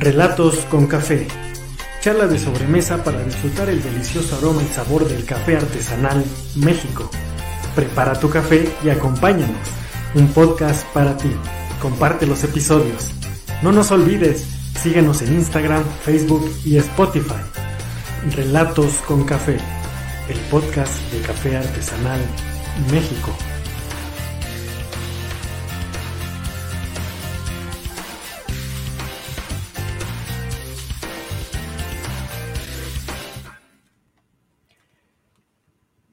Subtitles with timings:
[0.00, 1.26] Relatos con café.
[2.00, 6.24] Charla de sobremesa para disfrutar el delicioso aroma y sabor del café artesanal
[6.54, 7.10] México.
[7.74, 9.56] Prepara tu café y acompáñanos.
[10.14, 11.30] Un podcast para ti.
[11.82, 13.10] Comparte los episodios.
[13.60, 14.46] No nos olvides,
[14.80, 17.42] síguenos en Instagram, Facebook y Spotify.
[18.36, 19.56] Relatos con café.
[20.28, 22.20] El podcast de café artesanal
[22.92, 23.36] México.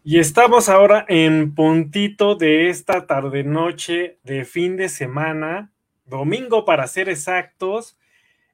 [0.07, 5.73] Y estamos ahora en puntito de esta tarde noche de fin de semana,
[6.05, 7.97] domingo para ser exactos.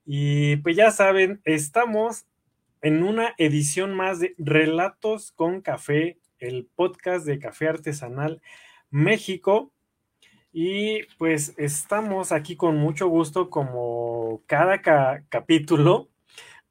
[0.06, 2.26] Y pues ya saben, estamos
[2.82, 8.42] en una edición más de Relatos con Café, el podcast de Café Artesanal
[8.90, 9.74] México.
[10.54, 14.82] Y pues estamos aquí con mucho gusto como cada
[15.28, 16.11] capítulo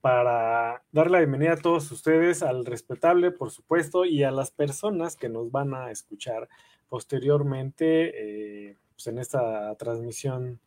[0.01, 5.17] para dar la bienvenida a todos ustedes, al respetable, por supuesto, y a las personas
[5.17, 6.49] que nos van a escuchar
[6.89, 10.61] posteriormente eh, pues en esta transmisión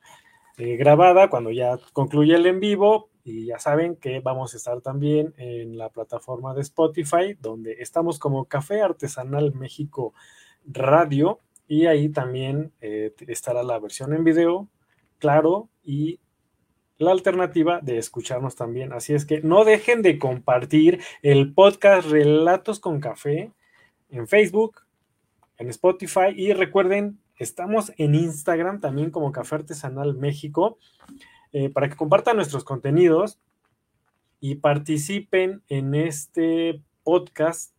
[0.58, 3.10] eh, grabada, cuando ya concluye el en vivo.
[3.26, 8.20] Y ya saben que vamos a estar también en la plataforma de Spotify, donde estamos
[8.20, 10.14] como Café Artesanal México
[10.66, 14.68] Radio, y ahí también eh, estará la versión en video,
[15.20, 16.20] claro, y
[16.98, 18.94] la alternativa de escucharnos también.
[18.94, 23.52] Así es que no dejen de compartir el podcast Relatos con Café
[24.10, 24.82] en Facebook,
[25.58, 30.78] en Spotify y recuerden, estamos en Instagram también como Café Artesanal México
[31.52, 33.40] eh, para que compartan nuestros contenidos
[34.40, 37.73] y participen en este podcast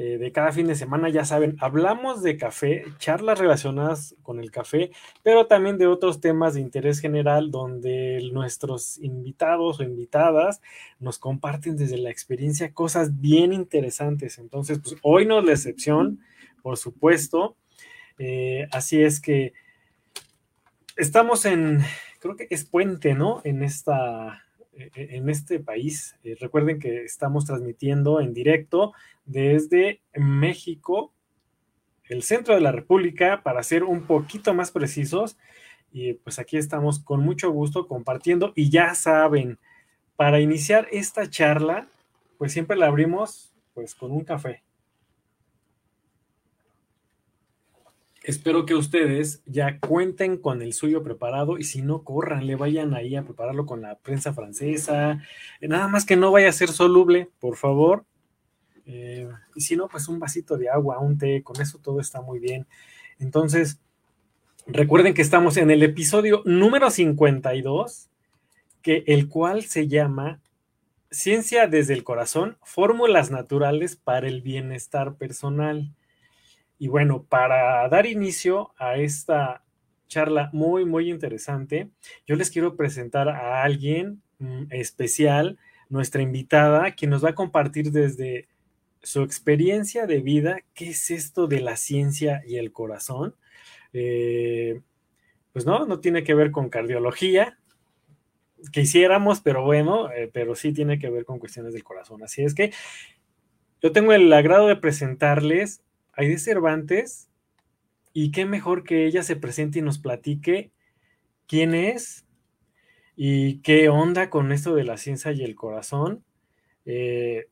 [0.00, 4.52] eh, de cada fin de semana, ya saben, hablamos de café, charlas relacionadas con el
[4.52, 4.92] café,
[5.24, 10.60] pero también de otros temas de interés general donde nuestros invitados o invitadas
[11.00, 14.38] nos comparten desde la experiencia cosas bien interesantes.
[14.38, 16.20] Entonces, pues hoy no es la excepción,
[16.62, 17.56] por supuesto.
[18.20, 19.52] Eh, así es que
[20.96, 21.80] estamos en,
[22.20, 23.40] creo que es puente, ¿no?
[23.42, 24.44] En esta
[24.94, 26.16] en este país.
[26.24, 28.92] Eh, recuerden que estamos transmitiendo en directo
[29.26, 31.12] desde México,
[32.04, 35.36] el centro de la República, para ser un poquito más precisos.
[35.92, 38.52] Y pues aquí estamos con mucho gusto compartiendo.
[38.54, 39.58] Y ya saben,
[40.16, 41.88] para iniciar esta charla,
[42.38, 44.62] pues siempre la abrimos pues con un café.
[48.28, 52.92] Espero que ustedes ya cuenten con el suyo preparado y si no, corran, le vayan
[52.92, 55.22] ahí a prepararlo con la prensa francesa.
[55.62, 58.04] Nada más que no vaya a ser soluble, por favor.
[58.84, 62.20] Eh, y si no, pues un vasito de agua, un té, con eso todo está
[62.20, 62.66] muy bien.
[63.18, 63.80] Entonces,
[64.66, 68.10] recuerden que estamos en el episodio número 52,
[68.82, 70.42] que el cual se llama
[71.10, 75.94] Ciencia desde el corazón, fórmulas naturales para el bienestar personal.
[76.78, 79.64] Y bueno, para dar inicio a esta
[80.06, 81.90] charla muy, muy interesante,
[82.26, 85.58] yo les quiero presentar a alguien mm, especial,
[85.88, 88.48] nuestra invitada, quien nos va a compartir desde
[89.02, 93.34] su experiencia de vida, qué es esto de la ciencia y el corazón.
[93.92, 94.80] Eh,
[95.52, 97.58] pues no, no tiene que ver con cardiología,
[98.72, 102.22] quisiéramos, pero bueno, eh, pero sí tiene que ver con cuestiones del corazón.
[102.22, 102.72] Así es que
[103.80, 105.82] yo tengo el agrado de presentarles
[106.26, 107.28] de Cervantes,
[108.12, 110.72] y qué mejor que ella se presente y nos platique
[111.46, 112.26] quién es
[113.14, 116.24] y qué onda con esto de la ciencia y el corazón.
[116.84, 117.48] Eh,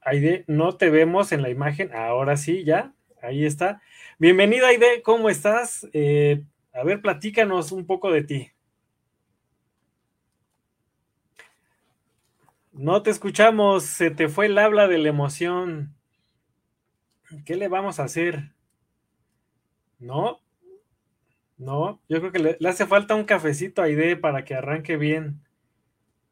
[0.00, 3.80] Aide, no te vemos en la imagen, ahora sí, ya, ahí está.
[4.18, 5.88] Bienvenida, Aide, ¿cómo estás?
[5.92, 8.50] Eh, a ver, platícanos un poco de ti.
[12.72, 15.94] No te escuchamos, se te fue el habla de la emoción.
[17.44, 18.52] ¿Qué le vamos a hacer?
[19.98, 20.40] No,
[21.56, 25.40] no, yo creo que le, hace falta un cafecito a Aide para que arranque bien.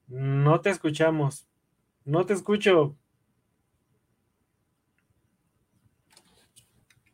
[0.09, 1.47] No te escuchamos.
[2.05, 2.97] No te escucho.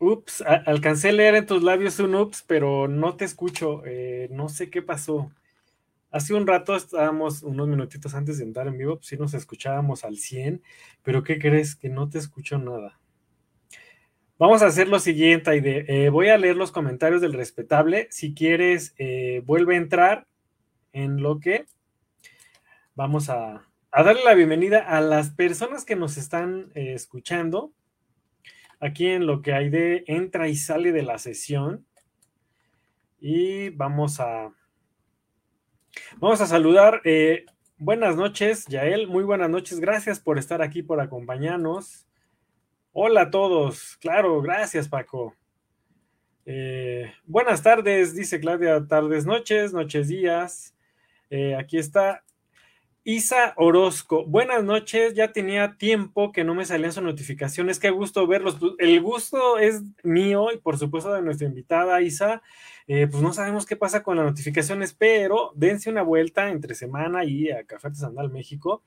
[0.00, 3.82] Ups, alcancé a leer en tus labios un ups, pero no te escucho.
[3.84, 5.30] Eh, no sé qué pasó.
[6.10, 10.04] Hace un rato estábamos, unos minutitos antes de entrar en vivo, pues sí nos escuchábamos
[10.04, 10.62] al 100,
[11.02, 11.76] pero ¿qué crees?
[11.76, 12.98] Que no te escucho nada.
[14.38, 15.84] Vamos a hacer lo siguiente, Aide.
[15.88, 18.06] Eh, voy a leer los comentarios del respetable.
[18.10, 20.26] Si quieres, eh, vuelve a entrar
[20.92, 21.66] en lo que
[22.94, 27.72] vamos a, darle la bienvenida a las personas que nos están eh, escuchando.
[28.80, 31.84] Aquí en lo que Aide entra y sale de la sesión.
[33.20, 34.52] Y vamos a,
[36.18, 37.00] Vamos a saludar.
[37.04, 37.46] Eh,
[37.78, 39.06] buenas noches, Yael.
[39.08, 39.80] Muy buenas noches.
[39.80, 42.07] Gracias por estar aquí, por acompañarnos.
[43.00, 43.96] Hola a todos.
[44.00, 45.36] Claro, gracias, Paco.
[46.44, 48.88] Eh, buenas tardes, dice Claudia.
[48.88, 50.74] Tardes, noches, noches, días.
[51.30, 52.24] Eh, aquí está
[53.04, 55.14] Isa Orozco, buenas noches.
[55.14, 57.78] Ya tenía tiempo que no me salían sus notificaciones.
[57.78, 58.56] Qué gusto verlos.
[58.58, 62.42] Pues, el gusto es mío y por supuesto de nuestra invitada Isa.
[62.88, 67.24] Eh, pues no sabemos qué pasa con las notificaciones, pero dense una vuelta entre semana
[67.24, 68.82] y a Café Artesanal México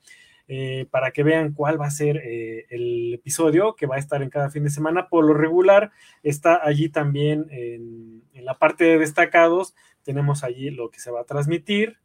[0.54, 4.22] eh, para que vean cuál va a ser eh, el episodio que va a estar
[4.22, 5.08] en cada fin de semana.
[5.08, 9.74] Por lo regular está allí también en, en la parte de destacados.
[10.02, 12.01] Tenemos allí lo que se va a transmitir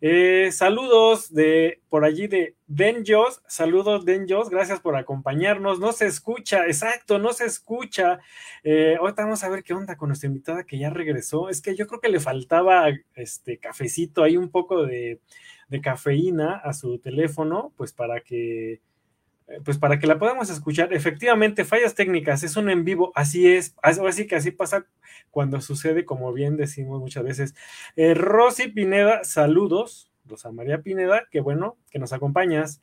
[0.00, 5.80] eh, saludos de por allí de Denjos, saludos Denjos, gracias por acompañarnos.
[5.80, 8.20] No se escucha, exacto, no se escucha.
[8.62, 11.48] Eh, ahorita vamos a ver qué onda con nuestra invitada que ya regresó.
[11.48, 15.20] Es que yo creo que le faltaba este cafecito, hay un poco de,
[15.68, 18.80] de cafeína a su teléfono, pues para que
[19.64, 23.74] pues para que la podamos escuchar, efectivamente, fallas técnicas, es un en vivo, así es,
[23.82, 24.86] así que así pasa
[25.30, 27.54] cuando sucede, como bien decimos muchas veces.
[27.96, 32.80] Eh, Rosy Pineda, saludos, Rosa María Pineda, qué bueno que nos acompañas.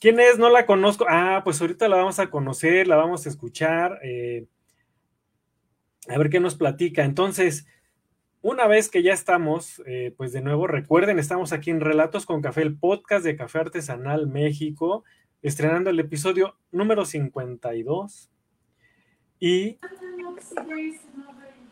[0.00, 0.38] ¿Quién es?
[0.38, 1.06] No la conozco.
[1.08, 4.00] Ah, pues ahorita la vamos a conocer, la vamos a escuchar.
[4.02, 4.46] Eh,
[6.08, 7.04] a ver qué nos platica.
[7.04, 7.66] Entonces,
[8.40, 9.80] una vez que ya estamos,
[10.16, 14.26] pues de nuevo, recuerden, estamos aquí en Relatos con Café, el podcast de Café Artesanal
[14.26, 15.04] México
[15.42, 18.30] estrenando el episodio número 52.
[19.40, 19.78] Y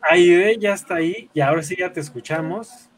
[0.02, 2.90] Aide ya está ahí y ahora sí ya te escuchamos.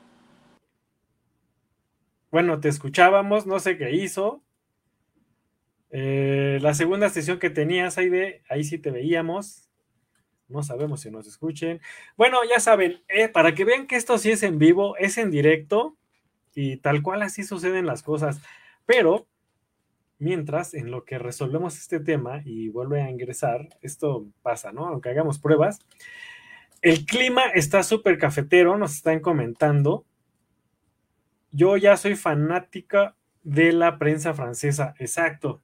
[2.30, 4.42] Bueno, te escuchábamos, no sé qué hizo.
[5.90, 9.68] Eh, la segunda sesión que tenías, Aide, ahí sí te veíamos.
[10.48, 11.80] No sabemos si nos escuchen.
[12.16, 15.30] Bueno, ya saben, eh, para que vean que esto sí es en vivo, es en
[15.30, 15.98] directo
[16.54, 18.40] y tal cual así suceden las cosas.
[18.86, 19.26] Pero
[20.22, 24.86] Mientras, en lo que resolvemos este tema y vuelve a ingresar, esto pasa, ¿no?
[24.86, 25.80] Aunque hagamos pruebas.
[26.80, 30.06] El clima está súper cafetero, nos están comentando.
[31.50, 35.60] Yo ya soy fanática de la prensa francesa, exacto.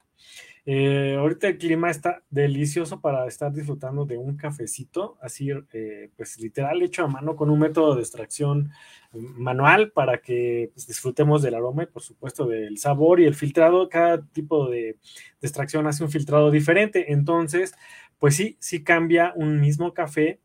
[0.65, 6.37] Eh, ahorita el clima está delicioso para estar disfrutando de un cafecito, así eh, pues
[6.39, 8.71] literal hecho a mano con un método de extracción
[9.13, 13.89] manual para que pues, disfrutemos del aroma y por supuesto del sabor y el filtrado.
[13.89, 14.97] Cada tipo de,
[15.41, 17.73] extracción hace un filtrado diferente, entonces
[18.19, 20.39] pues sí, sí cambia un mismo café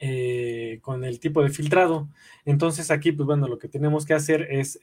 [0.00, 2.08] eh, con el tipo de filtrado.
[2.44, 4.78] Entonces aquí pues bueno, lo que tenemos que hacer es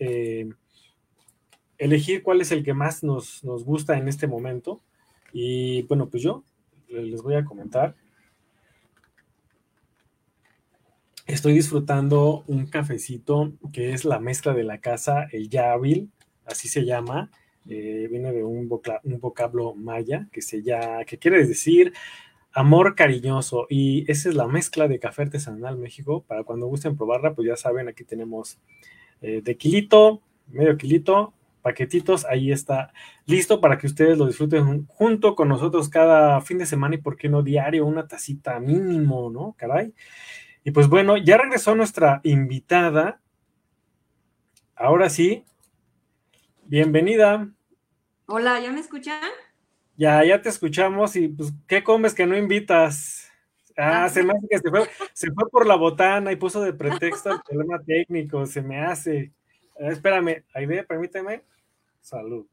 [1.77, 4.81] elegir cuál es el que más nos, gusta en este momento.
[5.33, 6.43] Y bueno, pues yo
[6.89, 7.95] les voy a comentar.
[11.25, 16.09] Estoy disfrutando un cafecito que es la mezcla de la casa, el Yavil,
[16.45, 17.29] así se llama.
[17.69, 18.69] Eh, viene de un,
[19.03, 21.93] un, vocablo maya que, se ya, que quiere decir
[22.53, 23.67] amor cariñoso.
[23.69, 26.23] Y esa es la mezcla de café artesanal México.
[26.25, 28.57] Para cuando gusten probarla, pues ya saben, aquí tenemos
[29.21, 32.93] eh, de kilito, medio kilito, paquetitos, ahí está
[33.25, 37.17] listo para que ustedes lo disfruten junto con nosotros cada fin de semana y por
[37.17, 39.55] qué no diario, una tacita mínimo, ¿no?
[39.57, 39.93] Caray.
[40.63, 43.21] Y pues bueno, ya regresó nuestra invitada.
[44.75, 45.45] Ahora sí,
[46.65, 47.49] bienvenida.
[48.27, 49.21] Hola, ¿ya me escuchan?
[49.95, 53.31] Ya, ya te escuchamos y pues, ¿qué comes que no invitas?
[53.77, 56.61] Ah, ah se me hace que se fue, se fue por la botana y puso
[56.61, 59.31] de pretexto el problema técnico, se me hace.
[59.79, 61.43] Eh, espérame, Aide, permíteme.
[62.01, 62.45] Salud.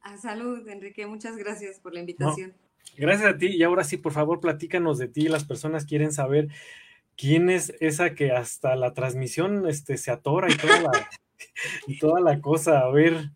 [0.00, 1.06] A salud, Enrique.
[1.06, 2.54] Muchas gracias por la invitación.
[2.96, 3.48] gracias a ti.
[3.48, 5.28] Y ahora sí, por favor, platícanos de ti.
[5.28, 6.48] Las personas quieren saber
[7.16, 11.08] quién es esa que hasta la transmisión este, se atora y toda la,
[11.86, 12.80] y toda la cosa.
[12.80, 13.30] A ver,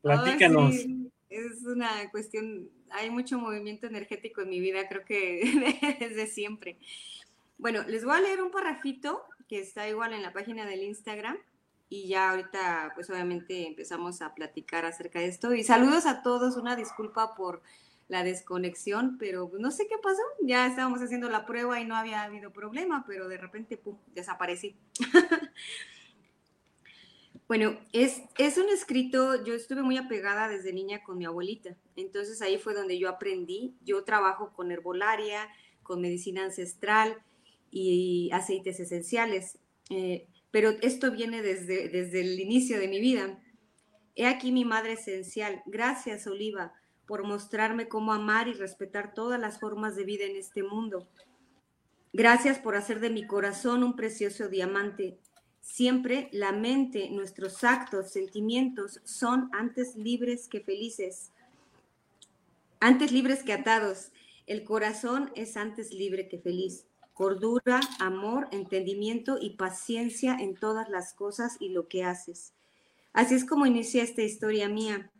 [0.00, 0.74] platícanos.
[1.28, 5.42] Es una cuestión, hay mucho movimiento energético en mi vida, creo que
[6.00, 6.76] desde siempre.
[7.58, 11.38] Bueno, les voy a leer un parrafito que está igual en la página del Instagram
[11.92, 15.52] y ya ahorita pues obviamente empezamos a platicar acerca de esto.
[15.52, 17.60] Y saludos a todos, una disculpa por
[18.08, 22.22] la desconexión, pero no sé qué pasó, ya estábamos haciendo la prueba y no había
[22.22, 24.74] habido problema, pero de repente pum, desaparecí.
[27.46, 32.40] bueno, es, es un escrito, yo estuve muy apegada desde niña con mi abuelita, entonces
[32.40, 35.46] ahí fue donde yo aprendí, yo trabajo con herbolaria,
[35.82, 37.18] con medicina ancestral
[37.70, 39.58] y aceites esenciales.
[39.90, 43.40] Eh, pero esto viene desde, desde el inicio de mi vida.
[44.14, 45.62] He aquí mi madre esencial.
[45.66, 46.74] Gracias, Oliva,
[47.06, 51.08] por mostrarme cómo amar y respetar todas las formas de vida en este mundo.
[52.12, 55.18] Gracias por hacer de mi corazón un precioso diamante.
[55.62, 61.32] Siempre la mente, nuestros actos, sentimientos son antes libres que felices,
[62.80, 64.12] antes libres que atados.
[64.46, 66.84] El corazón es antes libre que feliz.
[67.12, 72.54] Cordura, amor, entendimiento y paciencia en todas las cosas y lo que haces.
[73.12, 75.10] Así es como inicia esta historia mía.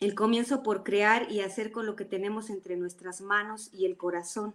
[0.00, 3.96] El comienzo por crear y hacer con lo que tenemos entre nuestras manos y el
[3.96, 4.54] corazón.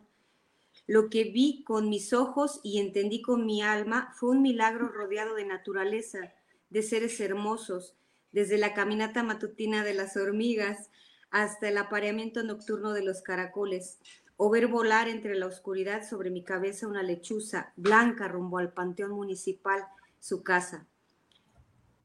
[0.88, 5.36] Lo que vi con mis ojos y entendí con mi alma fue un milagro rodeado
[5.36, 6.34] de naturaleza,
[6.72, 7.96] de seres hermosos,
[8.31, 10.89] desde la caminata matutina de las hormigas
[11.31, 14.00] hasta el apareamiento nocturno de los caracoles,
[14.41, 19.12] o ver volar entre la oscuridad sobre mi cabeza una lechuza blanca rumbo al panteón
[19.12, 19.84] municipal,
[20.22, 20.88] su casa.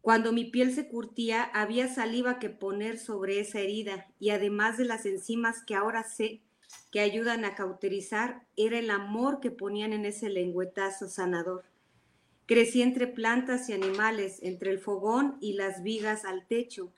[0.00, 4.84] Cuando mi piel se curtía, había saliva que poner sobre esa herida y además de
[4.84, 6.42] las enzimas que ahora sé
[6.90, 11.62] que ayudan a cauterizar, era el amor que ponían en ese lengüetazo sanador.
[12.46, 16.92] Crecí entre plantas y animales, entre el fogón y las vigas al techo.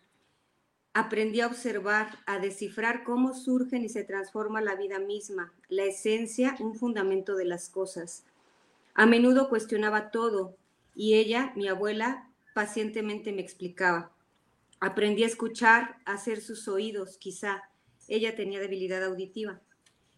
[0.99, 6.57] Aprendí a observar, a descifrar cómo surgen y se transforma la vida misma, la esencia,
[6.59, 8.25] un fundamento de las cosas.
[8.95, 10.57] A menudo cuestionaba todo
[10.95, 14.11] y ella, mi abuela, pacientemente me explicaba.
[14.81, 17.65] Aprendí a escuchar, a hacer sus oídos, quizá.
[18.09, 19.61] Ella tenía debilidad auditiva.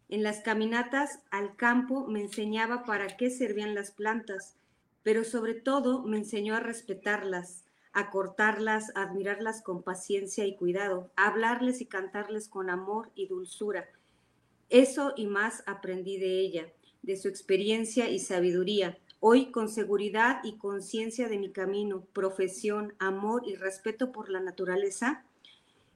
[0.08, 4.54] En las caminatas al campo me enseñaba para qué servían las plantas,
[5.02, 11.11] pero sobre todo me enseñó a respetarlas, a cortarlas, a admirarlas con paciencia y cuidado,
[11.16, 13.88] hablarles y cantarles con amor y dulzura.
[14.71, 20.59] Eso y más aprendí de ella, de su experiencia y sabiduría, Hoy, con seguridad y
[20.59, 25.25] conciencia de mi camino, profesión, amor y respeto por la naturaleza,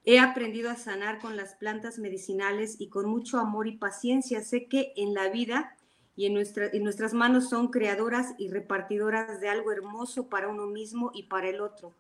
[0.05, 4.43] he aprendido a sanar con las plantas medicinales y con mucho amor y paciencia.
[4.43, 5.77] Sé que en la vida
[6.15, 11.25] y en, nuestras manos son creadoras y repartidoras de algo hermoso para uno mismo y
[11.25, 11.93] para el otro.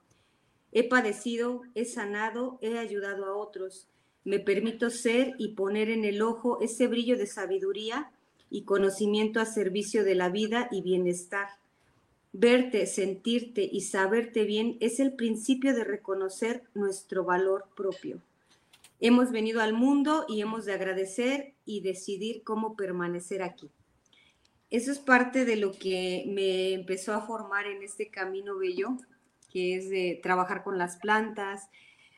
[0.71, 3.89] He padecido, he sanado, he ayudado a otros.
[4.25, 8.11] Me permito ser y poner en el ojo ese brillo de sabiduría
[8.51, 11.49] y conocimiento a servicio de la vida y bienestar.
[12.35, 18.21] Verte, sentirte y saberte bien es el principio de reconocer nuestro valor propio.
[19.01, 23.69] Hemos venido al mundo y hemos de agradecer y decidir cómo permanecer aquí.
[24.73, 28.97] Eso es parte de lo que me empezó a formar en este camino bello,
[29.51, 31.69] que es de trabajar con las plantas,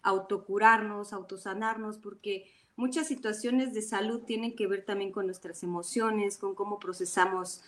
[0.04, 6.54] autocurarnos, autosanarnos, porque muchas situaciones de salud tienen que ver también con nuestras emociones, con
[6.54, 7.62] cómo procesamos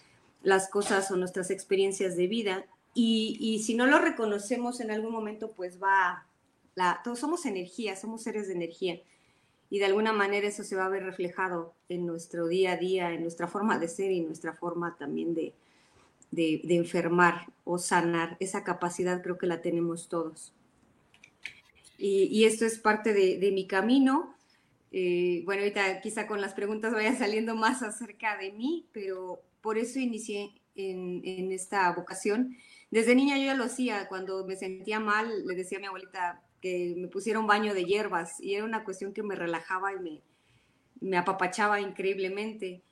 [0.44, 2.66] las cosas o nuestras experiencias de vida.
[2.94, 6.28] Y, si no lo reconocemos en algún momento, pues va,
[6.76, 9.00] la, todos somos energía, somos seres de energía.
[9.70, 13.12] Y de alguna manera eso se va a ver reflejado en nuestro día a día,
[13.12, 15.54] en nuestra forma de ser y nuestra forma también de,
[16.30, 18.36] de, enfermar o sanar.
[18.40, 20.52] Esa capacidad creo que la tenemos todos.
[21.98, 24.36] Y, esto es parte de, de mi camino.
[24.92, 29.78] Eh, bueno, ahorita quizá con las preguntas vaya saliendo más acerca de mí, pero por
[29.78, 32.56] eso inicié en, esta vocación.
[32.90, 36.42] Desde niña yo ya lo hacía, cuando me sentía mal, le decía a mi abuelita
[36.60, 39.98] que me pusiera un baño de hierbas y era una cuestión que me relajaba y
[40.00, 40.20] me,
[41.00, 42.82] me apapachaba increíblemente.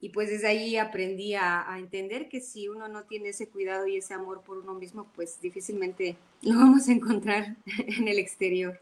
[0.00, 3.96] Y pues desde ahí aprendí a, entender que si uno no tiene ese cuidado y
[3.96, 8.80] ese amor por uno mismo, pues difícilmente lo vamos a encontrar en el exterior.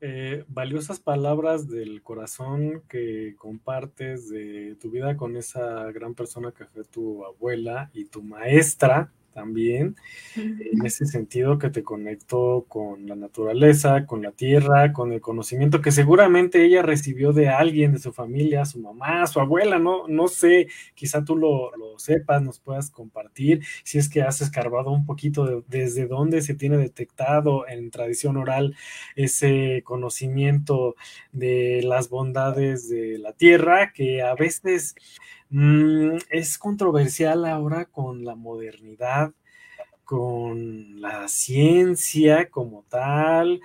[0.00, 6.66] Eh, valiosas palabras del corazón que compartes de tu vida con esa gran persona que
[6.66, 9.96] fue tu abuela y tu maestra también,
[10.36, 15.82] en ese sentido que te conectó con la naturaleza, con la tierra, con el conocimiento
[15.82, 20.28] que seguramente ella recibió de alguien, de su familia, su mamá, su abuela, no, no
[20.28, 25.64] sé, quizá tú lo, sepas, nos puedas compartir, si es que has escarbado un poquito
[25.68, 28.76] desde dónde se tiene detectado en tradición oral
[29.16, 30.94] ese conocimiento
[31.32, 34.94] de las bondades de la tierra, que a veces
[35.56, 39.32] Mm, es controversial ahora con la modernidad,
[40.02, 43.60] con la ciencia como tal,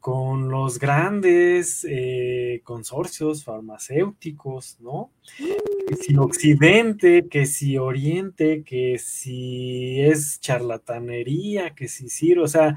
[0.00, 5.12] con los grandes eh, consorcios farmacéuticos, ¿no?
[5.88, 12.74] Que si Occidente, que si Oriente, que si es charlatanería, que si Ciro, o sea,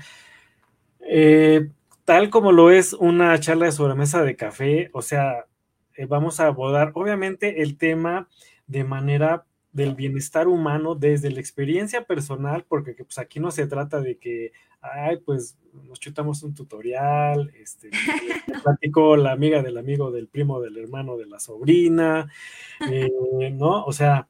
[0.99, 1.71] eh,
[2.05, 5.47] tal como lo es una charla de sobremesa de café, o sea,
[5.95, 8.29] eh, vamos a abordar, obviamente, el tema
[8.67, 14.01] de manera del bienestar humano desde la experiencia personal, porque pues aquí no se trata
[14.01, 17.89] de que, ay, pues nos chutamos un tutorial, este,
[18.63, 22.31] platicó la amiga del amigo del primo del hermano de la sobrina,
[22.91, 23.09] eh,
[23.53, 23.83] ¿no?
[23.85, 24.27] O sea,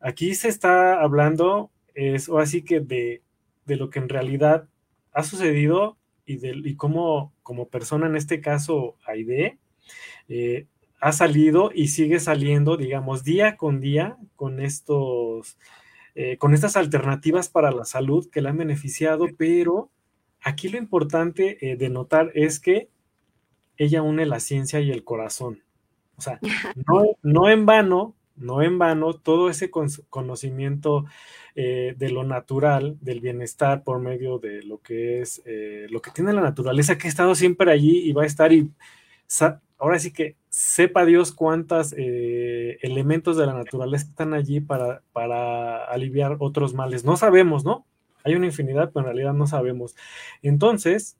[0.00, 3.22] aquí se está hablando es, o así que de,
[3.66, 4.68] de lo que en realidad
[5.12, 9.58] ha sucedido y, de, y cómo como persona, en este caso Aide,
[10.28, 10.66] eh,
[11.02, 15.58] ha salido y sigue saliendo, digamos, día con día con estos,
[16.14, 19.90] eh, con estas alternativas para la salud que le han beneficiado, pero
[20.40, 22.88] aquí lo importante eh, de notar es que
[23.76, 25.64] ella une la ciencia y el corazón.
[26.18, 26.38] O sea,
[26.86, 31.06] no, no en vano, no en vano, todo ese conocimiento
[31.56, 36.12] eh, de lo natural, del bienestar por medio de lo que es, eh, lo que
[36.12, 38.70] tiene la naturaleza, que ha estado siempre allí y va a estar y
[39.78, 45.82] ahora sí que sepa Dios cuántos eh, elementos de la naturaleza están allí para, para
[45.86, 47.06] aliviar otros males.
[47.06, 47.86] No sabemos, ¿no?
[48.22, 49.96] Hay una infinidad, pero en realidad no sabemos.
[50.42, 51.16] Entonces,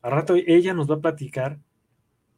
[0.00, 1.58] a rato ella nos va a platicar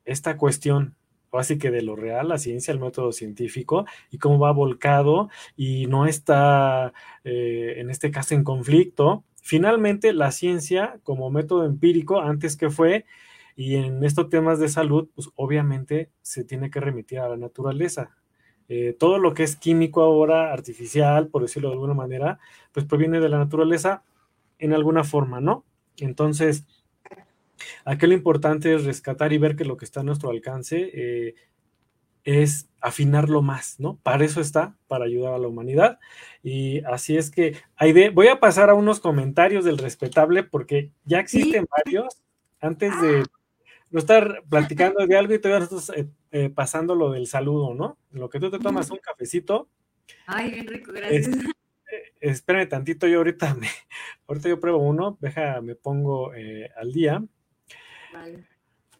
[0.05, 0.97] esta cuestión
[1.39, 5.87] así que de lo real, la ciencia, el método científico y cómo va volcado y
[5.87, 6.93] no está
[7.25, 9.23] eh, en este caso en conflicto.
[9.43, 13.05] Finalmente, la ciencia como método empírico, antes que fue,
[13.57, 18.11] y en estos temas de salud, pues obviamente se tiene que remitir a la naturaleza.
[18.69, 22.39] Eh, todo lo que es químico ahora, artificial, por decirlo de alguna manera,
[22.73, 24.03] pues proviene de la naturaleza
[24.59, 25.65] en alguna forma, ¿no?
[25.99, 26.67] Entonces,
[27.85, 31.35] Aquí lo importante es rescatar y ver que lo que está a nuestro alcance eh,
[32.25, 33.99] es afinarlo más, ¿no?
[34.03, 35.99] Para eso está, para ayudar a la humanidad.
[36.43, 41.21] Y así es que, Aide, voy a pasar a unos comentarios del respetable porque ya
[41.21, 42.23] existen varios
[42.61, 43.25] antes de ah.
[43.91, 47.99] No estar platicando de algo y todavía nosotros eh, eh, pasando lo del saludo, ¿no?
[48.13, 49.69] En lo que tú te tomas un cafecito.
[50.27, 51.29] Ay, bien rico, gracias.
[52.21, 53.69] espérame tantito, yo ahorita me,
[54.27, 57.23] ahorita yo pruebo uno, deja, me pongo al día.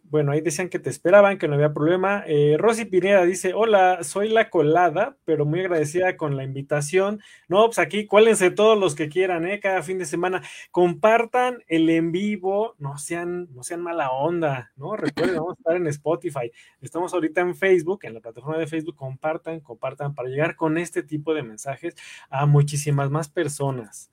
[0.09, 2.23] Bueno, ahí decían que te esperaban, que no había problema.
[2.27, 7.19] Eh, Rosy Pineda dice, hola, soy la colada, pero muy agradecida con la invitación.
[7.49, 9.59] No, pues aquí cuélense todos los que quieran, ¿eh?
[9.59, 10.41] Cada fin de semana.
[10.71, 14.95] Compartan el en vivo, no sean, no sean mala onda, ¿no?
[14.95, 16.51] Recuerden, vamos a estar en Spotify.
[16.79, 18.95] Estamos ahorita en Facebook, en la plataforma de Facebook.
[18.95, 21.95] Compartan, compartan para llegar con este tipo de mensajes
[22.29, 24.09] a muchísimas más personas.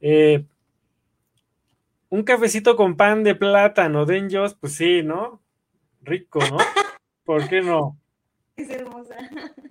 [0.00, 0.44] Eh,
[2.10, 5.42] un cafecito con pan de plátano, denjos, pues sí, ¿no?
[6.00, 6.58] Rico, ¿no?
[7.24, 7.98] ¿Por qué no?
[8.56, 9.16] Es hermosa.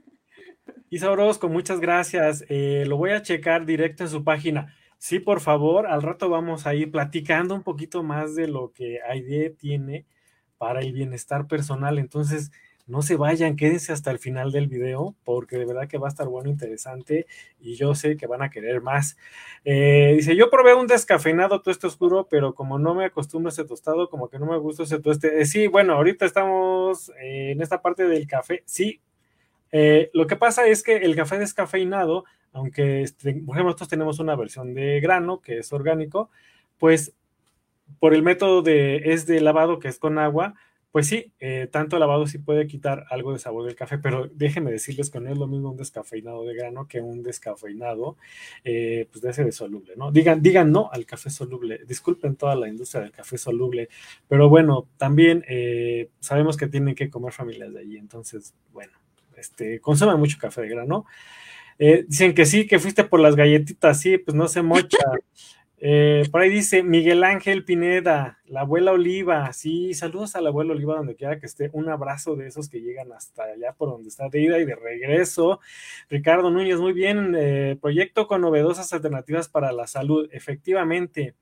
[0.90, 2.46] Isa Orozco, muchas gracias.
[2.48, 4.74] Eh, lo voy a checar directo en su página.
[4.98, 9.00] Sí, por favor, al rato vamos a ir platicando un poquito más de lo que
[9.02, 10.06] AIDE tiene
[10.58, 12.00] para el bienestar personal.
[12.00, 12.52] Entonces,
[12.88, 16.10] no se vayan, quédense hasta el final del video porque de verdad que va a
[16.10, 17.28] estar bueno, interesante
[17.60, 19.18] y yo sé que van a querer más.
[19.66, 23.66] Eh, dice, yo probé un descafeinado tueste oscuro, pero como no me acostumbro a ese
[23.66, 25.42] tostado, como que no me gusta ese tueste.
[25.42, 28.64] Eh, sí, bueno, ahorita estamos eh, en esta parte del café.
[28.66, 29.02] Sí,
[30.14, 32.24] lo que pasa es que el café descafeinado,
[32.54, 36.30] aunque este, por nosotros tenemos una versión de grano que es orgánico,
[36.80, 37.14] pues
[38.00, 40.56] por el método de es de lavado que es con agua,
[40.92, 44.72] pues sí, eh, tanto lavado sí puede quitar algo de sabor del café, pero déjenme
[44.72, 48.18] decirles que no es lo mismo un descafeinado de grano que un descafeinado
[48.64, 50.12] eh, pues de ese de soluble, ¿no?
[50.12, 53.90] Digan, digan no al café soluble, disculpen toda la industria del café soluble,
[54.28, 58.94] pero bueno, también eh, sabemos que tienen que comer familias de allí, entonces, bueno,
[59.36, 61.06] este, consuman mucho café de grano.
[61.78, 64.98] dicen que sí, que fuiste por las galletitas, sí, pues no se mocha.
[65.80, 69.54] Eh, por ahí dice Miguel Ángel Pineda, la abuela Oliva.
[69.54, 71.70] Sí, saludos a la abuela Oliva donde quiera que esté.
[71.74, 74.76] Un abrazo de esos que llegan hasta allá por donde está de ida y de
[74.76, 75.60] regreso.
[76.10, 77.36] Ricardo Núñez, muy bien.
[77.38, 80.28] Eh, proyecto con novedosas alternativas para la salud.
[80.32, 81.36] Efectivamente.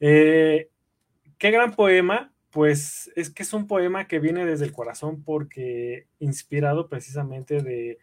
[0.00, 0.70] Eh,
[1.38, 2.32] qué gran poema.
[2.50, 7.98] Pues es que es un poema que viene desde el corazón porque inspirado precisamente de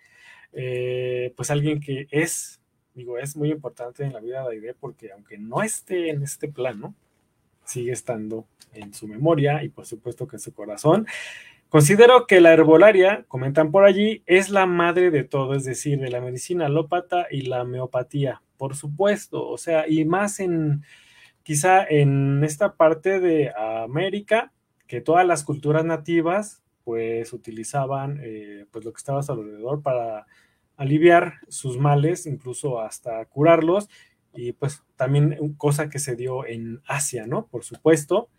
[1.36, 2.63] pues alguien que es
[2.96, 6.48] digo, es muy importante en la vida de Aide porque aunque no esté en este
[6.48, 6.94] plano,
[7.66, 11.08] sigue estando en su memoria y por supuesto que en su corazón.
[11.70, 16.12] Considero que la herbolaria, comentan por allí, es la madre de todo, es decir, de
[16.12, 20.84] la medicina alópata y la homeopatía, por supuesto, o sea, y más en
[21.42, 24.52] quizá en esta parte de América,
[24.88, 30.28] que todas las culturas nativas pues utilizaban eh, pues lo que estaba alrededor para
[30.78, 33.90] aliviar sus males, incluso hasta curarlos,
[34.34, 37.48] y pues también cosa que se dio en Asia, ¿no?
[37.48, 38.30] Por supuesto.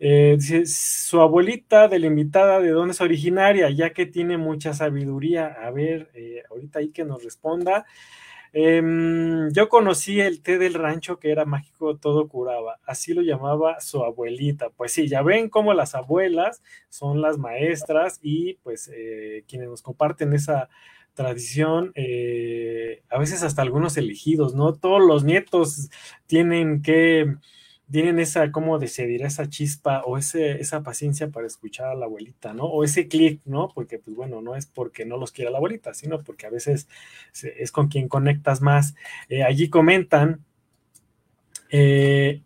[0.00, 3.70] Eh, dice, su abuelita de la invitada, ¿de dónde es originaria?
[3.70, 5.46] Ya que tiene mucha sabiduría.
[5.46, 7.86] A ver, eh, ahorita ahí que nos responda.
[8.56, 12.78] Em, yo conocí el té del rancho que era mágico, todo curaba.
[12.86, 14.70] Así lo llamaba su abuelita.
[14.70, 19.82] Pues sí, ya ven cómo las abuelas son las maestras y pues eh, quienes nos
[19.82, 20.68] comparten esa
[21.14, 24.74] tradición, eh, a veces hasta algunos elegidos, ¿no?
[24.74, 25.90] Todos los nietos
[26.26, 27.36] tienen que
[27.90, 32.54] tienen esa, ¿cómo decidir esa chispa o ese, esa paciencia para escuchar a la abuelita,
[32.54, 32.64] ¿no?
[32.64, 33.68] O ese clic, ¿no?
[33.74, 36.88] Porque, pues bueno, no es porque no los quiera la abuelita, sino porque a veces
[37.42, 38.94] es con quien conectas más.
[39.28, 40.44] Eh, allí comentan,
[41.70, 42.40] eh,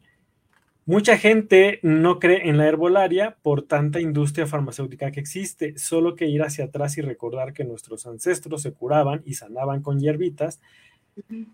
[0.89, 6.25] mucha gente no cree en la herbolaria por tanta industria farmacéutica que existe, solo que
[6.25, 10.63] ir hacia atrás y recordar que nuestros ancestros se curaban y sanaban con hierbitas,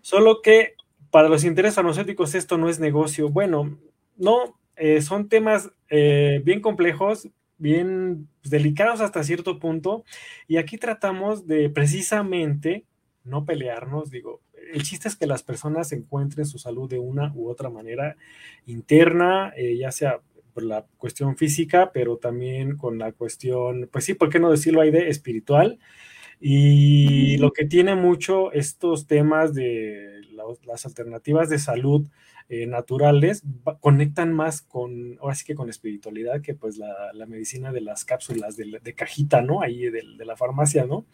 [0.01, 0.75] solo que
[1.11, 3.27] para los intereses farmacéuticos esto no es negocio.
[3.27, 3.77] Bueno,
[4.15, 10.05] no, eh, son temas eh, bien complejos, bien delicados hasta cierto punto,
[10.47, 12.85] y aquí tratamos de precisamente
[13.25, 14.39] no pelearnos, digo,
[14.73, 18.15] el chiste es que las personas encuentren su salud de una u otra manera
[18.65, 20.19] interna, eh, ya sea
[20.53, 24.81] por la cuestión física, pero también con la cuestión, pues sí, ¿por qué no decirlo
[24.81, 25.79] ahí de espiritual?
[26.39, 30.21] Y lo que tiene mucho estos temas de
[30.65, 32.07] las alternativas de salud
[32.47, 33.41] eh, naturales
[33.79, 38.55] conectan más con, ahora sí que con espiritualidad, que pues la, medicina de las cápsulas
[38.55, 39.63] de, cajita, ¿no?
[39.63, 41.05] Ahí de, la farmacia, ¿no?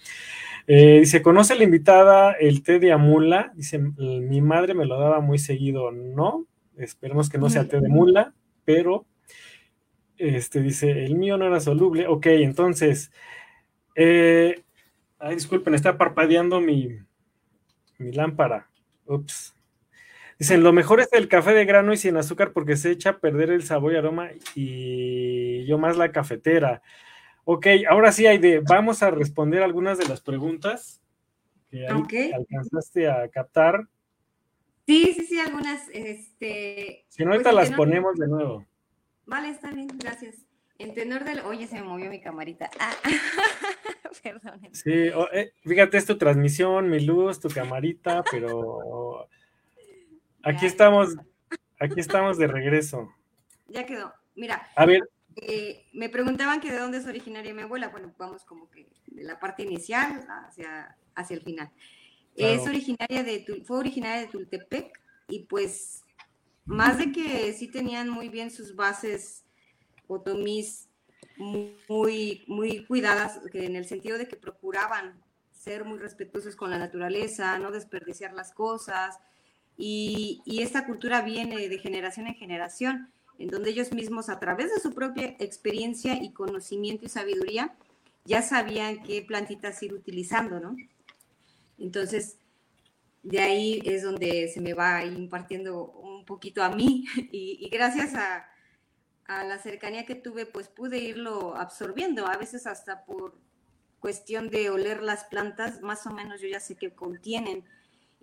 [0.67, 3.53] Eh, dice, ¿conoce la invitada el té de amula?
[3.55, 6.47] Dice, mi madre me lo daba muy seguido, ¿no?
[6.77, 8.33] Esperemos que no sea té de mula,
[8.65, 9.05] pero,
[10.17, 12.07] este, dice, el mío no era soluble.
[12.07, 13.09] Ok, entonces,
[13.95, 14.63] eh,
[15.21, 16.97] Ay, disculpen, está parpadeando mi,
[17.99, 18.69] mi lámpara.
[19.05, 19.55] Ups.
[20.39, 23.19] Dicen, lo mejor es el café de grano y sin azúcar porque se echa a
[23.19, 26.81] perder el sabor y aroma y yo más la cafetera.
[27.43, 30.99] Ok, ahora sí, Aide, vamos a responder algunas de las preguntas
[31.69, 33.87] que alcanzaste a captar.
[34.87, 35.87] Sí, sí, sí, algunas.
[35.93, 38.65] Este, si no, ahorita pues, las ponemos de nuevo.
[39.25, 40.35] Vale, está bien, gracias.
[40.79, 41.41] En tenor del.
[41.41, 42.69] Oye, se me movió mi camarita.
[42.79, 42.93] Ah.
[44.23, 44.61] Perdón.
[44.73, 49.27] Sí, eh, fíjate, es tu transmisión, mi luz, tu camarita, pero
[50.43, 51.15] aquí estamos,
[51.79, 53.13] aquí estamos de regreso.
[53.67, 54.13] Ya quedó.
[54.35, 54.67] Mira.
[54.75, 55.01] A ver.
[55.37, 57.87] Eh, me preguntaban que de dónde es originaria mi abuela.
[57.87, 61.71] Bueno, vamos como que de la parte inicial hacia, hacia el final.
[62.35, 66.03] Es originaria de, fue originaria de Tultepec y pues
[66.65, 69.45] más de que sí tenían muy bien sus bases
[70.07, 70.89] otomís
[71.41, 77.57] muy, muy cuidadas, en el sentido de que procuraban ser muy respetuosos con la naturaleza,
[77.59, 79.19] no desperdiciar las cosas,
[79.77, 84.79] y, esta cultura viene de generación en generación, en donde ellos mismos a través de
[84.79, 87.73] su propia experiencia y conocimiento y sabiduría
[88.23, 90.75] ya sabían qué plantitas ir utilizando, ¿no?
[91.79, 92.37] Entonces,
[93.23, 98.50] de ahí es donde se me va impartiendo un poquito a mí y gracias a,
[99.39, 103.37] a la cercanía que tuve, pues pude irlo absorbiendo, a veces hasta por
[103.99, 107.63] cuestión de oler las plantas, más o menos yo ya sé que contienen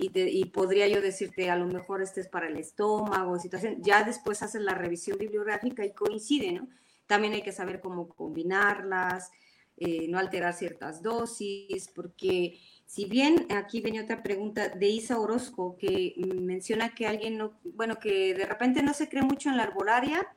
[0.01, 4.43] y, podría yo decirte, a lo mejor este es para el estómago, situación, ya después
[4.43, 6.69] haces la revisión bibliográfica y coincide, ¿no?
[7.07, 9.33] También hay que saber cómo combinarlas,
[9.77, 15.77] eh, no alterar ciertas dosis, porque si bien aquí viene otra pregunta de Isa Orozco,
[15.77, 19.65] que menciona que alguien no, bueno, que de repente no se cree mucho en la
[19.65, 20.29] arbolaria,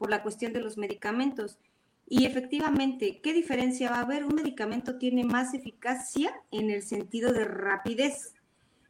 [0.00, 1.58] por la cuestión de los medicamentos.
[2.08, 4.24] Y efectivamente, ¿qué diferencia va a haber?
[4.24, 8.32] Un medicamento tiene más eficacia en el sentido de rapidez,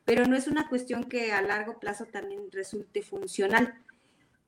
[0.05, 3.75] pero no es una cuestión que a largo plazo también resulte funcional.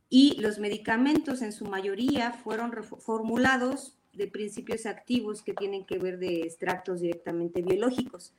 [0.09, 6.21] Y los medicamentos en su mayoría fueron formulados de principios activos que tienen que ver
[6.21, 8.35] de extractos directamente biológicos.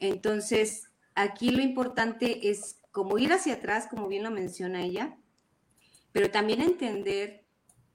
[0.00, 5.16] Entonces, aquí lo importante es como ir hacia atrás, como bien lo menciona ella,
[6.18, 7.44] pero también entender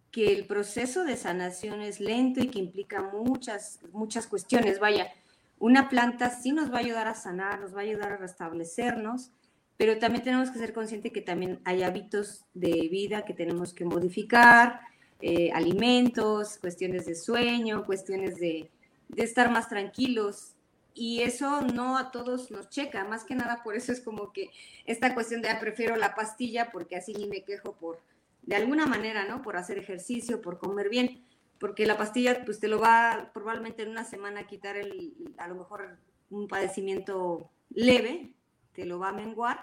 [0.09, 4.79] que el proceso de sanación es lento y que implica muchas, muchas cuestiones.
[4.79, 5.11] Vaya,
[5.59, 9.31] una planta sí nos va a ayudar a sanar, nos va a ayudar a restablecernos,
[9.75, 13.83] pero también tenemos que ser conscientes que también hay hábitos de vida que tenemos que
[13.83, 14.79] modificar,
[15.19, 18.71] eh, alimentos, cuestiones de sueño, cuestiones de,
[19.09, 20.53] de estar más tranquilos.
[20.95, 24.49] Y eso no a todos nos checa, más que nada por eso es como que
[24.85, 27.99] esta cuestión de ah, prefiero la pastilla porque así ni me quejo por,
[28.45, 29.41] de alguna manera, ¿no?
[29.41, 31.23] Por hacer ejercicio, por comer bien,
[31.59, 35.47] porque la pastilla, pues te lo va probablemente en una semana a quitar el, a
[35.47, 35.97] lo mejor
[36.29, 38.33] un padecimiento leve,
[38.73, 39.59] te lo va a menguar,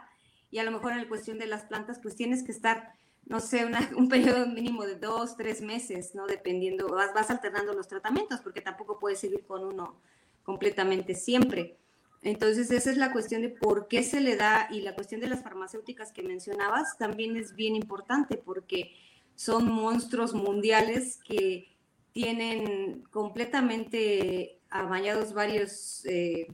[0.50, 2.94] y a lo mejor en la cuestión de las plantas, pues tienes que estar,
[3.26, 6.26] no sé, un periodo mínimo de dos, tres meses, ¿no?
[6.26, 10.00] Dependiendo, vas, vas alternando los tratamientos, porque tampoco puedes seguir con uno
[10.42, 11.79] completamente siempre.
[12.22, 15.28] Entonces, esa es la cuestión de por qué se le da y la cuestión de
[15.28, 18.92] las farmacéuticas que mencionabas también es bien importante porque
[19.36, 21.74] son monstruos mundiales que
[22.12, 26.48] tienen completamente amañados varios eh,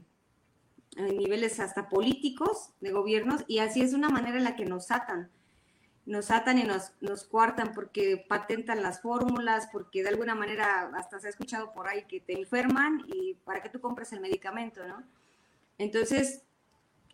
[0.95, 5.29] niveles hasta políticos de gobiernos y así es una manera en la que nos atan.
[6.05, 11.19] Nos atan y nos, nos cuartan porque patentan las fórmulas, porque de alguna manera hasta
[11.19, 14.87] se ha escuchado por ahí que te enferman y para que tú compres el medicamento,
[14.87, 15.03] ¿no?
[15.77, 16.43] Entonces,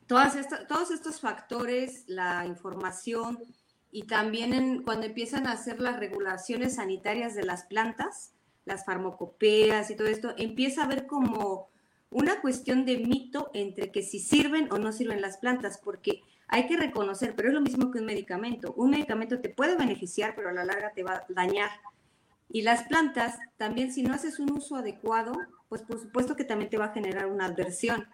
[0.07, 3.39] todos estos factores, la información
[3.91, 8.33] y también cuando empiezan a hacer las regulaciones sanitarias de las plantas,
[8.65, 11.69] las farmacopeas y todo esto, empieza a ver como
[12.09, 16.67] una cuestión de mito entre que si sirven o no sirven las plantas, porque hay
[16.67, 18.73] que reconocer, pero es lo mismo que un medicamento.
[18.77, 21.69] Un medicamento te puede beneficiar, pero a la larga te va a dañar.
[22.49, 25.33] Y las plantas, también si no haces un uso adecuado,
[25.69, 28.07] pues por supuesto que también te va a generar una adversión.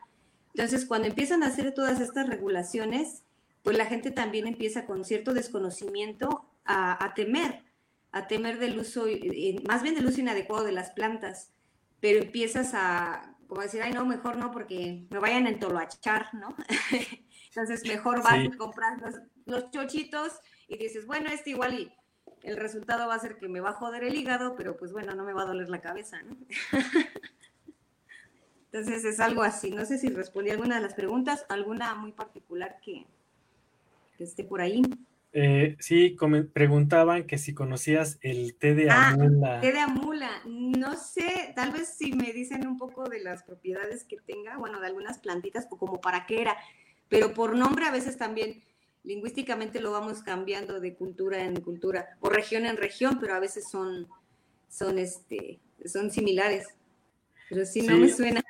[0.60, 3.24] Entonces, cuando empiezan a hacer todas estas regulaciones,
[3.64, 7.64] pues la gente también empieza con cierto desconocimiento a, temer,
[8.12, 9.06] a temer del uso,
[9.70, 11.54] más bien del uso inadecuado de las plantas,
[12.02, 16.54] pero empiezas a, como decir, ay, no, mejor no, porque me vayan a entoloachar, ¿no?
[17.48, 19.00] Entonces, mejor vas y compras
[19.46, 21.94] los, chochitos y dices, bueno, este igual y
[22.44, 25.16] el resultado va a ser que me va a joder el hígado, pero pues bueno,
[25.16, 26.36] no me va a doler la cabeza, ¿no?
[28.72, 29.72] Entonces es algo así.
[29.72, 33.06] No sé si respondí alguna de las preguntas, alguna muy particular que,
[34.20, 34.84] esté por ahí.
[35.32, 36.18] Eh, sí,
[36.54, 39.62] preguntaban que si conocías el té de ah, amula.
[39.62, 40.30] Té de amula.
[40.46, 44.80] No sé, tal vez si me dicen un poco de las propiedades que tenga, bueno,
[44.80, 46.58] de algunas plantitas o como para qué era,
[47.08, 48.64] pero por nombre a veces también
[49.04, 53.68] lingüísticamente lo vamos cambiando de cultura en cultura o región en región, pero a veces
[53.70, 54.08] son,
[54.68, 56.68] son, este, son similares.
[57.50, 58.44] Pero sí, no me suena.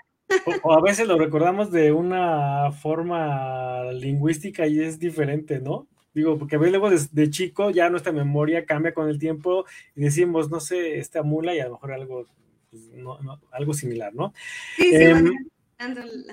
[0.63, 5.87] O, a veces lo recordamos de una forma lingüística y es diferente, ¿no?
[6.13, 9.65] Digo, porque luego de, chico ya nuestra memoria cambia con el tiempo
[9.95, 12.25] y decimos, no sé, esta mula y a lo mejor algo,
[12.69, 12.83] pues,
[13.51, 14.33] algo similar, ¿no?
[14.75, 15.31] Sí, se, em,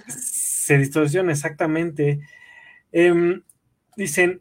[0.09, 2.21] se distorsiona exactamente.
[2.93, 3.43] Em,
[3.97, 4.41] dicen,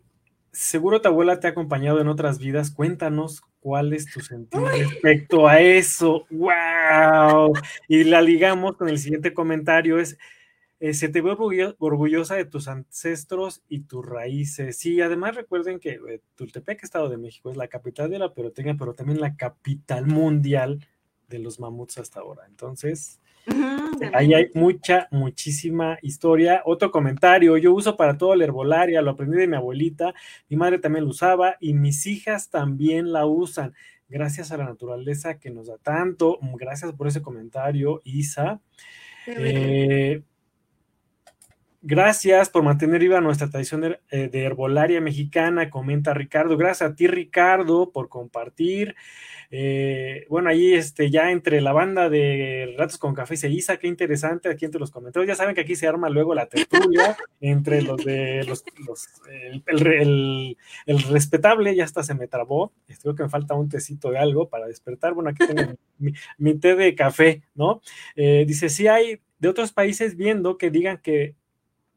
[0.52, 5.48] seguro tu abuela te ha acompañado en otras vidas, cuéntanos cuál es tu sentido respecto
[5.48, 6.28] a eso.
[6.30, 7.52] ¡Wow!
[7.88, 10.20] Y la ligamos con el siguiente comentario, es,
[10.80, 11.36] eh, se te ve
[11.80, 14.78] orgullosa de tus ancestros y tus raíces.
[14.78, 18.76] Sí, además recuerden que eh, Tultepec, Estado de México, es la capital de la peroteña,
[18.78, 20.86] pero también la capital mundial
[21.28, 22.44] de los mamuts hasta ahora.
[22.48, 23.20] Entonces,
[24.14, 26.62] Ahí hay mucha, muchísima historia.
[26.66, 30.14] Otro comentario, yo uso para todo la herbolaria, lo aprendí de mi abuelita,
[30.50, 33.74] mi madre también lo usaba y mis hijas también la usan.
[34.08, 36.38] Gracias a la naturaleza que nos da tanto.
[36.58, 38.62] Gracias por ese comentario, Isa.
[39.28, 40.22] Eh,
[41.86, 46.58] gracias por mantener viva nuestra tradición de, eh, de, herbolaria mexicana, comenta Ricardo.
[46.58, 48.96] Gracias a ti, Ricardo, por compartir.
[49.52, 53.88] Eh, bueno, ahí este, ya entre la banda de Ratos con Café se Isa, qué
[53.88, 55.28] interesante aquí entre los comentarios.
[55.28, 58.64] Ya saben que aquí se arma luego la tertulia entre los de los,
[59.68, 60.58] el,
[61.10, 62.74] respetable, ya hasta se me trabó.
[63.02, 65.14] Creo que me falta un tecito de algo para despertar.
[65.14, 65.76] Bueno, aquí tengo
[66.38, 67.82] mi, té de café, ¿no?
[68.16, 71.36] Eh, dice, sí hay de otros países viendo que digan que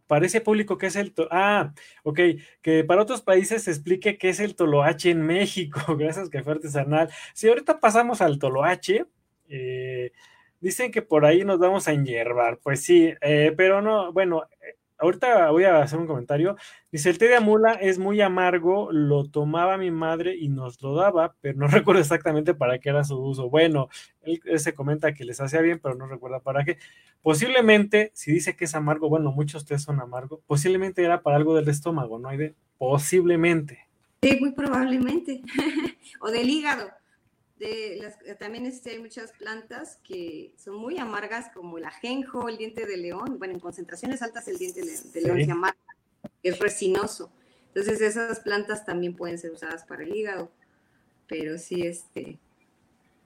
[0.09, 2.21] para ese público, ¿qué es el Ah, ok,
[2.63, 5.81] que para otros países se explique qué es el toloache en México.
[5.99, 7.11] Gracias, Café Artesanal.
[7.35, 9.07] Si ahorita pasamos al toloache,
[9.49, 10.13] eh,
[10.61, 12.59] dicen que por ahí nos vamos a enyerbar.
[12.63, 14.45] Pues sí, eh, pero no, bueno,
[14.99, 16.57] ahorita voy a hacer un comentario.
[16.91, 20.95] Dice, el té de amula es muy amargo, lo tomaba mi madre y nos lo
[20.95, 23.49] daba, pero no recuerdo exactamente para qué era su uso.
[23.49, 23.89] Bueno,
[24.23, 26.79] él, se comenta que les hacía bien, pero no recuerda para qué.
[27.23, 31.55] Posiblemente, si dice que es amargo, bueno, muchos tés son amargos, posiblemente era para algo
[31.55, 32.29] del estómago, ¿no?
[32.29, 33.89] Hay de, posiblemente.
[34.23, 35.43] Sí, muy probablemente.
[36.21, 36.91] o del hígado
[38.39, 42.97] también este, hay muchas plantas que son muy amargas, como el ajenjo, el diente de
[42.97, 43.39] león.
[43.39, 45.79] Bueno, en concentraciones altas el diente de león se amarga,
[46.43, 47.31] es resinoso.
[47.69, 50.51] Entonces esas plantas también pueden ser usadas para el hígado,
[51.27, 52.39] pero sí, este,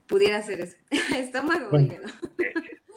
[0.07, 0.77] pudiera ser eso.
[1.17, 1.95] Estómago, bueno,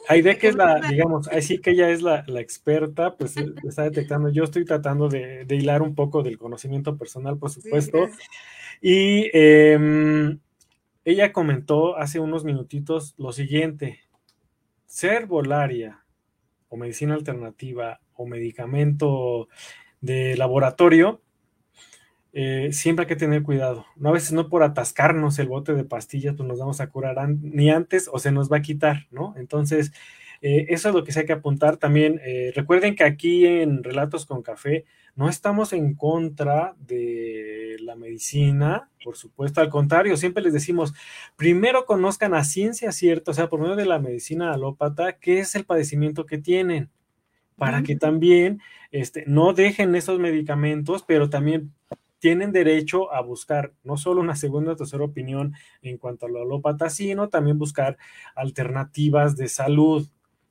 [0.09, 3.83] Hay de que es la, digamos, así que ella es la, experta, pues eh, está
[3.83, 4.29] detectando.
[4.29, 8.07] Yo estoy tratando de, hilar un poco del conocimiento personal, por supuesto.
[8.81, 10.37] y eh,
[11.07, 14.01] ella comentó hace unos minutitos lo siguiente,
[14.85, 16.03] ser volaria
[16.67, 19.47] o medicina alternativa o medicamento
[20.01, 21.21] de laboratorio,
[22.33, 23.85] eh, siempre hay que tener cuidado.
[23.95, 27.17] No, a veces no por atascarnos el bote de pastillas, pues nos vamos a curar
[27.29, 29.33] ni antes o se nos va a quitar, ¿no?
[29.37, 29.93] Entonces,
[30.41, 32.19] eh, eso es lo que se hay que apuntar también.
[32.23, 38.89] Eh, recuerden que aquí en Relatos con Café no estamos en contra de la medicina,
[39.03, 40.93] por supuesto, al contrario, siempre les decimos,
[41.35, 45.55] primero conozcan a ciencia cierta, o sea, por medio de la medicina alópata, qué es
[45.55, 46.89] el padecimiento que tienen,
[47.55, 51.73] para que también este, no dejen esos medicamentos, pero también
[52.19, 56.41] tienen derecho a buscar no solo una segunda o tercera opinión en cuanto a la
[56.41, 57.97] alópata, sino también buscar
[58.35, 60.07] alternativas de salud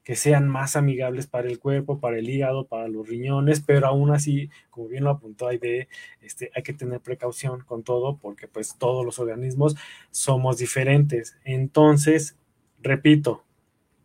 [0.06, 4.12] que sean más amigables para el cuerpo, para el hígado, para los riñones, pero aún
[4.12, 5.88] así, como bien lo apuntó Aide,
[6.20, 9.74] este, hay que tener precaución con todo porque pues todos los organismos
[10.12, 11.36] somos diferentes.
[11.44, 12.38] Entonces,
[12.80, 13.42] repito,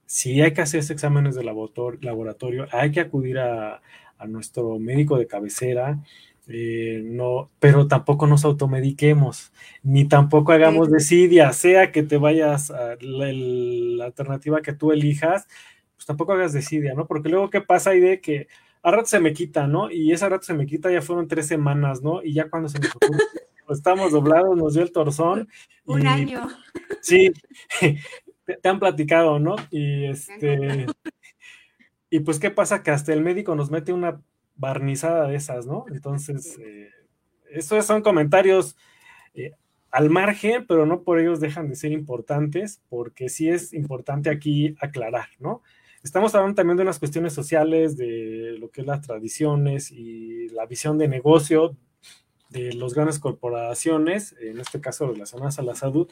[0.07, 3.83] si hay que hacerse exámenes de laboratorio, hay que acudir a,
[4.17, 5.99] a nuestro médico de cabecera,
[6.47, 12.95] eh, no, pero tampoco nos automediquemos, ni tampoco hagamos desidia, sea que te vayas a
[12.99, 15.47] la, alternativa que tú elijas,
[16.11, 17.07] tampoco hagas desidia, ¿no?
[17.07, 17.91] Porque luego, ¿qué pasa?
[17.91, 18.49] Hay de que
[18.83, 19.89] a rato se me quita, ¿no?
[19.89, 22.21] Y esa rato se me quita, ya fueron tres semanas, ¿no?
[22.21, 22.87] Y ya cuando se me
[23.69, 25.47] estamos doblados, nos dio el torzón.
[25.85, 26.49] Un año.
[26.99, 27.31] Sí,
[28.45, 29.55] te, han platicado, ¿no?
[29.69, 30.85] Y este.
[32.09, 32.83] Y pues, ¿qué pasa?
[32.83, 34.21] Que hasta el médico nos mete una
[34.57, 35.85] barnizada de esas, ¿no?
[35.89, 36.89] Entonces, eh,
[37.51, 38.75] estos son comentarios
[39.33, 39.53] eh,
[39.91, 44.75] al margen, pero no por ellos dejan de ser importantes, porque sí es importante aquí
[44.81, 45.61] aclarar, ¿no?
[46.03, 50.65] Estamos hablando también de unas cuestiones sociales, de lo que es las tradiciones y la
[50.65, 51.77] visión de negocio
[52.49, 56.09] de las grandes corporaciones, en este caso relacionadas a la salud,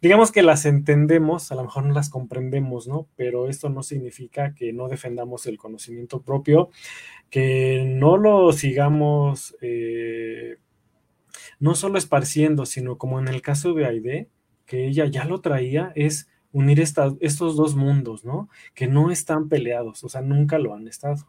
[0.00, 3.08] digamos que las entendemos, a lo mejor no las comprendemos, ¿no?
[3.16, 6.70] Pero esto no significa que no defendamos el conocimiento propio,
[7.28, 10.58] que no lo sigamos eh,
[11.58, 14.28] no solo esparciendo, sino como en el caso de Aide,
[14.66, 18.48] que ella ya lo traía, es unir estos dos mundos, ¿no?
[18.74, 21.28] Que no están peleados, o sea, nunca lo han estado.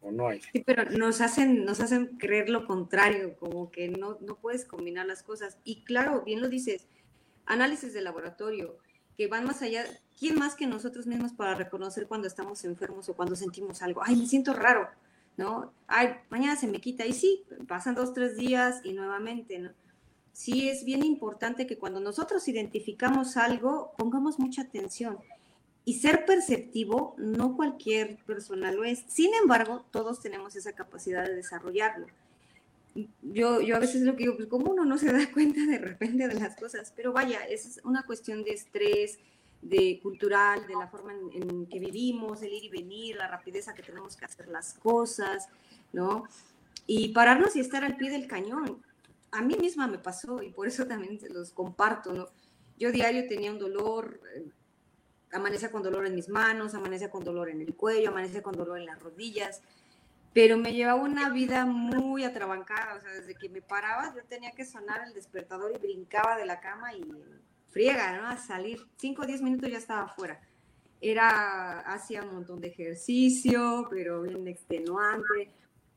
[0.00, 0.40] ¿O no hay?
[0.40, 5.06] Sí, pero nos hacen, nos hacen creer lo contrario, como que no, no puedes combinar
[5.06, 5.58] las cosas.
[5.64, 6.86] Y claro, bien lo dices,
[7.44, 8.78] análisis de laboratorio,
[9.16, 9.84] que van más allá.
[10.16, 14.00] ¿Quién más que nosotros mismos para reconocer cuando estamos enfermos o cuando sentimos algo?
[14.04, 14.88] Ay, me siento raro,
[15.36, 15.72] ¿no?
[15.88, 17.04] Ay, mañana se me quita.
[17.04, 19.70] Y sí, pasan dos, tres días y nuevamente, ¿no?
[20.40, 25.18] Sí es bien importante que cuando nosotros identificamos algo, pongamos mucha atención.
[25.84, 29.04] Y ser perceptivo, no cualquier persona lo es.
[29.08, 32.06] Sin embargo, todos tenemos esa capacidad de desarrollarlo
[33.22, 35.78] yo, yo a veces lo que digo, pues como uno no se da cuenta de
[35.78, 39.18] repente de las cosas, pero vaya, es una cuestión de estrés,
[39.62, 43.82] de cultural, de la forma en, que vivimos, el ir y venir, la rapidez que
[43.82, 45.48] tenemos que hacer las cosas,
[45.92, 46.24] ¿no?
[46.86, 48.82] Y pararnos y estar al pie del cañón.
[49.32, 52.32] A mí misma me pasó y por eso también se los comparto.
[52.78, 54.50] Yo diario tenía un dolor, eh,
[55.32, 58.78] amanecía con dolor en mis manos, amanecía con dolor en el cuello, amanecía con dolor
[58.78, 59.62] en las rodillas,
[60.32, 64.52] pero me llevaba una vida muy atrabancada, o sea, desde que me paraba yo tenía
[64.52, 67.04] que sonar el despertador y brincaba de la cama y
[67.68, 68.28] friega, ¿no?
[68.28, 70.40] A salir, 5 o 10 minutos ya estaba afuera.
[71.00, 75.50] Era, hacía un montón de ejercicio, pero bien extenuante,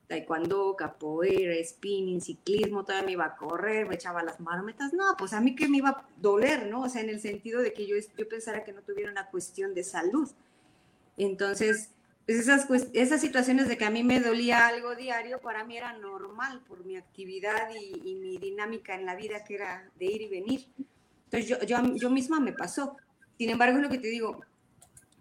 [0.07, 5.33] taekwondo, capoeira, spinning, ciclismo, todavía me iba a correr, me echaba las marometas, no, pues
[5.33, 6.83] a mí que me iba a doler, ¿no?
[6.83, 9.73] O sea, en el sentido de que yo, yo pensara que no tuviera una cuestión
[9.73, 10.29] de salud.
[11.17, 11.89] Entonces,
[12.25, 15.93] pues, esas, esas situaciones de que a mí me dolía algo diario, para mí era
[15.93, 20.27] normal por mi actividad y, mi dinámica en la vida que era de ir y
[20.27, 20.67] venir.
[21.25, 22.95] Entonces yo, yo, yo misma me pasó.
[23.37, 24.41] Sin embargo, es lo que te digo,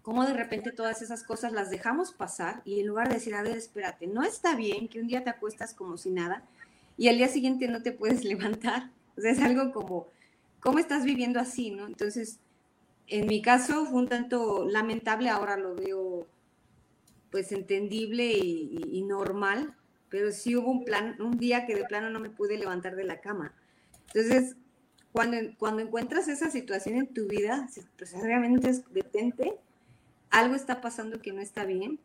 [0.03, 3.41] cómo de repente todas esas cosas las dejamos pasar y en lugar de decir, a
[3.41, 6.43] ver, espérate, no está bien que un día te acuestas como si nada
[6.97, 8.91] y al día siguiente no te puedes levantar.
[9.17, 10.07] O sea, es algo como,
[10.59, 11.87] ¿cómo estás viviendo así, no?
[11.87, 12.39] Entonces,
[13.07, 16.27] en mi caso fue un tanto lamentable, ahora lo veo
[17.31, 19.73] pues entendible y, normal,
[20.09, 23.05] pero sí hubo un plan, un día que de plano no me pude levantar de
[23.05, 23.53] la cama.
[24.13, 24.55] Entonces,
[25.11, 29.57] cuando, cuando encuentras esa situación en tu vida, pues obviamente es detente,
[30.33, 31.99] algo está pasando que no está bien,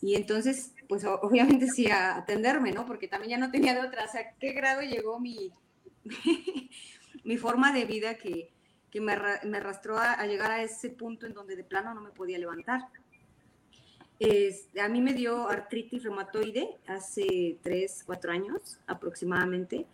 [0.00, 2.86] y entonces, pues obviamente sí a atenderme, ¿no?
[2.86, 5.50] Porque también ya no tenía de otra, o sea, ¿qué grado llegó mi,
[7.24, 8.50] mi forma de vida que,
[8.90, 12.10] que me, me arrastró a llegar a ese punto en donde de plano no me
[12.10, 12.82] podía levantar?
[14.80, 19.86] a mí me dio artritis reumatoide hace 3, 4 años aproximadamente.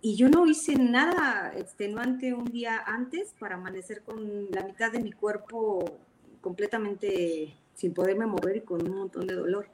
[0.00, 5.00] Y yo no hice nada extenuante un día antes para amanecer con la mitad de
[5.00, 5.98] mi cuerpo
[6.44, 9.66] completamente sin poderme mover y con un montón de dolor.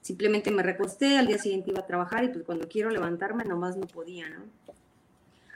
[0.00, 3.76] Simplemente me recosté, al día siguiente iba a trabajar y pues cuando quiero levantarme nomás
[3.76, 4.42] no podía, ¿no?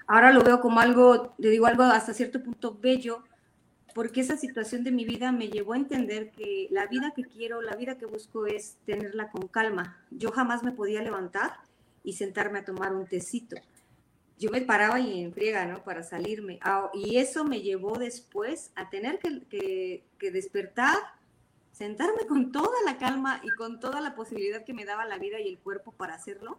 [0.06, 3.24] Ahora lo veo como algo, le digo algo hasta cierto punto bello,
[3.94, 7.62] porque esa situación de mi vida me llevó a entender que la vida que quiero,
[7.62, 9.98] la vida que busco es tenerla con calma.
[10.10, 11.54] Yo jamás me podía levantar
[12.04, 13.56] y sentarme a tomar un tecito.
[14.38, 15.82] Yo me paraba y en friega, ¿no?
[15.82, 16.58] Para salirme.
[16.62, 20.96] Ah, y eso me llevó después a tener que, que despertar,
[21.72, 25.40] sentarme con toda la calma y con toda la posibilidad que me daba la vida
[25.40, 26.58] y el cuerpo para hacerlo.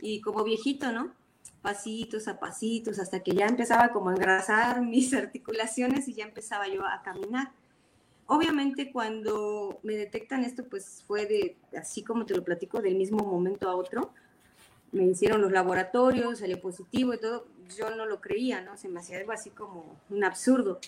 [0.00, 1.14] Y como viejito, ¿no?
[1.62, 6.68] pasitos a pasitos, hasta que ya empezaba como a engrasar mis articulaciones y ya empezaba
[6.68, 7.52] yo a caminar.
[8.26, 13.24] Obviamente cuando me detectan esto, pues fue de, así como te lo platico, del mismo
[13.24, 14.12] momento a otro.
[14.92, 17.46] Me hicieron los laboratorios, salió positivo y todo.
[17.76, 18.76] Yo no lo creía, ¿no?
[18.76, 20.80] Se me hacía algo así como un absurdo.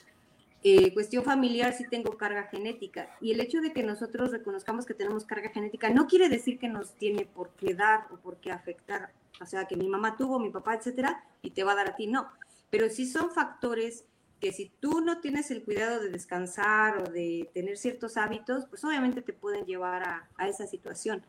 [0.62, 3.16] Eh, cuestión familiar, sí tengo carga genética.
[3.20, 6.68] Y el hecho de que nosotros reconozcamos que tenemos carga genética no quiere decir que
[6.68, 9.10] nos tiene por qué dar o por qué afectar.
[9.40, 11.96] O sea, que mi mamá tuvo, mi papá, etcétera, y te va a dar a
[11.96, 12.28] ti, no.
[12.68, 14.04] Pero sí son factores
[14.38, 18.84] que si tú no tienes el cuidado de descansar o de tener ciertos hábitos, pues
[18.84, 21.22] obviamente te pueden llevar a, a esa situación,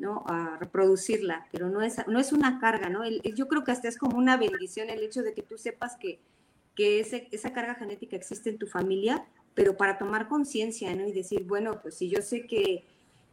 [0.00, 0.24] ¿no?
[0.26, 3.08] A reproducirla, pero no es, no es una carga, ¿no?
[3.08, 6.18] yo creo que hasta es como una bendición el hecho de que tú sepas que
[6.74, 9.24] que esa carga genética existe en tu familia,
[9.54, 11.06] pero para tomar conciencia, ¿no?
[11.06, 12.84] Y decir, bueno, pues si yo sé que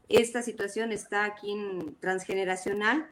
[0.10, 3.08] esta situación está aquí en transgeneracional,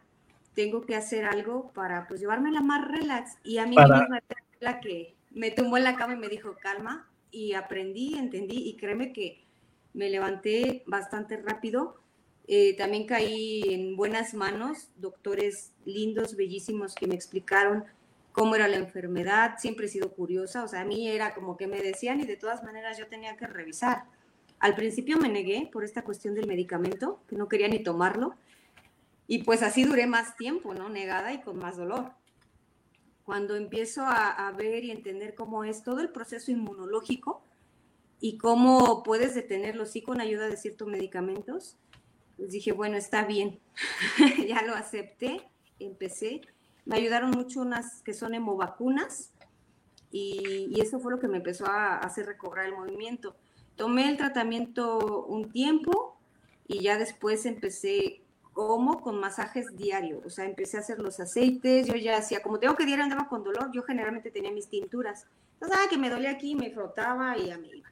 [0.53, 3.37] tengo que hacer algo para pues llevármela más relax.
[3.43, 4.19] Y a mí misma
[4.59, 8.77] la que me tumbó en la cama y me dijo, calma, y aprendí, entendí, y
[8.77, 9.43] créeme que
[9.93, 11.97] me levanté bastante rápido.
[12.47, 17.85] Eh, también caí en buenas manos, doctores lindos, bellísimos, que me explicaron
[18.31, 21.67] cómo era la enfermedad, siempre he sido curiosa, o sea, a mí era como que
[21.67, 24.03] me decían y de todas maneras yo tenía que revisar.
[24.59, 28.35] Al principio me negué por esta cuestión del medicamento, que no quería ni tomarlo,
[29.27, 30.89] y pues así duré más tiempo, ¿no?
[30.89, 32.11] Negada y con más dolor.
[33.23, 37.41] Cuando empiezo a, ver y entender cómo es todo el proceso inmunológico
[38.19, 41.77] y cómo puedes detenerlo, sí, con ayuda de ciertos medicamentos,
[42.37, 43.59] pues dije, bueno, está bien,
[44.47, 45.41] ya lo acepté,
[45.79, 46.41] empecé.
[46.85, 49.31] Me ayudaron mucho unas que son hemovacunas
[50.11, 53.35] y, y eso fue lo que me empezó a hacer recobrar el movimiento.
[53.75, 56.17] Tomé el tratamiento un tiempo
[56.67, 58.21] y ya después empecé
[58.53, 62.57] como con masajes diarios, o sea, empecé a hacer los aceites, yo ya hacía, como
[62.57, 66.09] tengo que diario andaba con dolor, yo generalmente tenía mis tinturas, entonces, ah, que me
[66.09, 67.83] dolía aquí, me frotaba y a mí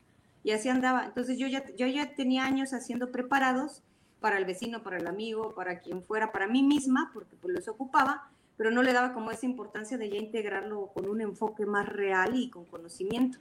[0.41, 3.81] y así andaba, entonces yo ya, yo ya tenía años haciendo preparados
[4.23, 7.67] para el vecino, para el amigo, para quien fuera, para mí misma, porque pues los
[7.67, 11.89] ocupaba, pero no le daba como esa importancia de ya integrarlo con un enfoque más
[11.89, 13.39] real y con conocimiento.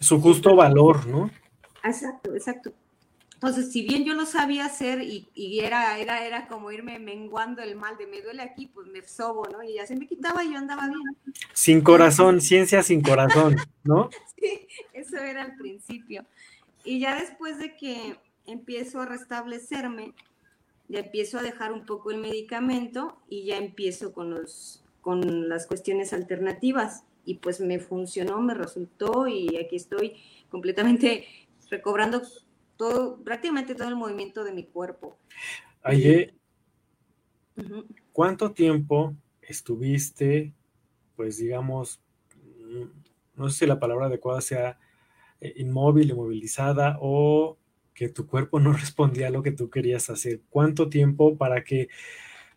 [0.00, 1.30] Su justo valor, ¿no?
[1.84, 2.72] Exacto, exacto.
[3.34, 7.76] Entonces, si bien yo lo sabía hacer y, era, era, era como irme menguando el
[7.76, 9.62] mal de me duele aquí, pues me sobo, ¿no?
[9.62, 11.36] Y ya se me quitaba y yo andaba bien.
[11.52, 14.08] Sin corazón, ciencia sin corazón, ¿no?
[14.40, 16.24] sí, eso era al principio.
[16.84, 18.16] Y ya después de que
[18.46, 20.14] empiezo a restablecerme,
[20.88, 25.66] ya empiezo a dejar un poco el medicamento y ya empiezo con, los, con las
[25.66, 27.04] cuestiones alternativas.
[27.24, 30.16] Y pues me funcionó, me resultó y aquí estoy
[30.50, 31.26] completamente
[31.70, 32.22] recobrando
[32.76, 35.16] todo, prácticamente todo el movimiento de mi cuerpo.
[35.82, 36.34] Aye,
[38.12, 40.52] ¿cuánto tiempo estuviste,
[41.16, 42.00] pues digamos,
[43.34, 44.78] no sé si la palabra adecuada sea
[45.40, 47.56] eh, inmóvil, inmovilizada o
[47.94, 50.40] que tu cuerpo no respondía a lo que tú querías hacer.
[50.50, 51.88] ¿Cuánto tiempo para que,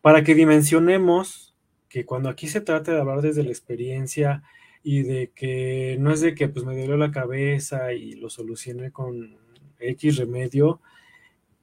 [0.02, 1.56] para que dimensionemos
[1.90, 4.44] que cuando aquí se trata de hablar desde la experiencia
[4.84, 8.92] y de que no es de que pues me dolió la cabeza y lo solucioné
[8.92, 9.38] con
[9.80, 10.82] X remedio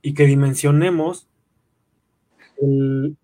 [0.02, 1.28] y que dimensionemos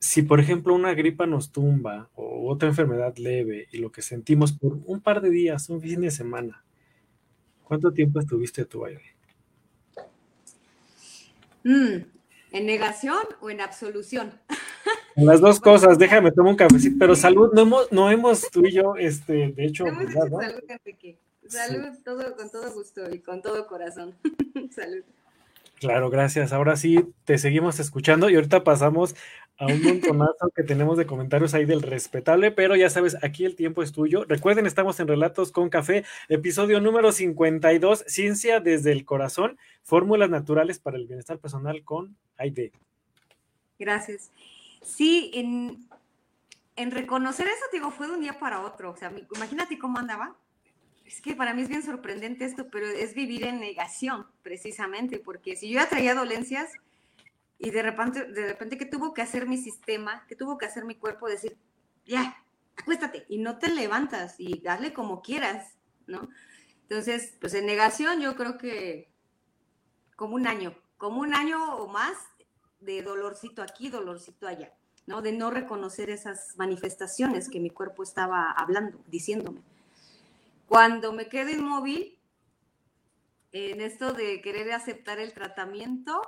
[0.00, 4.52] si por ejemplo una gripa nos tumba o otra enfermedad leve y lo que sentimos
[4.52, 6.64] por un par de días, un fin de semana,
[7.62, 8.96] ¿cuánto tiempo estuviste tú ahí?
[11.64, 11.96] Mm,
[12.52, 14.32] ¿En negación o en absolución?
[15.16, 18.72] Las dos cosas, déjame tomar un cafecito, pero salud, no hemos, no hemos tú y
[18.72, 19.84] yo, este, de hecho.
[19.86, 21.18] Salud, Enrique.
[21.48, 24.14] Salud, todo, con todo gusto y con todo corazón.
[24.70, 25.02] salud.
[25.80, 26.52] Claro, gracias.
[26.52, 29.14] Ahora sí, te seguimos escuchando y ahorita pasamos
[29.58, 33.56] a un montonazo que tenemos de comentarios ahí del respetable, pero ya sabes, aquí el
[33.56, 34.24] tiempo es tuyo.
[34.24, 40.78] Recuerden, estamos en Relatos con Café, episodio número 52, Ciencia desde el Corazón, fórmulas naturales
[40.78, 42.70] para el bienestar personal con Aide.
[43.80, 44.30] Gracias.
[44.80, 45.88] Sí, en,
[46.76, 48.92] en reconocer eso, digo, fue de un día para otro.
[48.92, 50.36] O sea, imagínate cómo andaba.
[51.04, 55.56] Es que para mí es bien sorprendente esto, pero es vivir en negación, precisamente, porque
[55.56, 56.70] si yo ya traía dolencias,
[57.58, 60.24] y de repente, de repente, ¿qué tuvo que hacer mi sistema?
[60.28, 61.28] ¿Qué tuvo que hacer mi cuerpo?
[61.28, 61.58] Decir,
[62.06, 62.36] ya,
[62.76, 65.74] acuéstate y no te levantas y dale como quieras,
[66.06, 66.28] ¿no?
[66.82, 69.10] Entonces, pues en negación yo creo que
[70.14, 72.16] como un año, como un año o más
[72.80, 74.72] de dolorcito aquí, dolorcito allá,
[75.06, 75.20] ¿no?
[75.20, 79.62] De no reconocer esas manifestaciones que mi cuerpo estaba hablando, diciéndome.
[80.68, 82.18] Cuando me quedo inmóvil,
[83.52, 86.20] en esto de querer aceptar el tratamiento,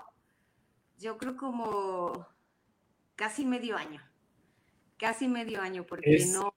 [1.00, 2.26] yo creo como
[3.16, 4.02] casi medio año,
[4.98, 6.54] casi medio año, porque no...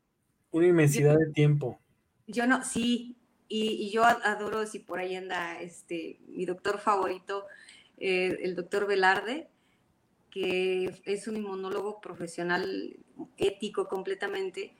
[0.51, 1.79] Una inmensidad de tiempo.
[2.27, 3.17] Yo no, sí,
[3.47, 7.45] y, yo adoro, si por ahí anda este, mi doctor favorito,
[7.97, 9.49] eh, el doctor Velarde,
[10.29, 12.97] que es un inmunólogo profesional
[13.37, 14.75] ético completamente,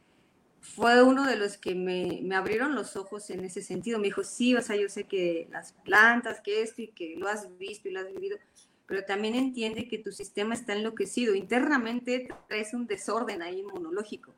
[0.59, 3.99] fue uno de los que me, me, abrieron los ojos en ese sentido.
[3.99, 7.28] Me dijo, sí, o sea, yo sé que las plantas, que esto y que lo
[7.28, 8.38] has visto y lo has vivido,
[8.86, 11.36] pero también entiende que tu sistema está enloquecido.
[11.36, 14.34] Internamente traes un desorden ahí inmunológico.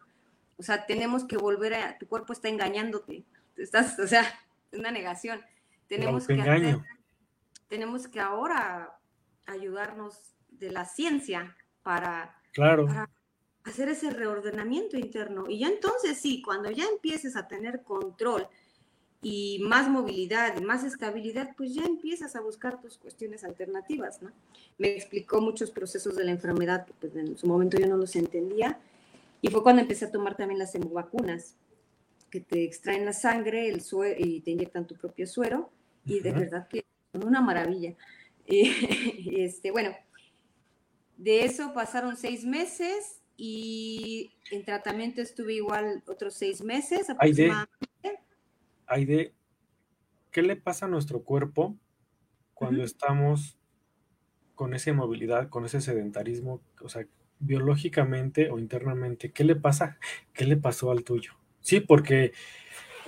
[0.58, 3.26] O sea, tenemos que volver a, tu cuerpo está engañándote
[3.58, 4.24] estás, o sea,
[4.72, 5.42] una negación.
[5.88, 6.82] Tenemos que,
[7.68, 8.98] tenemos que ahora
[9.46, 12.88] ayudarnos de la ciencia para, claro.
[13.64, 15.46] hacer ese reordenamiento interno.
[15.48, 18.48] Y ya entonces sí, cuando ya empieces a tener control
[19.28, 24.32] y más movilidad más estabilidad, pues ya empiezas a buscar tus cuestiones alternativas, ¿no?
[24.78, 28.16] Me explicó muchos procesos de la enfermedad que pues, en su momento yo no los
[28.16, 28.80] entendía
[29.42, 31.56] y fue cuando empecé a tomar también las hemovacunas
[32.30, 35.72] que te extraen la sangre el suero, y te inyectan tu propio suero,
[36.06, 37.96] y de verdad que son una maravilla.
[38.48, 39.90] Y, este, bueno,
[41.18, 47.95] de eso pasaron seis meses y en tratamiento estuve igual otros seis meses aproximadamente.
[48.88, 49.34] Aide,
[50.32, 51.76] ¿qué le pasa a nuestro cuerpo
[52.54, 53.58] cuando estamos
[54.56, 56.62] con esa inmovilidad, con ese sedentarismo?
[56.82, 57.06] O sea,
[57.40, 59.98] biológicamente o internamente, ¿qué le pasa?
[60.34, 61.34] ¿Qué le pasó al tuyo?
[61.62, 62.34] Sí, porque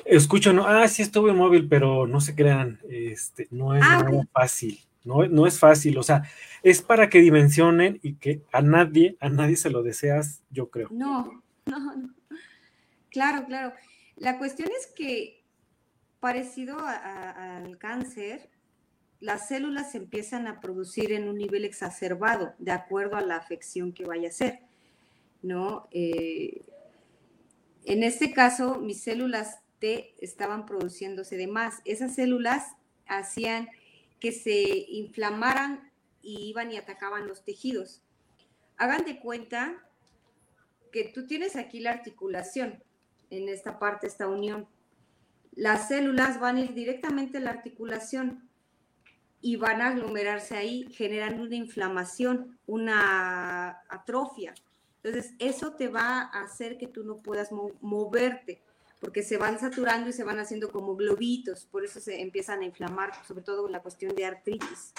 [0.05, 4.79] escucho, no, ah, sí estuve móvil, pero no se crean, este, no es ah, fácil,
[5.03, 6.23] no, no es fácil, o sea,
[6.63, 10.89] es para que dimensionen y que a nadie, a nadie se lo deseas, yo creo.
[10.91, 12.13] No, no, no.
[13.09, 13.73] Claro, claro.
[14.15, 15.36] La cuestión es que,
[16.19, 18.49] parecido al cáncer,
[19.19, 23.93] las células se empiezan a producir en un nivel exacerbado, de acuerdo a la afección
[23.93, 24.59] que vaya a ser,
[25.41, 25.87] ¿no?
[25.91, 26.61] Eh,
[27.85, 31.81] en este caso, mis células T estaban produciéndose de más.
[31.85, 32.75] Esas células
[33.07, 33.69] hacían
[34.19, 35.91] que se inflamaran
[36.21, 38.01] y iban y atacaban los tejidos.
[38.75, 39.87] Hagan de cuenta
[40.91, 42.83] que tú tienes aquí la articulación,
[43.29, 44.67] en esta parte, esta unión.
[45.57, 48.47] Las células van a ir directamente a la articulación
[49.41, 54.53] y van a aglomerarse ahí, generando una inflamación, una atrofia.
[55.01, 57.49] Entonces, eso te va a hacer que tú no puedas
[57.81, 58.61] moverte,
[58.99, 62.65] porque se van saturando y se van haciendo como globitos, por eso se empiezan a
[62.65, 64.93] inflamar, sobre todo la cuestión de artritis.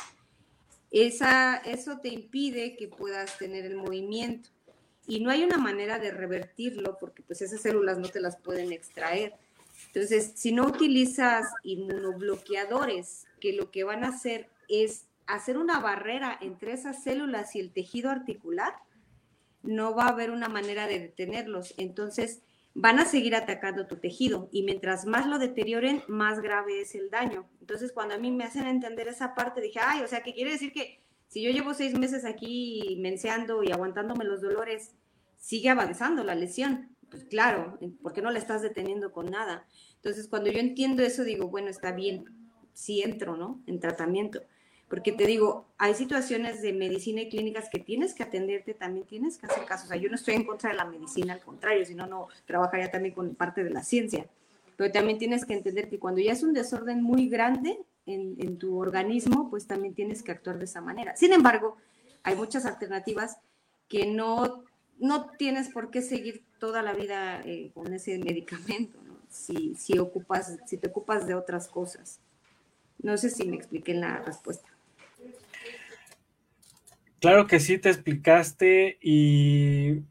[0.91, 4.51] Esa, eso te impide que puedas tener el movimiento.
[5.07, 8.73] Y no hay una manera de revertirlo porque pues esas células no te las pueden
[8.73, 9.35] extraer.
[9.99, 16.39] Entonces, si no utilizas inmunobloqueadores, que lo que van a hacer es hacer una barrera
[16.41, 18.75] entre esas células y el tejido articular,
[19.65, 21.75] no va a haber una manera de detenerlos.
[21.79, 22.43] Entonces,
[22.75, 27.11] van a seguir atacando tu tejido y mientras más lo deterioren, más grave es el
[27.11, 27.49] daño.
[27.61, 30.53] Entonces, cuando a mí me hacen entender esa parte, dije, ay, o sea, ¿qué quiere
[30.53, 34.93] decir que si yo llevo seis meses aquí menseando y aguantándome los dolores,
[35.39, 36.97] sigue avanzando la lesión?
[37.11, 39.67] Pues claro, ¿por qué no la estás deteniendo con nada?
[39.97, 42.27] Entonces, cuando yo entiendo eso, digo, bueno, está bien,
[42.73, 43.63] sí entro, ¿no?
[43.67, 44.43] En tratamiento.
[44.89, 49.37] Porque te digo, hay situaciones de medicina y clínicas que tienes que atenderte, también tienes
[49.37, 49.85] que hacer caso.
[49.85, 52.29] O sea, yo no estoy en contra de la medicina, al contrario, si no, no
[52.47, 54.27] trabajaría también con parte de la ciencia.
[54.77, 58.79] Pero también tienes que entender que cuando ya es un desorden muy grande en tu
[58.79, 61.15] organismo, pues también tienes que actuar de esa manera.
[61.17, 61.77] Sin embargo,
[62.23, 63.37] hay muchas alternativas
[63.89, 64.65] que no,
[64.99, 69.19] no tienes por qué seguir toda la vida eh, con ese medicamento, ¿no?
[69.31, 72.21] si, ocupas, si te ocupas de otras cosas.
[73.01, 74.69] No sé si me expliqué la respuesta.
[77.21, 80.03] Claro que sí, te explicaste y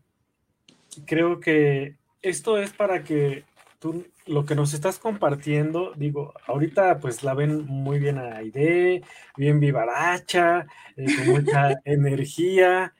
[1.06, 3.46] creo que esto es para que
[3.80, 9.04] tú lo que nos estás compartiendo, digo, ahorita pues la ven muy bien a Aide,
[9.38, 10.68] bien vivaracha,
[10.98, 12.94] eh, con mucha energía,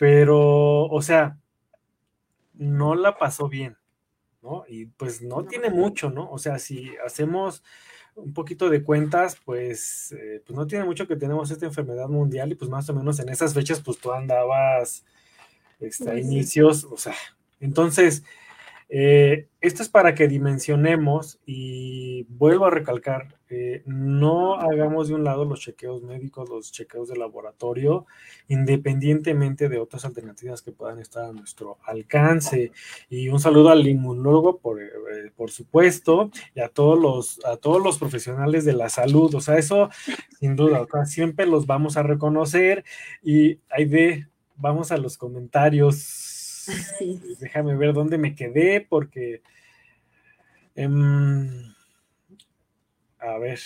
[0.00, 1.38] pero, o sea,
[2.54, 3.76] no la pasó bien,
[4.42, 4.64] ¿no?
[4.68, 6.30] Y pues no tiene mucho, ¿no?
[6.30, 7.64] O sea, si hacemos
[8.16, 12.52] un poquito de cuentas, pues, eh, pues no tiene mucho que tenemos esta enfermedad mundial
[12.52, 15.04] y pues más o menos en esas fechas pues tú andabas
[15.80, 17.14] este, a inicios, o sea,
[17.60, 18.24] entonces,
[18.90, 25.24] Eh, esto es para que dimensionemos y vuelvo a recalcar, eh, no hagamos de un
[25.24, 28.06] lado los chequeos médicos, los chequeos de laboratorio,
[28.48, 32.72] independientemente de otras alternativas que puedan estar a nuestro alcance.
[33.08, 34.88] Y un saludo al inmunólogo, por, eh,
[35.36, 39.34] por supuesto, y a todos, los, a todos los profesionales de la salud.
[39.34, 39.90] O sea, eso
[40.38, 42.84] sin duda, siempre los vamos a reconocer
[43.22, 46.38] y hay de, vamos a los comentarios
[47.40, 49.42] Déjame ver dónde me quedé porque...
[50.74, 51.74] Em,
[53.20, 53.60] a ver.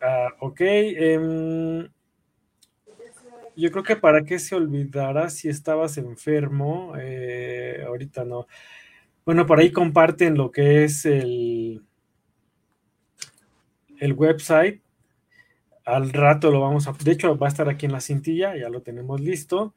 [0.00, 0.60] Ah, ok.
[0.60, 1.88] Em,
[3.56, 6.94] yo creo que para qué se olvidara si estabas enfermo.
[6.98, 8.46] Eh, ahorita no.
[9.24, 11.84] Bueno, por ahí comparten lo que es el,
[13.98, 14.82] el website
[15.88, 18.68] al rato lo vamos a, de hecho va a estar aquí en la cintilla, ya
[18.68, 19.74] lo tenemos listo.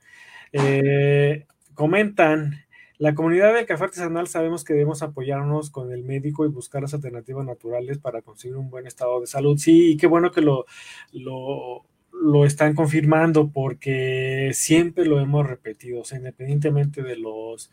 [0.51, 2.65] Eh, comentan,
[3.01, 6.93] la comunidad del café artesanal sabemos que debemos apoyarnos con el médico y buscar las
[6.93, 9.57] alternativas naturales para conseguir un buen estado de salud.
[9.57, 10.67] Sí, y qué bueno que lo,
[11.11, 17.71] lo, lo están confirmando porque siempre lo hemos repetido, o sea, independientemente de los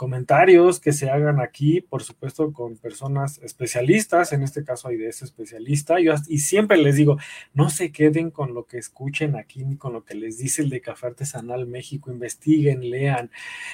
[0.00, 6.00] comentarios que se hagan aquí, por supuesto, con personas especialistas, en este caso ese especialista,
[6.00, 7.18] yo, y siempre les digo,
[7.52, 10.70] no se queden con lo que escuchen aquí ni con lo que les dice el
[10.70, 13.30] de Café Artesanal México, investiguen, lean,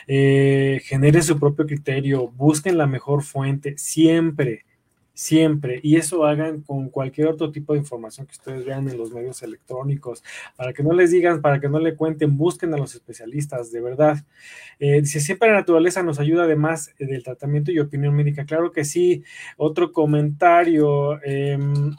[0.09, 4.65] eh, generen su propio criterio, busquen la mejor fuente, siempre
[5.17, 9.13] siempre, y eso hagan con cualquier otro tipo de información que ustedes vean en los
[9.13, 10.23] medios electrónicos,
[10.57, 13.81] para que no les digan, para que no le cuenten, busquen a los especialistas, de
[13.81, 14.19] verdad.
[14.79, 18.45] Eh, dice, siempre la naturaleza nos ayuda además eh, del tratamiento y opinión médica.
[18.45, 19.25] Claro que sí.
[19.57, 21.19] Otro comentario.
[21.23, 21.97] Em,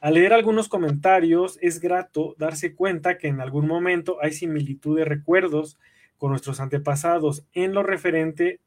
[0.00, 5.04] al leer algunos comentarios, es grato darse cuenta que en algún momento hay similitud de
[5.04, 5.78] recuerdos
[6.16, 8.58] con nuestros antepasados en lo referente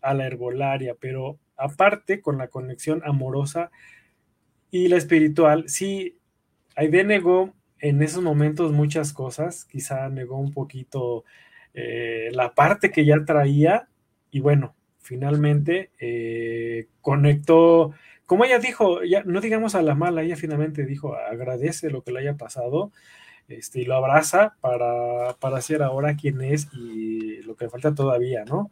[0.00, 3.70] a la herbolaria, pero aparte con la conexión amorosa
[4.70, 6.18] y la espiritual, sí,
[6.76, 11.24] Aide negó en esos momentos muchas cosas, quizá negó un poquito
[11.74, 13.88] eh, la parte que ya traía
[14.30, 17.92] y bueno, finalmente eh, conectó,
[18.26, 22.12] como ella dijo, ya no digamos a la mala, ella finalmente dijo, agradece lo que
[22.12, 22.92] le haya pasado
[23.48, 28.44] este, y lo abraza para, para ser ahora quien es y lo que falta todavía,
[28.44, 28.70] ¿no?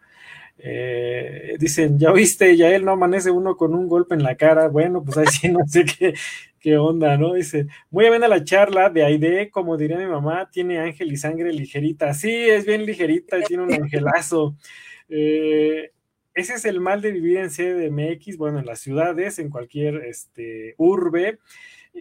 [0.58, 4.68] Eh, dicen, ya oíste, ya él no amanece uno con un golpe en la cara.
[4.68, 6.14] Bueno, pues ahí sí no sé qué,
[6.60, 7.34] qué onda, ¿no?
[7.34, 11.16] Dice, muy bien a la charla de Aide, como diría mi mamá, tiene ángel y
[11.16, 12.12] sangre ligerita.
[12.14, 14.56] Sí, es bien ligerita, tiene un angelazo.
[15.08, 15.92] Eh,
[16.34, 20.74] ese es el mal de vivir en CDMX, bueno, en las ciudades, en cualquier este,
[20.76, 21.38] urbe.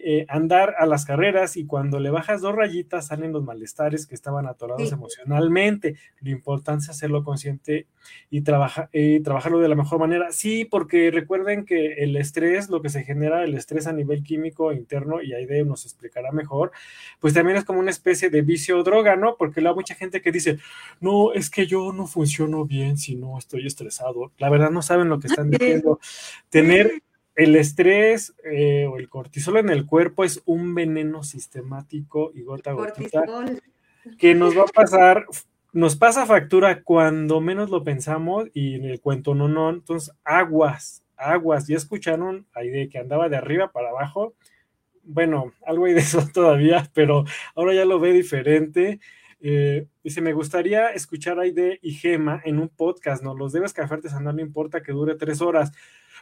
[0.04, 4.14] Eh, andar a las carreras y cuando le bajas dos rayitas salen los malestares que
[4.14, 5.96] estaban atorados emocionalmente.
[6.20, 7.86] Lo importante es hacerlo consciente
[8.30, 10.32] y, trabaja, y trabajarlo de la mejor manera.
[10.32, 14.72] Sí, porque recuerden que el estrés, lo que se genera, el estrés a nivel químico
[14.72, 16.72] interno, y Aide nos explicará mejor,
[17.20, 19.36] pues también es como una especie de vicio o droga, ¿no?
[19.36, 20.58] Porque luego mucha gente que dice,
[21.00, 24.32] no, es que yo no funciono bien si no estoy estresado.
[24.38, 26.00] La verdad no saben lo que están diciendo.
[26.50, 27.02] Tener
[27.38, 32.70] el estrés eh, o el cortisol en el cuerpo es un veneno sistemático y gota
[32.70, 33.24] a gotita
[34.18, 35.24] que nos va a pasar,
[35.72, 41.04] nos pasa factura cuando menos lo pensamos y en el cuento no, no, entonces aguas,
[41.16, 44.34] aguas, ya escucharon ahí de que andaba de arriba para abajo,
[45.04, 47.24] bueno, algo hay de eso todavía, pero
[47.54, 48.98] ahora ya lo ve diferente.
[49.40, 53.36] Eh, dice, me gustaría escuchar a Aide y Gema en un podcast, ¿no?
[53.36, 55.70] Los debes café artesanal, no importa que dure tres horas.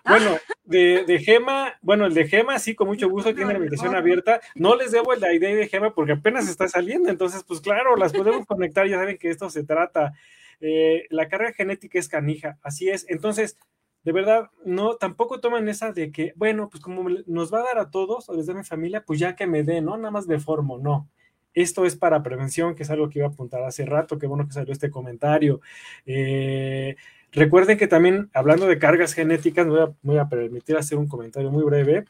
[0.04, 3.94] Bueno, de, de, Gema, bueno, el de Gema sí, con mucho gusto, tiene la invitación
[3.94, 4.40] abierta.
[4.54, 7.96] No les debo el de ID de Gema porque apenas está saliendo, entonces, pues claro,
[7.96, 10.14] las podemos conectar, ya saben que esto se trata.
[10.60, 13.06] Eh, la carga genética es canija, así es.
[13.08, 13.58] Entonces,
[14.06, 17.78] de verdad, no, tampoco toman esa de que, bueno, pues como nos va a dar
[17.78, 19.96] a todos, o les da a mi familia, pues ya que me dé, ¿no?
[19.96, 21.10] Nada más me formo, no.
[21.54, 24.46] Esto es para prevención, que es algo que iba a apuntar hace rato, qué bueno
[24.46, 25.60] que salió este comentario.
[26.04, 26.96] Eh,
[27.32, 31.64] Recuerden que también, hablando de cargas genéticas, me voy a, permitir hacer un comentario muy
[31.64, 32.04] breve.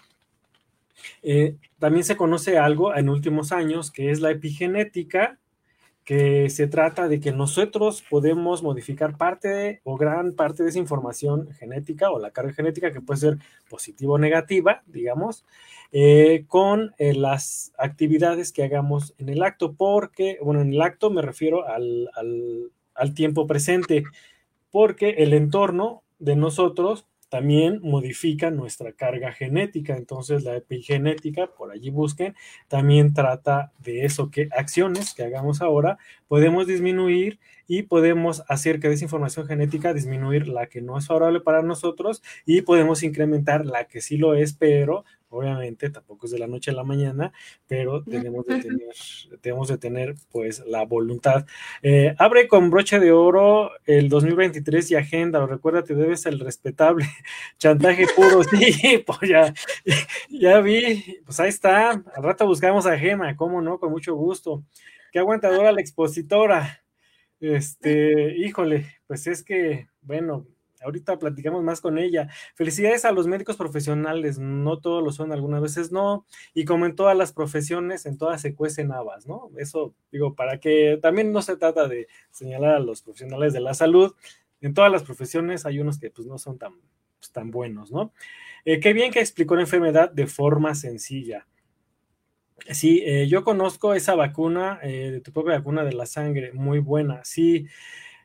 [1.23, 5.39] Eh, también se conoce algo en últimos años que es la epigenética,
[6.05, 11.53] que se trata de que nosotros podemos modificar parte o gran parte de esa información
[11.55, 13.39] genética o la carga genética que puede ser
[13.69, 15.45] positiva o negativa, digamos,
[15.91, 21.11] eh, con eh, las actividades que hagamos en el acto, porque, bueno, en el acto
[21.11, 24.05] me refiero al tiempo presente
[24.71, 29.97] porque el entorno de nosotros también modifica nuestra carga genética.
[29.97, 32.35] Entonces la epigenética, por allí busquen,
[32.69, 35.99] también trata de eso, que acciones que hagamos ahora
[36.29, 41.41] podemos disminuir y podemos hacer que esa información genética disminuir la que no es favorable
[41.41, 45.05] para nosotros y podemos incrementar la que sí lo es, pero
[45.37, 47.33] obviamente tampoco es de la noche a la mañana,
[47.67, 48.95] pero tenemos de tener,
[49.41, 51.47] tenemos de tener pues la voluntad.
[51.83, 57.07] Eh, abre con broche de oro el 2023 y agenda, recuerda, te debes el respetable
[57.59, 59.55] chantaje puro, sí, pues ya,
[60.31, 64.65] ya vi, pues ahí está, al rato buscamos a Gema, cómo no, con mucho gusto.
[65.13, 66.83] Qué aguantadora la expositora.
[67.41, 70.47] Este, híjole, pues es que, bueno,
[70.87, 72.29] ahorita platicamos más con ella.
[72.55, 76.95] Felicidades a los médicos profesionales, no todos lo son, algunas veces no, y como en
[76.95, 79.51] todas las profesiones, en todas se cuecen habas, ¿no?
[79.59, 83.75] Eso digo, para que también no se trata de señalar a los profesionales de la
[83.75, 84.15] salud,
[84.61, 86.73] en todas las profesiones hay unos que pues no son tan,
[87.19, 88.13] pues, tan buenos, ¿no?
[88.65, 91.47] Eh, qué bien que explicó la enfermedad de forma sencilla.
[92.71, 97.23] Sí, eh, yo conozco esa vacuna, eh, tu propia vacuna de la sangre, muy buena.
[97.25, 97.67] Sí,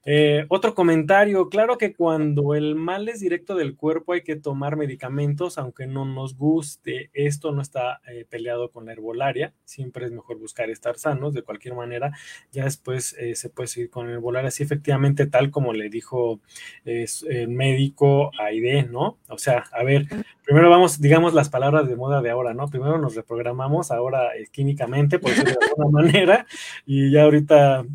[0.03, 4.75] eh, otro comentario, claro que cuando el mal es directo del cuerpo hay que tomar
[4.75, 7.11] medicamentos, aunque no nos guste.
[7.13, 11.43] Esto no está eh, peleado con la herbolaria, siempre es mejor buscar estar sanos, de
[11.43, 12.11] cualquier manera.
[12.51, 16.41] Ya después eh, se puede seguir con la herbolaria, así efectivamente, tal como le dijo
[16.85, 19.19] el médico Aide, ¿no?
[19.29, 20.07] O sea, a ver,
[20.43, 22.69] primero vamos, digamos las palabras de moda de ahora, ¿no?
[22.69, 26.45] Primero nos reprogramamos, ahora químicamente, por decirlo de alguna manera,
[26.85, 27.85] y ya ahorita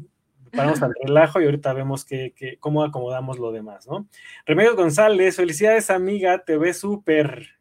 [0.57, 4.07] paramos al relajo y ahorita vemos que, cómo acomodamos lo demás, ¿no?
[4.45, 7.57] Remedios González, felicidades amiga, te ves súper.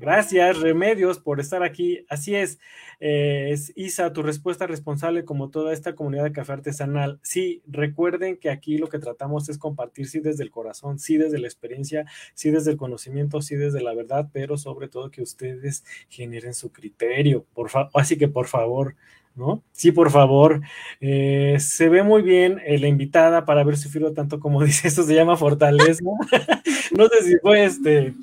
[0.00, 2.06] Gracias, Remedios, por estar aquí.
[2.08, 2.58] Así es,
[3.00, 7.20] eh, es Isa, tu respuesta responsable como toda esta comunidad de café artesanal.
[7.22, 11.38] Sí, recuerden que aquí lo que tratamos es compartir, sí, desde el corazón, sí, desde
[11.38, 15.84] la experiencia, sí, desde el conocimiento, sí, desde la verdad, pero sobre todo que ustedes
[16.08, 17.44] generen su criterio.
[17.52, 18.96] Por Así que, por favor,
[19.40, 19.62] ¿no?
[19.72, 20.60] Sí, por favor.
[21.00, 25.02] Eh, se ve muy bien eh, la invitada para haber sufrido tanto como dice, esto
[25.02, 26.04] se llama fortaleza.
[26.96, 28.14] no sé si fue este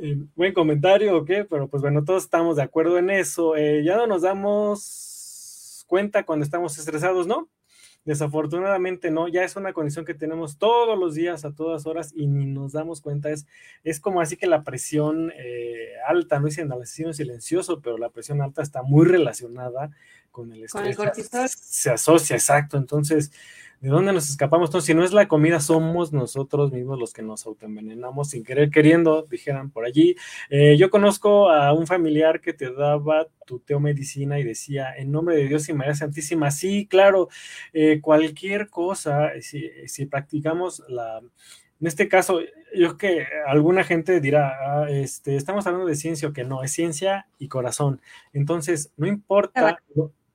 [0.00, 3.54] eh, buen comentario o qué, pero pues bueno, todos estamos de acuerdo en eso.
[3.56, 7.48] ya no nos damos cuenta cuando estamos estresados, ¿no?
[8.04, 12.26] Desafortunadamente no, ya es una condición que tenemos todos los días, a todas horas, y
[12.26, 13.30] ni nos damos cuenta.
[13.30, 13.46] Es,
[13.82, 15.32] es como así que la presión
[16.06, 19.90] alta, no dicen al asesino silencioso, pero la presión alta está muy relacionada
[20.34, 21.52] con el estrés.
[21.52, 22.76] Se asocia, exacto.
[22.76, 23.30] Entonces,
[23.80, 24.68] ¿de dónde nos escapamos?
[24.68, 28.68] Entonces, si no es la comida, somos nosotros mismos los que nos autoenvenenamos sin querer
[28.70, 30.16] queriendo, dijeran por allí.
[30.50, 35.36] Eh, yo conozco a un familiar que te daba tu teomedicina y decía, en nombre
[35.36, 37.28] de Dios y María Santísima, sí, claro,
[37.72, 41.22] eh, cualquier cosa, si, si practicamos la
[41.84, 42.40] en este caso,
[42.74, 46.72] yo que alguna gente dirá, ah, este, estamos hablando de ciencia o que no, es
[46.72, 48.00] ciencia y corazón.
[48.32, 49.78] Entonces, no importa,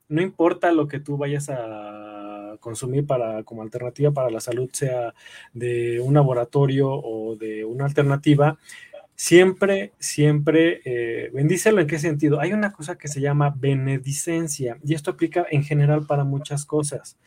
[0.09, 5.13] no importa lo que tú vayas a consumir para como alternativa para la salud, sea
[5.53, 8.57] de un laboratorio o de una alternativa,
[9.15, 12.39] siempre, siempre, eh, bendícelo en qué sentido.
[12.39, 17.17] Hay una cosa que se llama benedicencia y esto aplica en general para muchas cosas.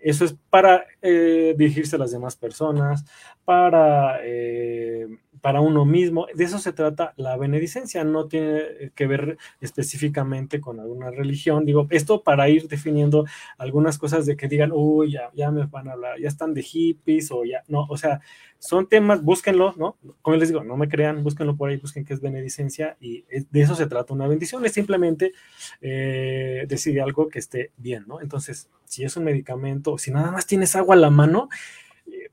[0.00, 3.04] Eso es para eh, dirigirse a las demás personas,
[3.44, 5.06] para, eh,
[5.42, 6.26] para uno mismo.
[6.34, 8.04] De eso se trata la benedicencia.
[8.04, 11.66] No tiene que ver específicamente con alguna religión.
[11.66, 13.26] Digo, esto para ir definiendo
[13.58, 16.62] algunas cosas de que digan, uy, ya, ya me van a hablar, ya están de
[16.62, 18.20] hippies o ya, no, o sea,
[18.58, 19.96] son temas, búsquenlo, ¿no?
[20.22, 23.60] Como les digo, no me crean, búsquenlo por ahí, busquen qué es benedicencia y de
[23.60, 25.32] eso se trata una bendición, es simplemente
[25.80, 28.20] eh, decir algo que esté bien, ¿no?
[28.20, 31.48] Entonces, si es un medicamento, si nada más tienes agua a la mano,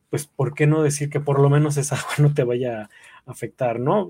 [0.10, 2.90] pues, ¿por qué no decir que por lo menos esa agua no te vaya
[3.30, 4.10] afectar, ¿no?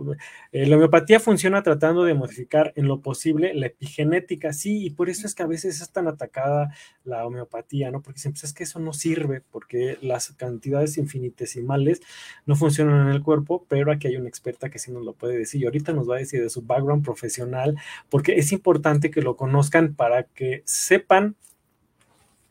[0.51, 5.09] Eh, la homeopatía funciona tratando de modificar en lo posible la epigenética, sí, y por
[5.09, 6.73] eso es que a veces es tan atacada
[7.03, 8.01] la homeopatía, ¿no?
[8.01, 12.01] Porque siempre es que eso no sirve, porque las cantidades infinitesimales
[12.45, 15.37] no funcionan en el cuerpo, pero aquí hay una experta que sí nos lo puede
[15.37, 17.77] decir, y ahorita nos va a decir de su background profesional,
[18.09, 21.35] porque es importante que lo conozcan para que sepan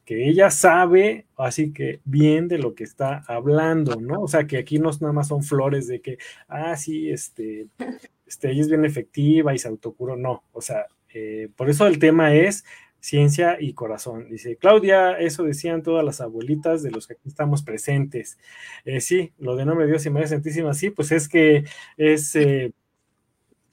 [0.08, 4.22] que ella sabe, así que bien de lo que está hablando, ¿no?
[4.22, 6.16] O sea, que aquí no nada más son flores de que,
[6.48, 7.66] ah, sí, este,
[8.26, 11.98] este, ella es bien efectiva y se autocuró, no, o sea, eh, por eso el
[11.98, 12.64] tema es
[13.00, 14.30] ciencia y corazón.
[14.30, 18.38] Dice Claudia, eso decían todas las abuelitas de los que aquí estamos presentes.
[18.86, 21.64] Eh, sí, lo de nombre de Dios y María Santísima, sí, pues es que
[21.98, 22.72] es, eh,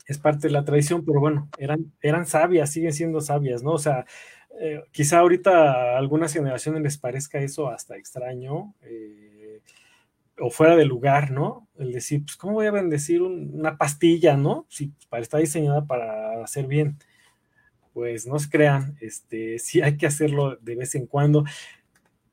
[0.05, 3.71] es parte de la tradición, pero bueno, eran, eran sabias, siguen siendo sabias, ¿no?
[3.71, 4.05] O sea,
[4.59, 9.61] eh, quizá ahorita a algunas generaciones les parezca eso hasta extraño, eh,
[10.39, 11.67] o fuera de lugar, ¿no?
[11.77, 14.65] El decir, pues, ¿cómo voy a bendecir una pastilla, ¿no?
[14.69, 16.97] Si para, está diseñada para hacer bien.
[17.93, 21.45] Pues no se crean, este, sí hay que hacerlo de vez en cuando.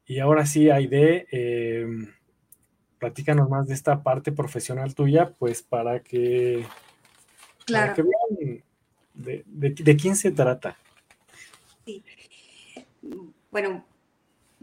[0.07, 1.87] Y ahora sí, Aide, eh,
[2.99, 6.67] platícanos más de esta parte profesional tuya, pues para que,
[7.65, 8.05] claro.
[8.05, 8.63] vean
[9.15, 10.77] de, quién se trata.
[11.85, 12.05] Sí.
[13.51, 13.85] Bueno,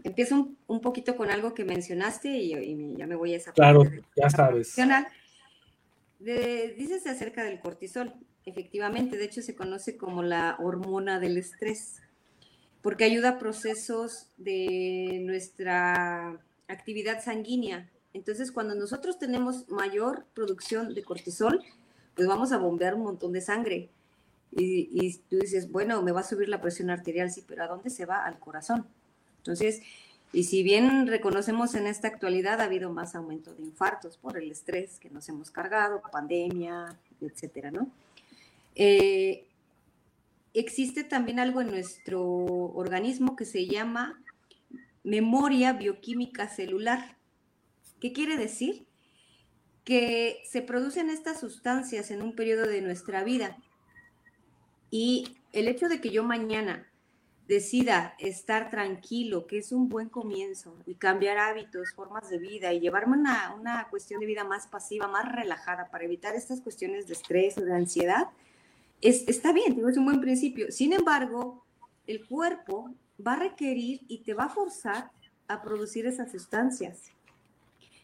[0.02, 3.82] empiezo un, poquito con algo que mencionaste y, ya me voy a esa Claro,
[4.16, 4.74] ya sabes.
[6.18, 8.14] dices acerca del cortisol.
[8.46, 12.00] Efectivamente, de hecho se conoce como la hormona del estrés
[12.82, 17.90] porque ayuda a procesos de nuestra actividad sanguínea.
[18.12, 21.62] Entonces, cuando nosotros tenemos mayor producción de cortisol,
[22.14, 23.90] pues vamos a bombear un montón de sangre.
[24.52, 27.90] Y, tú dices, bueno, me va a subir la presión arterial, sí, pero ¿a dónde
[27.90, 28.24] se va?
[28.24, 28.86] Al corazón.
[29.38, 29.82] Entonces,
[30.32, 34.50] y si bien reconocemos en esta actualidad ha habido más aumento de infartos por el
[34.50, 37.88] estrés que nos hemos cargado, pandemia, etcétera, ¿no?
[38.74, 39.46] Eh,
[40.54, 44.20] existe también algo en nuestro organismo que se llama
[45.02, 47.16] memoria bioquímica celular.
[48.00, 48.86] ¿Qué quiere decir?
[49.84, 53.56] Que se producen estas sustancias en un periodo de nuestra vida
[54.90, 56.86] y el hecho de que yo mañana
[57.48, 62.78] decida estar tranquilo, que es un buen comienzo, y cambiar hábitos, formas de vida y
[62.78, 67.14] llevarme una, una cuestión de vida más pasiva, más relajada para evitar estas cuestiones de
[67.14, 68.28] estrés o de ansiedad,
[69.00, 70.70] está bien, es un buen principio.
[70.70, 71.64] Sin embargo,
[72.06, 72.94] el cuerpo
[73.26, 75.10] va a requerir y te va a forzar
[75.48, 77.10] a producir esas sustancias.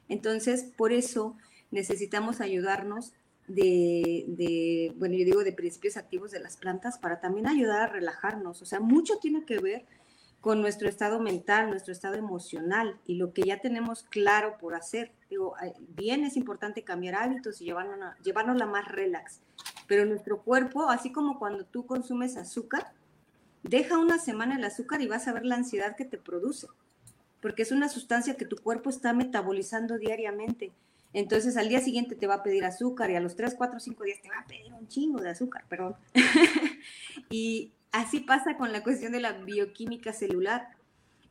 [0.08, 1.36] Entonces, por eso
[1.70, 3.12] necesitamos ayudarnos
[3.48, 8.62] de, bueno, yo digo de principios activos de las plantas para también ayudar a relajarnos.
[8.62, 9.84] O sea, mucho tiene que ver
[10.40, 15.10] con nuestro estado mental, nuestro estado emocional y lo que ya tenemos claro por hacer.
[15.28, 15.54] Digo,
[15.96, 19.40] bien es importante cambiar hábitos y llevarnos, llevarnos la más relax,
[19.88, 22.92] pero nuestro cuerpo, así como cuando tú consumes azúcar,
[23.64, 26.68] deja una semana el azúcar y vas a ver la ansiedad que te produce,
[27.40, 30.72] porque es una sustancia que tu cuerpo está metabolizando diariamente.
[31.16, 34.04] Entonces al día siguiente te va a pedir azúcar y a los 3, 4, 5
[34.04, 35.96] días te va a pedir un chingo de azúcar, perdón.
[37.30, 40.68] y así pasa con la cuestión de la bioquímica celular.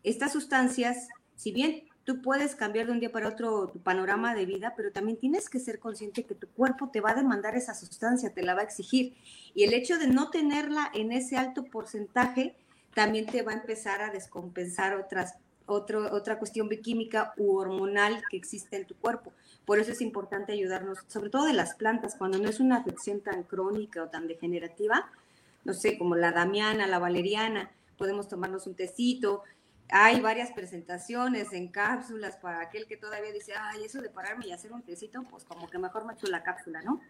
[0.02, 4.48] Estas sustancias, si bien tú puedes cambiar de un día para otro tu panorama de
[4.48, 7.76] vida, pero también tienes que ser consciente que tu cuerpo te va a demandar esa
[7.76, 9.14] sustancia, te la va a exigir.
[9.54, 12.56] Y el hecho de no tenerla en ese alto porcentaje
[12.96, 15.36] también te va a empezar a descompensar otras,
[15.68, 19.32] otro, otra cuestión bioquímica u hormonal que existe en tu cuerpo.
[19.66, 23.22] Por eso es importante ayudarnos, sobre todo de las plantas, cuando no es una afección
[23.22, 25.10] tan crónica o tan degenerativa,
[25.64, 29.44] no sé, como la damiana, la valeriana, podemos tomarnos un tecito,
[29.90, 34.52] hay varias presentaciones en cápsulas para aquel que todavía dice, ay, eso de pararme y
[34.52, 37.02] hacer un tecito, pues como que mejor me echo la cápsula, ¿no?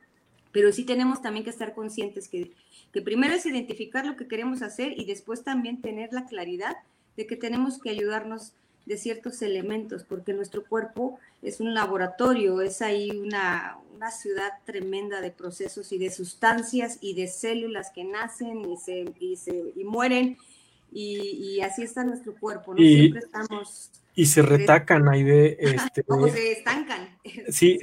[0.51, 2.53] Pero sí tenemos también que estar conscientes que,
[2.93, 6.78] que primero es identificar lo que queremos hacer y después también tener la claridad
[7.18, 8.53] de que tenemos que ayudarnos
[8.86, 15.21] de ciertos elementos, porque nuestro cuerpo es un laboratorio, es ahí una, una, ciudad tremenda
[15.21, 19.83] de procesos y de sustancias y de células que nacen y se, y se y
[19.83, 20.38] mueren
[20.97, 22.81] y, así está nuestro cuerpo, ¿no?
[22.81, 23.91] Y, Siempre estamos...
[24.15, 25.57] Y se retacan ahí de...
[25.59, 27.09] Este, o se estancan.
[27.49, 27.79] Sí,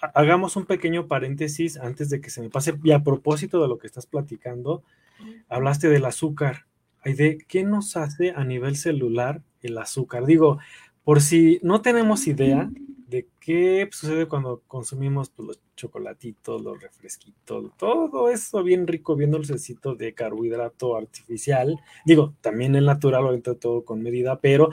[0.00, 2.74] hagamos un pequeño paréntesis antes de que se me pase.
[2.84, 4.82] Y a propósito de lo que estás platicando,
[5.48, 6.66] hablaste del azúcar.
[7.04, 10.26] de ¿qué nos hace a nivel celular el azúcar?
[10.26, 10.58] Digo,
[11.04, 12.70] por si no tenemos idea,
[13.10, 19.32] de qué sucede cuando consumimos pues, los chocolatitos, los refresquitos, todo eso bien rico, bien
[19.32, 21.80] dulcecito de carbohidrato artificial.
[22.06, 24.70] Digo, también el natural, ahorita todo con medida, pero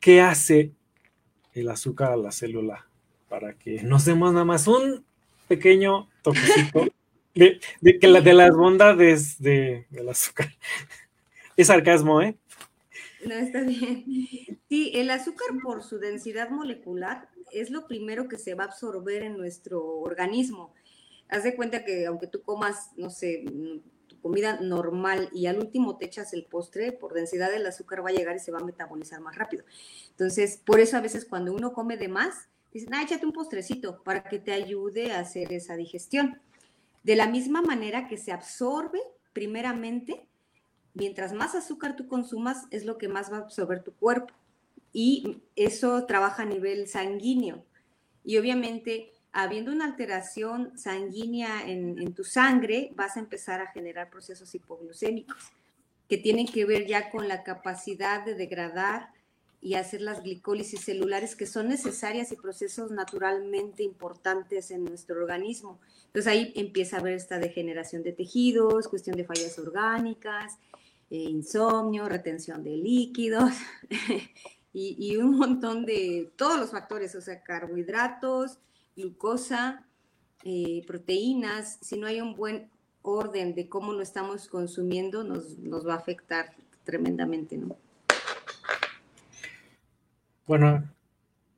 [0.00, 0.72] ¿qué hace
[1.54, 2.86] el azúcar a la célula?
[3.30, 5.04] Para que nos demos nada más un
[5.48, 6.88] pequeño toquecito
[7.34, 10.50] de, de, de las bondades de, del azúcar.
[11.56, 12.36] Es sarcasmo, ¿eh?
[13.26, 14.04] No, está bien.
[14.68, 19.22] Sí, el azúcar por su densidad molecular es lo primero que se va a absorber
[19.22, 20.72] en nuestro organismo.
[21.28, 23.44] Haz de cuenta que aunque tú comas, no sé,
[24.06, 28.10] tu comida normal y al último te echas el postre, por densidad del azúcar va
[28.10, 29.64] a llegar y se va a metabolizar más rápido.
[30.10, 34.02] Entonces, por eso a veces cuando uno come de más, dicen, ah, échate un postrecito
[34.02, 36.40] para que te ayude a hacer esa digestión.
[37.02, 39.00] De la misma manera que se absorbe
[39.32, 40.26] primeramente
[40.94, 44.34] mientras más azúcar tú consumas, es lo que más va a absorber tu cuerpo.
[44.92, 47.64] Y eso trabaja a nivel sanguíneo.
[48.24, 54.54] Y obviamente, habiendo una alteración sanguínea en, tu sangre, vas a empezar a generar procesos
[54.54, 55.52] hipoglucémicos
[56.08, 59.10] que tienen que ver ya con la capacidad de degradar
[59.62, 65.78] y hacer las glicólisis celulares que son necesarias y procesos naturalmente importantes en nuestro organismo.
[66.06, 70.58] Entonces ahí empieza a haber esta degeneración de tejidos, cuestión de fallas orgánicas,
[71.10, 73.52] eh, insomnio, retención de líquidos
[74.72, 78.58] y, un montón de todos los factores, o sea, carbohidratos,
[78.96, 79.84] glucosa,
[80.44, 81.78] eh, proteínas.
[81.80, 82.70] Si no hay un buen
[83.02, 86.54] orden de cómo lo estamos consumiendo, nos, nos va a afectar
[86.84, 87.76] tremendamente, ¿no?
[90.46, 90.88] Bueno,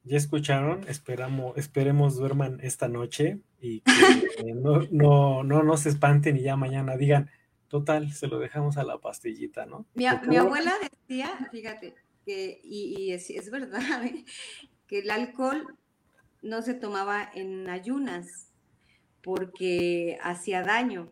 [0.04, 3.92] ya escucharon, esperamos, esperemos duerman esta noche y que
[4.54, 7.30] no, no, no, no se espanten y ya mañana digan,
[7.72, 9.86] total, se lo dejamos a la pastillita, ¿no?
[9.94, 11.94] Mi, abuela decía, fíjate,
[12.26, 14.26] que, y, es, verdad, ¿eh?
[14.86, 15.78] que el alcohol
[16.42, 18.50] no se tomaba en ayunas
[19.22, 21.10] porque hacía daño.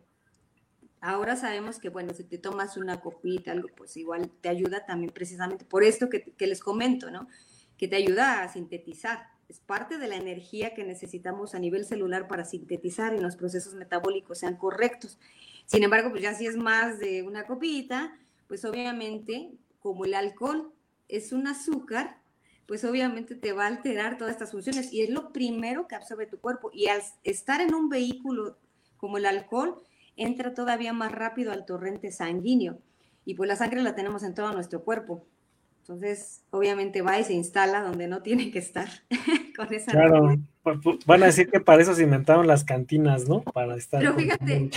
[0.99, 5.11] Ahora sabemos que, bueno, si te tomas una copita, algo, pues igual te ayuda también
[5.11, 7.27] precisamente por esto que, que les comento, ¿no?
[7.75, 9.31] que te ayuda a sintetizar.
[9.49, 13.73] Es parte de la energía que necesitamos a nivel celular para sintetizar y los procesos
[13.73, 15.17] metabólicos sean correctos.
[15.71, 18.13] Sin embargo, pues ya si es más de una copita,
[18.47, 20.73] pues obviamente, como el alcohol
[21.07, 22.17] es un azúcar,
[22.65, 26.25] pues obviamente te va a alterar todas estas funciones y es lo primero que absorbe
[26.25, 26.71] tu cuerpo.
[26.73, 28.57] Y al estar en un vehículo
[28.97, 29.81] como el alcohol,
[30.17, 32.81] entra todavía más rápido al torrente sanguíneo.
[33.23, 35.25] Y pues la sangre la tenemos en todo nuestro cuerpo.
[35.79, 38.89] Entonces, obviamente va y se instala donde no tiene que estar
[39.65, 39.91] con esa.
[39.91, 40.35] Claro,
[41.05, 43.41] van a decir que para eso se inventaron las cantinas, ¿no?
[43.41, 43.99] Para estar.
[43.99, 44.69] Pero fíjate,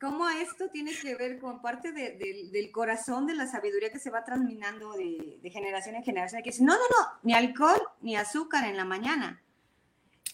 [0.00, 4.24] ¿cómo, esto tiene que ver con parte del corazón de la sabiduría que se va
[4.24, 6.42] transminando de, generación en generación?
[6.42, 9.40] Que dice, no, no, no, ni alcohol ni azúcar en la mañana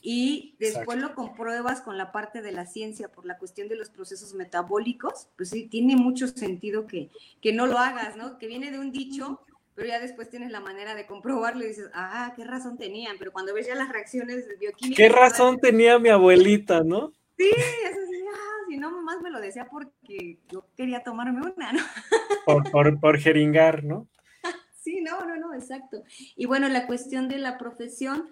[0.03, 3.91] y después lo compruebas con la parte de la ciencia por la cuestión de los
[3.91, 7.11] procesos metabólicos, pues sí, tiene mucho sentido que,
[7.43, 8.39] que no lo hagas, ¿no?
[8.39, 9.41] Que viene de un dicho,
[9.75, 13.33] pero ya después tienes la manera de comprobarlo y dices, ah, qué razón tenían, pero
[13.33, 14.97] cuando ves ya las reacciones bioquímicas...
[14.97, 17.13] ¿Qué razón tenía mi abuelita, no?
[17.37, 21.73] Sí, eso sí, ah, si no, más me lo decía porque yo quería tomarme una,
[21.73, 21.81] ¿no?
[22.47, 24.09] Por, por, por jeringar, ¿no?
[24.81, 26.03] Sí, no, no, no, exacto.
[26.35, 28.31] Y bueno, la cuestión de la profesión,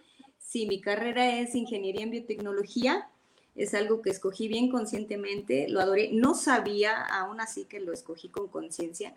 [0.48, 3.06] Sí, mi carrera es ingeniería en biotecnología.
[3.54, 6.08] Es algo que escogí bien conscientemente, lo adoré.
[6.14, 9.14] No sabía, aún así que lo escogí con conciencia,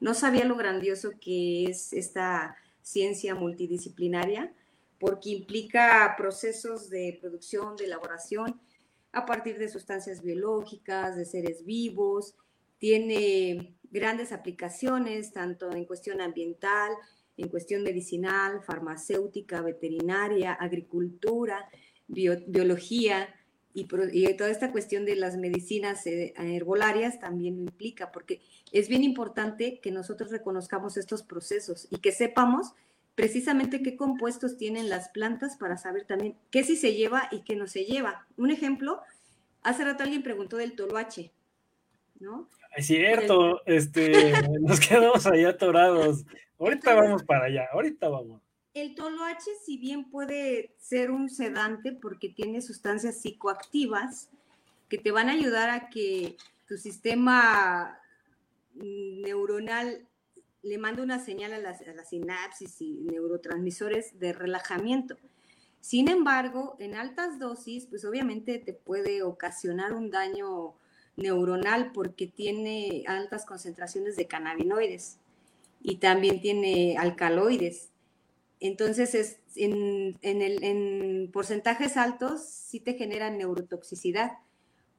[0.00, 4.52] no sabía lo grandioso que es esta ciencia multidisciplinaria,
[4.98, 8.60] porque implica procesos de producción, de elaboración
[9.12, 12.34] a partir de sustancias biológicas, de seres vivos,
[12.78, 16.92] tiene grandes aplicaciones, tanto en cuestión ambiental,
[17.36, 21.68] en cuestión medicinal, farmacéutica, veterinaria, agricultura,
[22.06, 23.28] biología
[23.74, 23.84] y,
[24.34, 28.40] toda esta cuestión de las medicinas eh, herbolarias también lo implica, porque
[28.72, 32.72] es bien importante que nosotros reconozcamos estos procesos y que sepamos
[33.14, 37.56] precisamente qué compuestos tienen las plantas para saber también qué sí se lleva y qué
[37.56, 38.26] no se lleva.
[38.36, 39.00] Un ejemplo,
[39.62, 41.32] hace rato alguien preguntó del toloache,
[42.20, 42.48] ¿no?
[42.76, 46.24] Es cierto, este, nos quedamos ahí atorados.
[46.58, 48.40] Ahorita vamos para allá, ahorita vamos.
[48.80, 54.30] El toloache, si bien puede ser un sedante porque tiene sustancias psicoactivas
[54.88, 56.36] que te van a ayudar a que
[56.68, 58.00] tu sistema
[58.74, 60.06] neuronal
[60.62, 65.16] le mande una señal a las, a las sinapsis y neurotransmisores de relajamiento.
[65.80, 70.74] Sin embargo, en altas dosis, pues obviamente te puede ocasionar un daño
[71.16, 75.18] neuronal porque tiene altas concentraciones de cannabinoides
[75.82, 77.90] y también tiene alcaloides.
[78.60, 84.32] Entonces, es, en, porcentajes altos sí te generan neurotoxicidad.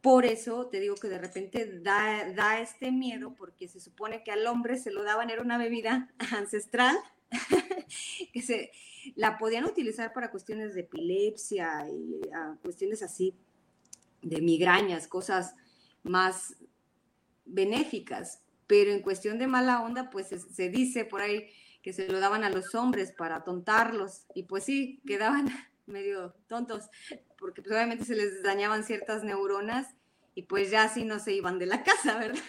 [0.02, 4.32] Por eso te digo que de repente da, da, este miedo, porque se supone que
[4.32, 6.98] al hombre se lo daban, era una bebida ancestral,
[8.34, 8.72] que se
[9.16, 12.22] la podían utilizar para cuestiones de epilepsia y
[12.62, 13.36] cuestiones así,
[14.22, 15.56] de migrañas, cosas
[16.04, 16.56] más
[17.46, 21.48] benéficas pero en cuestión de mala onda, pues se, dice por ahí
[21.90, 25.48] que se lo daban a los hombres para tontarlos, y pues sí, quedaban
[25.88, 26.88] medio tontos,
[27.36, 29.88] porque pues obviamente se les dañaban ciertas neuronas
[30.36, 32.44] y pues ya así no se iban de la casa, ¿verdad?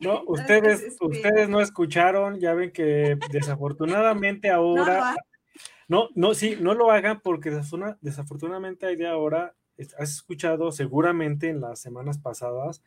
[0.00, 5.14] No, ustedes, este ustedes no escucharon, ya ven que desafortunadamente ahora,
[5.86, 7.52] no, no, sí, no lo hagan porque
[8.00, 9.54] desafortunadamente hay de ahora,
[9.96, 12.82] has escuchado seguramente en las semanas pasadas,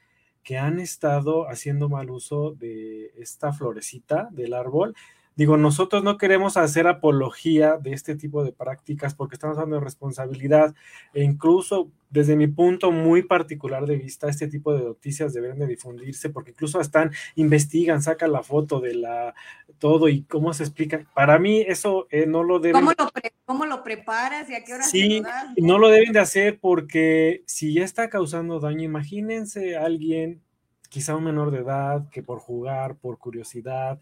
[0.46, 4.96] que han estado haciendo mal uso de esta florecita del árbol
[5.36, 9.84] Digo, nosotros no queremos hacer apología de este tipo de prácticas porque estamos hablando de
[9.84, 10.74] responsabilidad
[11.14, 15.68] e incluso desde mi punto muy particular de vista, este tipo de noticias deben de
[15.68, 19.36] difundirse porque incluso están, investigan, sacan la foto de la
[19.78, 21.06] todo y cómo se explica.
[21.14, 22.82] Para mí eso eh, no lo deben...
[22.82, 23.12] ¿Cómo lo,
[23.44, 25.22] ¿Cómo lo, preparas y a qué hora sí,
[25.58, 30.42] no lo deben de hacer porque si ya está causando daño, imagínense a alguien,
[30.88, 34.00] quizá un menor de edad, que por jugar, por curiosidad,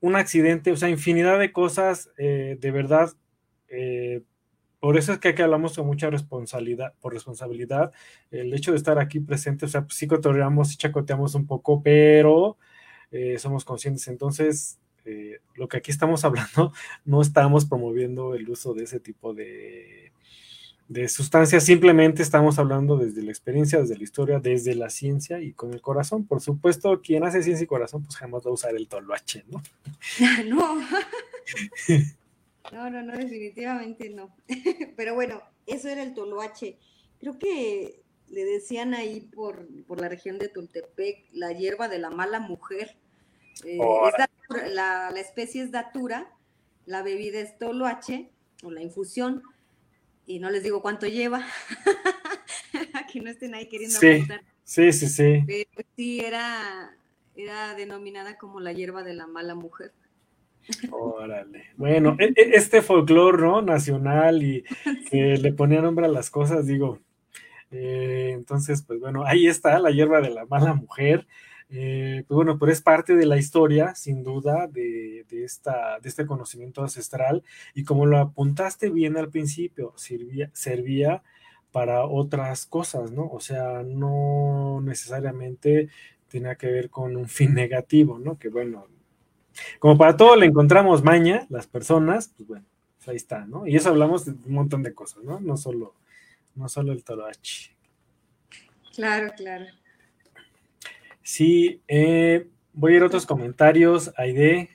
[0.00, 3.12] un accidente, o sea, infinidad de cosas, eh, de verdad,
[3.68, 4.22] eh,
[4.80, 7.92] por eso es que aquí hablamos con mucha responsabilidad, por responsabilidad,
[8.30, 11.82] el hecho de estar aquí presente, o sea, pues sí cotorreamos y chacoteamos un poco,
[11.82, 12.58] pero
[13.10, 14.78] eh, somos conscientes, entonces,
[15.54, 16.72] lo que aquí estamos hablando,
[17.04, 20.12] no estamos promoviendo el uso de ese tipo de
[20.88, 25.52] de sustancias, simplemente estamos hablando desde la experiencia, desde la historia, desde la ciencia y
[25.52, 26.26] con el corazón.
[26.26, 29.62] Por supuesto, quien hace ciencia y corazón, pues jamás va a usar el toloache, ¿no?
[30.46, 30.76] no.
[32.72, 34.34] no, no, no, definitivamente no.
[34.96, 36.78] Pero bueno, eso era el toloache.
[37.18, 39.66] Creo que le decían ahí por,
[40.00, 42.96] la región de Tultepec la hierba de la mala mujer.
[43.64, 43.78] Eh,
[44.68, 46.30] la, la especie es datura,
[46.84, 48.30] la bebida es toloache
[48.62, 49.42] o la infusión
[50.26, 51.46] y no les digo cuánto lleva,
[53.12, 54.26] que no estén ahí queriendo sí,
[54.64, 55.44] Sí, sí, sí.
[55.46, 56.96] Pero sí, era,
[57.36, 59.92] era denominada como la hierba de la mala mujer.
[60.90, 61.70] Órale.
[61.76, 63.62] Bueno, e, e, este folclore, ¿no?
[63.62, 64.64] Nacional y
[65.10, 66.98] que le ponía nombre a las cosas, digo.
[67.70, 71.26] Eh, entonces, pues bueno, ahí está la hierba de la mala mujer.
[71.68, 76.26] Eh, pues bueno, pero es parte de la historia, sin duda, de, esta, de este
[76.26, 77.42] conocimiento ancestral.
[77.74, 81.22] Y como lo apuntaste bien al principio, servía,
[81.72, 83.28] para otras cosas, ¿no?
[83.28, 85.88] O sea, no necesariamente
[86.28, 88.38] tenía que ver con un fin negativo, ¿no?
[88.38, 88.86] Que bueno,
[89.78, 93.66] como para todo le encontramos maña, las personas, pues bueno, pues ahí está, ¿no?
[93.66, 95.40] Y eso hablamos de un montón de cosas, ¿no?
[95.40, 95.94] No solo,
[96.54, 97.70] no solo el toroachi.
[98.94, 99.66] Claro, claro.
[101.26, 104.12] Sí, eh, voy a ir a otros comentarios.
[104.16, 104.70] Aide,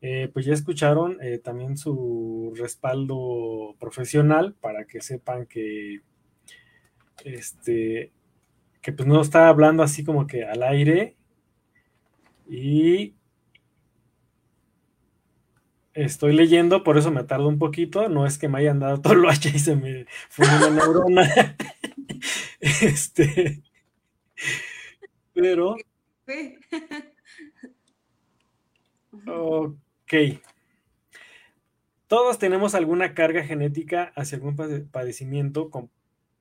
[0.00, 6.00] eh, pues ya escucharon eh, también su respaldo profesional para que sepan que
[7.24, 8.12] este
[8.82, 11.16] que pues no está hablando así como que al aire
[12.48, 13.14] y
[15.94, 19.14] estoy leyendo, por eso me tardo un poquito, no es que me hayan dado todo
[19.14, 21.56] lo H y se me fue una neurona.
[22.60, 23.62] este
[29.26, 30.14] Ok.
[32.06, 34.56] Todos tenemos alguna carga genética hacia algún
[34.90, 35.70] padecimiento,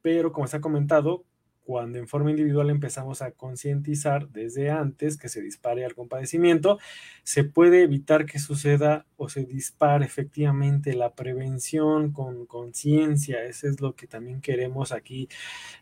[0.01, 1.23] pero como se ha comentado,
[1.69, 6.79] cuando en forma individual empezamos a concientizar desde antes que se dispare algún padecimiento,
[7.21, 13.43] se puede evitar que suceda o se dispare efectivamente la prevención con conciencia.
[13.43, 15.29] Eso es lo que también queremos aquí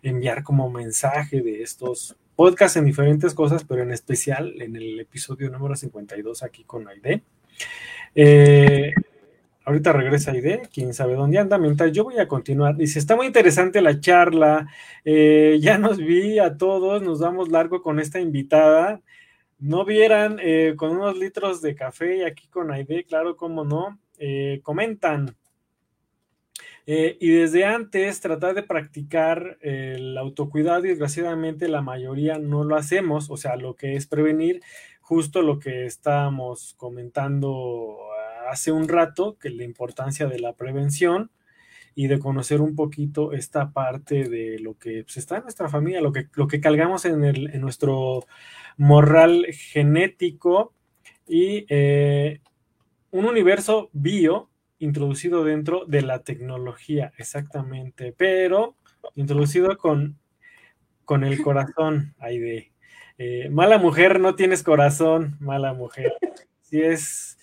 [0.02, 5.50] enviar como mensaje de estos podcasts en diferentes cosas, pero en especial en el episodio
[5.50, 7.24] número 52 aquí con Aide.
[8.16, 8.94] Eh,
[9.68, 12.78] Ahorita regresa Aide, quién sabe dónde anda, mientras yo voy a continuar.
[12.78, 14.66] Dice, está muy interesante la charla,
[15.04, 19.02] eh, ya nos vi a todos, nos damos largo con esta invitada.
[19.60, 24.00] No vieran eh, con unos litros de café y aquí con Aide, claro, cómo no,
[26.90, 33.30] eh, y desde antes tratar de practicar el autocuidado desgraciadamente la mayoría no lo hacemos,
[33.30, 34.62] o sea, lo que es prevenir,
[35.02, 37.98] justo lo que estábamos comentando
[38.50, 41.30] hace un rato, que la importancia de la prevención
[41.94, 46.00] y de conocer un poquito esta parte de lo que pues, está en nuestra familia,
[46.00, 47.20] lo que, lo que cargamos en
[47.60, 48.26] nuestro
[48.78, 50.74] morral genético.
[51.28, 52.40] Y eh,
[53.12, 54.50] un universo bio
[54.80, 58.76] introducido dentro de la tecnología, exactamente, pero
[59.16, 60.18] introducido con,
[61.06, 62.72] con el corazón, ahí de
[63.18, 66.14] eh, mala mujer, no tienes corazón, mala mujer.
[66.62, 67.38] Si es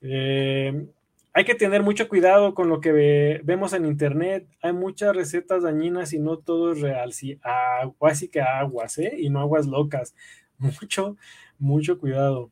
[0.00, 0.86] eh,
[1.32, 4.48] hay que tener mucho cuidado con lo que vemos en internet.
[4.62, 7.12] Hay muchas recetas dañinas y no todo es real.
[7.12, 9.14] Sí, agua, sí que aguas, ¿eh?
[9.18, 10.14] Y no aguas locas.
[10.58, 11.16] Mucho,
[11.58, 12.50] mucho cuidado.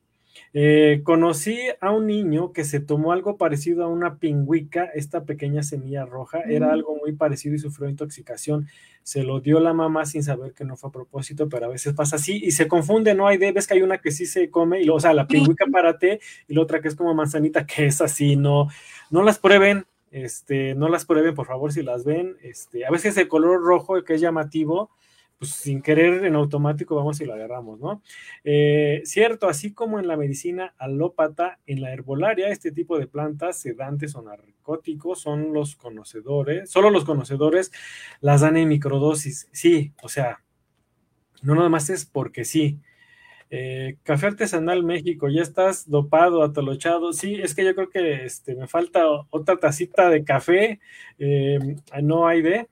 [0.54, 5.62] Eh, conocí a un niño que se tomó algo parecido a una pingüica, esta pequeña
[5.62, 8.68] semilla roja, era algo muy parecido y sufrió intoxicación.
[9.02, 11.94] Se lo dio la mamá sin saber que no fue a propósito, pero a veces
[11.94, 13.26] pasa así y se confunde, ¿no?
[13.26, 15.66] Hay de, ves que hay una que sí se come, y, o sea, la pingüica
[15.72, 18.68] para té y la otra que es como manzanita, que es así, no,
[19.10, 23.16] no las prueben, este, no las prueben, por favor, si las ven, este, a veces
[23.16, 24.90] el color rojo que es llamativo,
[25.38, 28.02] pues sin querer en automático vamos y lo agarramos, ¿no?
[28.44, 33.58] Eh, cierto, así como en la medicina alópata, en la herbolaria, este tipo de plantas
[33.58, 37.70] sedantes o narcóticos son los conocedores, solo los conocedores
[38.20, 39.48] las dan en microdosis.
[39.52, 40.42] Sí, o sea,
[41.42, 42.80] no nada más es porque sí.
[43.50, 47.12] Eh, café artesanal México, ya estás dopado, atolochado.
[47.12, 50.80] Sí, es que yo creo que este, me falta otra tacita de café.
[51.18, 51.58] Eh,
[52.02, 52.68] no hay de.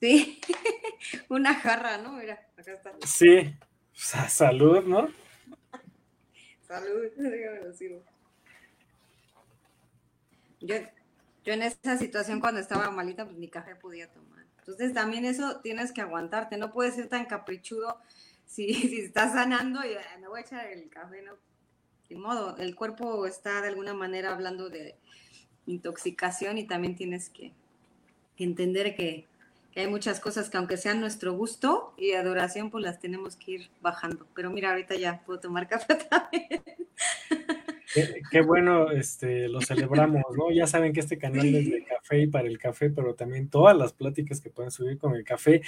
[0.00, 0.40] Sí,
[1.28, 2.12] una jarra, ¿no?
[2.12, 2.92] Mira, acá está.
[3.06, 3.54] Sí,
[3.94, 5.08] salud, ¿no?
[6.66, 8.02] salud, déjame decirlo.
[10.60, 10.76] Yo,
[11.44, 14.44] yo en esa situación cuando estaba malita, pues ni café podía tomar.
[14.58, 17.98] Entonces también eso tienes que aguantarte, no puedes ser tan caprichudo
[18.46, 21.36] si, si estás sanando y me voy a echar el café, ¿no?
[22.08, 24.96] De modo, el cuerpo está de alguna manera hablando de
[25.66, 27.52] intoxicación y también tienes que,
[28.36, 29.28] entender que,
[29.80, 33.70] hay muchas cosas que aunque sean nuestro gusto y adoración, pues las tenemos que ir
[33.80, 34.26] bajando.
[34.34, 36.62] Pero mira, ahorita ya puedo tomar café también.
[38.30, 40.52] Qué, bueno, este, lo celebramos, ¿no?
[40.52, 43.76] Ya saben que este canal es de café y para el café, pero también todas
[43.76, 45.62] las pláticas que pueden subir con el café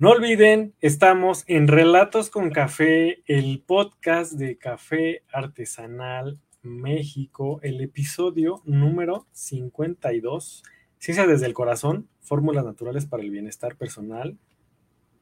[0.00, 8.62] no olviden, estamos en Relatos con Café, el podcast de Café Artesanal México, el episodio
[8.64, 10.62] número 52,
[11.00, 14.36] Ciencia desde el Corazón, Fórmulas Naturales para el Bienestar Personal,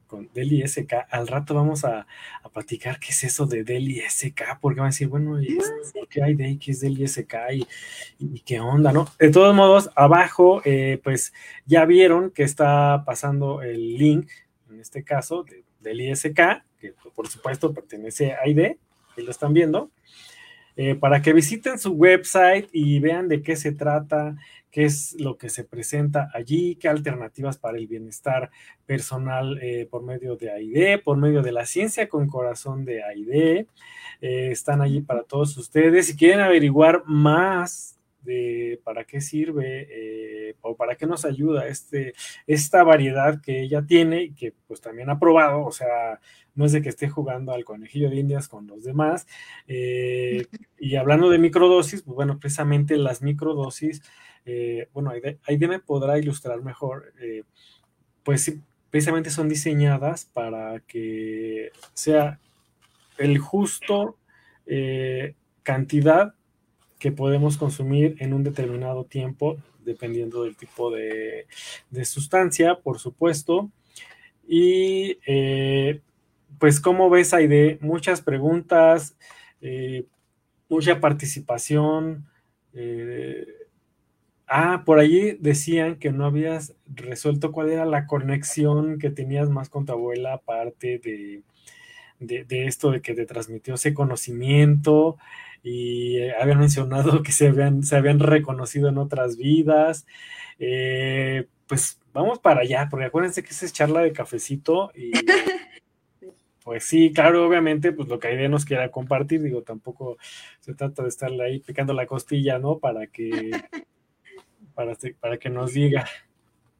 [0.07, 0.93] con Deli SK.
[1.09, 2.05] Al rato vamos a,
[2.53, 5.39] platicar qué es eso de Deli SK, porque van a decir, bueno,
[6.09, 6.57] ¿qué hay de ahí?
[6.57, 7.33] ¿Qué es Deli SK?
[8.19, 9.07] Y, qué onda, ¿no?
[9.17, 11.31] De todos modos, abajo, eh, pues
[11.65, 14.29] ya vieron que está pasando el link
[14.69, 15.45] en este caso
[15.79, 18.75] del ISK, que por supuesto pertenece a ID,
[19.15, 19.91] y lo están viendo,
[20.81, 24.37] eh, para que visiten su website y vean de qué se trata,
[24.71, 28.49] qué es lo que se presenta allí, qué alternativas para el bienestar
[28.85, 33.65] personal eh, por medio de AID, por medio de la ciencia con corazón de AID.
[34.21, 36.07] Eh, están allí para todos ustedes.
[36.07, 37.98] Si quieren averiguar más
[38.29, 42.13] de para qué sirve eh, o para qué nos ayuda este,
[42.45, 46.19] esta variedad que ella tiene y que pues también ha probado, o sea,
[46.53, 49.27] no es de que esté jugando al conejillo de indias con los demás.
[49.67, 50.45] Eh,
[50.77, 54.03] y hablando de microdosis, pues bueno, precisamente las microdosis,
[54.45, 55.11] eh, bueno,
[55.45, 57.11] Aide, me podrá ilustrar mejor,
[58.23, 58.53] pues
[58.91, 62.39] precisamente son diseñadas para que sea
[63.17, 64.17] el justo
[65.63, 66.35] cantidad
[66.99, 71.47] que podemos consumir en un determinado tiempo, dependiendo del tipo de,
[72.03, 73.71] sustancia, por supuesto.
[74.47, 76.01] Y eh,
[76.59, 77.79] pues, ¿cómo ves, Aide?
[77.81, 79.15] Muchas preguntas,
[79.61, 80.05] eh,
[80.67, 82.27] mucha participación.
[82.73, 83.47] Eh,
[84.47, 89.69] ah, por allí decían que no habías resuelto cuál era la conexión que tenías más
[89.69, 91.43] con tu abuela, aparte de,
[92.19, 95.17] de esto de que te transmitió ese conocimiento
[95.63, 100.05] y eh, habían mencionado que se habían, se habían reconocido en otras vidas.
[100.59, 105.11] Eh, pues vamos para allá, porque acuérdense que esa es charla de cafecito y
[106.63, 110.17] pues sí, claro, obviamente, pues lo que Aide nos quiera compartir, digo, tampoco
[110.59, 112.79] se trata de estarle ahí picando la costilla, ¿no?
[112.79, 113.51] Para que,
[114.75, 116.05] para, para que nos diga.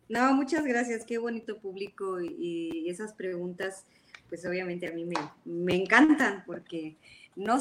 [0.07, 3.85] No, muchas gracias, qué bonito público y, esas preguntas,
[4.27, 5.15] pues obviamente a mí me,
[5.45, 6.97] me encantan porque
[7.35, 7.59] no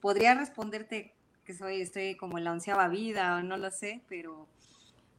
[0.00, 1.12] podría responderte
[1.44, 4.46] que soy, estoy como en la onceava vida o no lo sé, pero...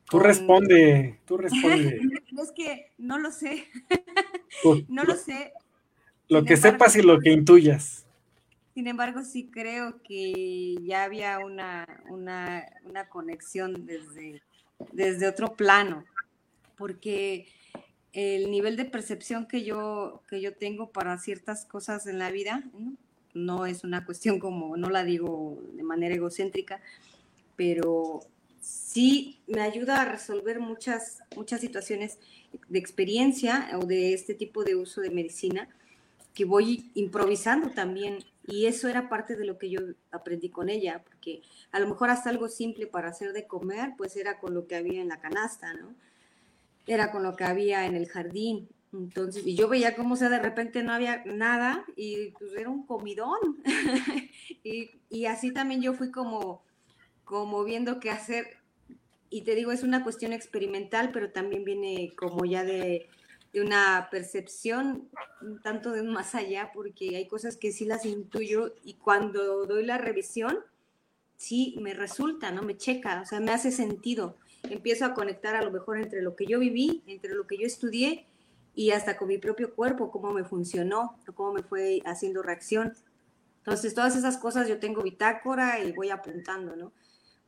[0.10, 2.00] Tú responde, tú responde.
[2.42, 3.66] es que no lo sé.
[4.90, 5.54] no lo sé.
[6.28, 8.06] Lo que sepas y lo que intuyas.
[8.74, 14.42] Sin embargo, sí creo que ya había una, una, una conexión desde,
[14.94, 16.06] desde otro plano,
[16.78, 17.48] porque
[18.14, 22.64] el nivel de percepción que yo, que yo tengo para ciertas cosas en la vida,
[22.74, 22.96] no
[23.66, 26.82] es una cuestión como, no la digo de manera egocéntrica,
[27.56, 28.22] pero
[28.62, 32.20] sí me ayuda a resolver muchas, muchas situaciones
[32.70, 35.68] de experiencia o de este tipo de uso de medicina
[36.34, 38.20] que voy improvisando también.
[38.48, 39.80] Y eso era parte de lo que yo
[40.12, 41.42] aprendí con ella, porque
[41.72, 44.76] a lo mejor hasta algo simple para hacer de comer, pues era con lo que
[44.76, 45.94] había en la canasta, ¿no?
[46.88, 48.68] Era con lo que había en el jardín.
[48.94, 52.86] Entonces, y yo veía cómo, sea, de repente no había nada y pues era un
[52.86, 53.40] comidón.
[54.64, 56.64] y, así también yo fui como,
[57.24, 58.58] como viendo qué hacer.
[59.30, 63.08] Y te digo, es una cuestión experimental, pero también viene como ya de,
[63.54, 65.10] de una percepción
[65.64, 69.98] tanto de más allá, porque hay cosas que sí las intuyo y cuando doy la
[69.98, 70.60] revisión,
[71.38, 72.62] sí me resulta, ¿no?
[72.62, 74.36] Me checa, o sea, me hace sentido.
[74.70, 77.66] Empiezo a conectar a lo mejor entre lo que yo viví, entre lo que yo
[77.66, 78.28] estudié
[78.74, 82.94] y hasta con mi propio cuerpo, cómo me funcionó, cómo me fue haciendo reacción.
[83.58, 86.94] Entonces, todas esas cosas yo tengo bitácora y voy apuntando, ¿no?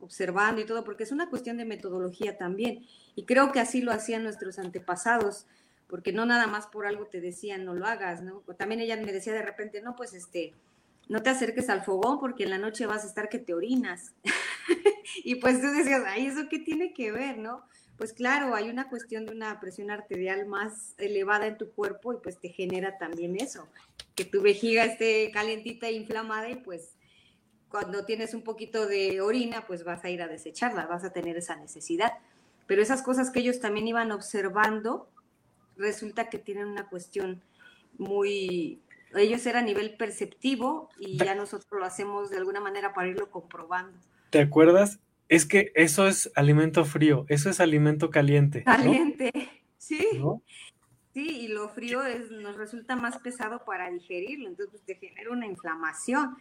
[0.00, 2.84] Observando y todo, porque es una cuestión de metodología también.
[3.16, 5.46] Y creo que así lo hacían nuestros antepasados,
[5.88, 8.40] porque no nada más por algo te decían no lo hagas, ¿no?
[8.58, 10.54] También ella me decía de repente, no, pues este,
[11.08, 14.12] no te acerques al fogón porque en la noche vas a estar que te orinas.
[15.24, 17.64] y pues tú decías, ay, ¿eso qué tiene que ver, no?
[17.96, 22.16] Pues claro, hay una cuestión de una presión arterial más elevada en tu cuerpo y
[22.16, 23.68] pues te genera también eso,
[24.14, 26.96] que tu vejiga esté calientita e inflamada y pues
[27.68, 31.36] cuando tienes un poquito de orina, pues vas a ir a desecharla, vas a tener
[31.36, 32.12] esa necesidad.
[32.66, 35.08] Pero esas cosas que ellos también iban observando,
[35.76, 37.42] resulta que tienen una cuestión
[37.98, 38.80] muy,
[39.16, 43.30] ellos eran a nivel perceptivo y ya nosotros lo hacemos de alguna manera para irlo
[43.30, 43.98] comprobando.
[44.30, 45.00] ¿Te acuerdas?
[45.28, 48.62] Es que eso es alimento frío, eso es alimento caliente.
[48.64, 49.32] Caliente,
[49.78, 50.06] sí.
[51.14, 55.30] Sí, y lo frío es, nos resulta más pesado para digerirlo, entonces pues, te genera
[55.30, 56.36] una inflamación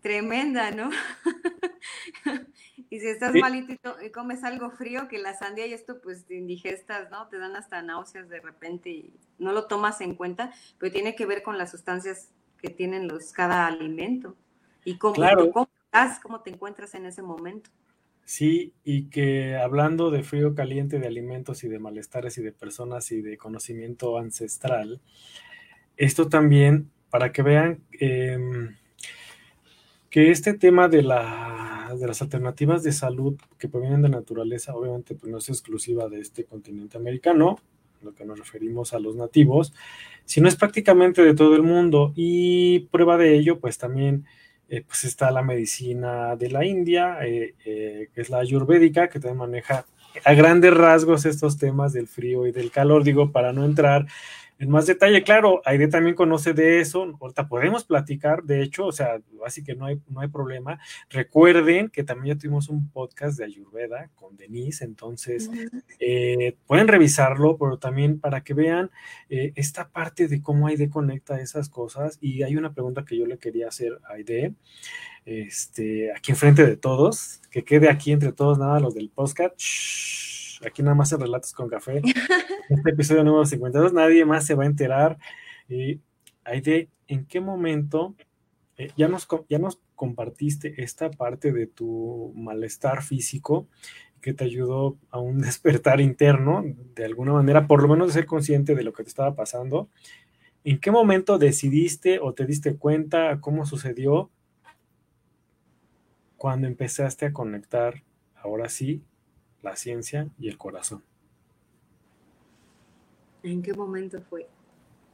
[0.00, 0.90] tremenda, ¿no?
[2.90, 3.74] y si estás malito
[4.04, 7.28] y, comes algo frío, que la sandía y esto, pues te indigestas, ¿no?
[7.28, 11.24] Te dan hasta náuseas de repente y no lo tomas en cuenta, pero tiene que
[11.24, 14.34] ver con las sustancias que tienen los cada alimento
[14.84, 15.14] y cómo,
[15.52, 17.70] cómo estás, cómo te encuentras en ese momento.
[18.28, 23.10] Sí, y que hablando de frío caliente, de alimentos y de malestares y de personas
[23.10, 25.00] y de conocimiento ancestral,
[25.96, 28.76] esto también, para que vean em,
[30.10, 35.32] que este tema de, la, las alternativas de salud que provienen de naturaleza, obviamente pues
[35.32, 37.58] no es exclusiva de este continente americano,
[38.02, 39.72] lo que nos referimos a los nativos,
[40.26, 44.26] sino es prácticamente de todo el mundo y prueba de ello pues también
[44.70, 49.18] eh, pues está la medicina de la India, eh, eh, que es la ayurvédica, que
[49.18, 49.86] también maneja
[50.24, 54.06] a grandes rasgos estos temas del frío y del calor, digo, para no entrar
[54.58, 58.92] en más detalle, claro, Aide también conoce de eso, ahorita podemos platicar, de hecho, o
[58.92, 60.80] sea, así que no hay, no hay problema.
[61.10, 65.48] Recuerden que también ya tuvimos un podcast de Ayurveda con Denise, entonces
[66.00, 68.90] eh, pueden revisarlo, pero también para que vean
[69.28, 72.18] eh, esta parte de cómo Aide conecta esas cosas.
[72.20, 74.54] Y hay una pregunta que yo le quería hacer a Aide,
[75.24, 79.54] este, aquí enfrente de todos, que quede aquí entre todos, nada, los del podcast.
[80.66, 82.02] Aquí nada más se relatos con café.
[82.68, 85.18] este episodio número 52, nadie más se va a enterar.
[85.68, 86.00] Y
[86.44, 88.14] Aide, ¿en qué momento
[88.76, 93.68] eh, ya, nos, ya nos compartiste esta parte de tu malestar físico
[94.20, 96.64] que te ayudó a un despertar interno,
[96.94, 99.88] de alguna manera, por lo menos de ser consciente de lo que te estaba pasando?
[100.64, 104.30] ¿En qué momento decidiste o te diste cuenta cómo sucedió
[106.36, 108.04] cuando empezaste a conectar,
[108.36, 109.02] ahora sí,
[109.62, 111.02] la ciencia y el corazón.
[113.42, 114.48] ¿En qué momento fue?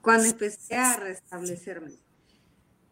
[0.01, 1.93] Cuando empecé a restablecerme,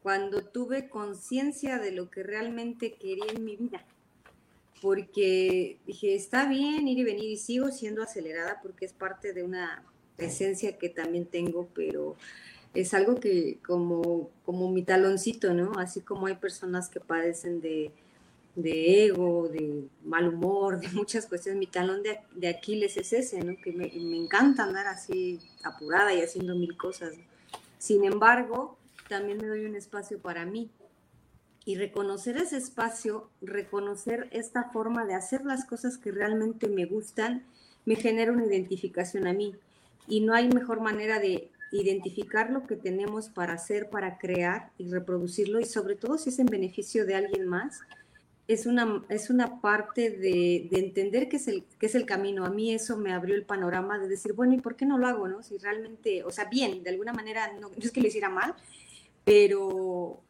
[0.02, 3.84] cuando tuve conciencia de lo que realmente quería en mi vida,
[4.80, 9.44] porque dije, está bien ir y venir y sigo siendo acelerada porque es parte de
[9.44, 9.84] una
[10.18, 12.16] esencia que también tengo, pero
[12.74, 15.72] es algo que como, como mi taloncito, ¿no?
[15.78, 17.92] Así como hay personas que padecen de
[18.54, 21.58] de ego, de mal humor, de muchas cuestiones.
[21.58, 23.56] Mi talón de, Aquiles es ese, ¿no?
[23.62, 27.14] Que me, me, encanta andar así apurada y haciendo mil cosas.
[27.78, 28.76] Sin embargo,
[29.08, 30.70] también me doy un espacio para mí.
[31.64, 37.44] Y reconocer ese espacio, reconocer esta forma de hacer las cosas que realmente me gustan,
[37.84, 39.54] me genera una identificación a mí.
[40.08, 44.88] Y no hay mejor manera de identificar lo que tenemos para hacer, para crear y
[44.88, 47.80] reproducirlo, y sobre todo si es en beneficio de alguien más,
[48.48, 52.44] es una, es una parte de, entender qué es, el, qué es el camino.
[52.44, 55.06] A mí eso me abrió el panorama de decir, bueno, ¿y por qué no lo
[55.06, 55.28] hago?
[55.28, 55.42] No?
[55.42, 58.54] Si realmente, o sea, bien, de alguna manera, no, es que lo hiciera mal,
[59.24, 60.20] pero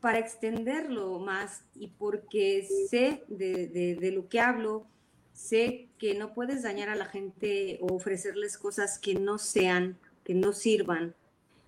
[0.00, 4.86] para extenderlo más y porque sé de, de, lo que hablo,
[5.32, 10.34] sé que no puedes dañar a la gente o ofrecerles cosas que no sean, que
[10.34, 11.14] no sirvan,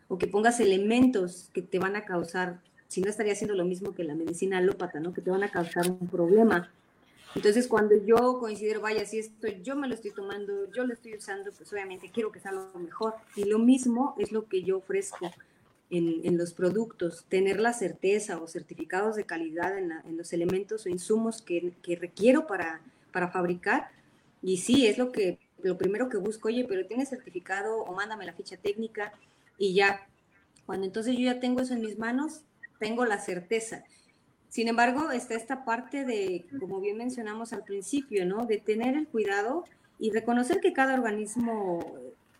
[0.08, 3.94] o que pongas elementos que te van a causar si no estaría haciendo lo mismo
[3.94, 5.12] que la medicina alópata, ¿no?
[5.12, 6.70] Que te van a causar un problema.
[7.34, 11.14] Entonces, cuando yo considero, vaya, si esto yo me lo estoy tomando, yo lo estoy
[11.14, 13.14] usando, pues obviamente quiero que salga lo mejor.
[13.34, 15.30] Y lo mismo es lo que yo ofrezco
[15.90, 20.86] en, en los productos, tener la certeza o certificados de calidad en, en los elementos
[20.86, 22.80] o insumos que, que, requiero para,
[23.12, 23.90] para fabricar.
[24.42, 28.26] Y sí, es lo, que, lo primero que busco, oye, pero tiene certificado o mándame
[28.26, 29.12] la ficha técnica
[29.58, 30.06] y ya.
[30.64, 32.40] Cuando entonces yo ya tengo eso en mis manos,
[32.78, 33.84] tengo la certeza.
[34.48, 38.46] Sin embargo, está esta parte de, como bien mencionamos al principio, ¿no?
[38.46, 39.64] De tener el cuidado
[39.98, 41.84] y reconocer que cada organismo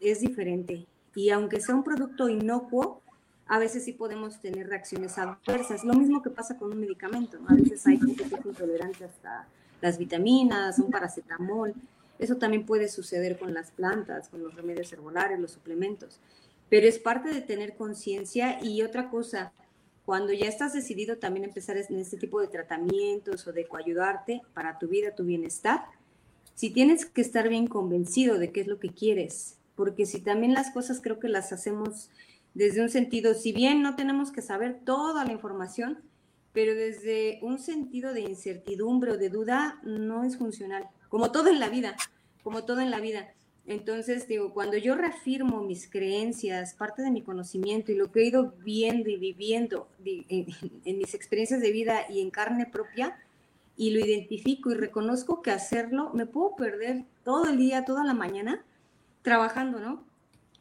[0.00, 0.86] es diferente.
[1.14, 3.02] Y aunque sea un producto inocuo,
[3.46, 5.84] a veces sí podemos tener reacciones adversas.
[5.84, 7.38] Lo mismo que pasa con un medicamento.
[7.48, 9.46] A veces hay gente que es intolerante hasta
[9.80, 11.74] las vitaminas, un paracetamol.
[12.18, 16.18] Eso también puede suceder con las plantas, con los remedios herbolares, los suplementos.
[16.68, 19.52] Pero es parte de tener conciencia y otra cosa,
[20.07, 24.78] cuando ya estás decidido también empezar en este tipo de tratamientos o de coayudarte para
[24.78, 25.85] tu vida, tu bienestar,
[26.55, 30.55] si tienes que estar bien convencido de qué es lo que quieres, porque si también
[30.55, 32.09] las cosas creo que las hacemos
[32.55, 35.99] desde un sentido, si bien no tenemos que saber toda la información,
[36.53, 41.59] pero desde un sentido de incertidumbre o de duda no es funcional, como todo en
[41.59, 41.97] la vida,
[42.45, 43.35] como todo en la vida.
[43.66, 48.26] Entonces, digo, cuando yo reafirmo mis creencias, parte de mi conocimiento y lo que he
[48.26, 53.18] ido viendo y viviendo en, mis experiencias de vida y en carne propia,
[53.76, 58.14] y lo identifico y reconozco que hacerlo, me puedo perder todo el día, toda la
[58.14, 58.64] mañana,
[59.20, 60.02] trabajando, ¿no?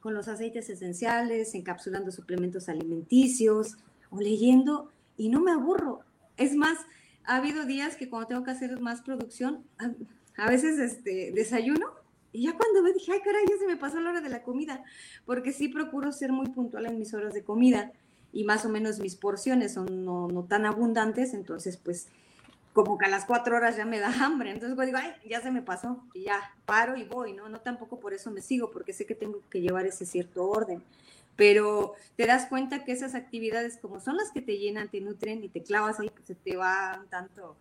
[0.01, 3.77] Con los aceites esenciales, encapsulando suplementos alimenticios
[4.09, 6.01] o leyendo y no me aburro.
[6.35, 6.77] Es más,
[7.23, 9.63] ha habido días que cuando tengo que hacer más producción,
[10.35, 12.04] a, veces este, desayuno
[12.35, 14.43] y ya cuando me dije, ay caray, ya se me pasó la hora de la
[14.43, 14.83] comida,
[15.25, 17.91] porque sí procuro ser muy puntual en mis horas de comida
[18.33, 22.09] y más o menos mis porciones son no, no tan abundantes, entonces pues
[22.73, 24.51] como que a las cuatro horas ya me da hambre.
[24.51, 27.47] Entonces pues, digo, ay, ya se me pasó y ya paro y voy, ¿no?
[27.47, 30.83] No tampoco por eso me sigo, porque sé que tengo que llevar ese cierto orden.
[31.37, 35.41] Pero te das cuenta que esas actividades, como son las que te llenan, te nutren
[35.43, 37.55] y te clavas ahí, se te va un tanto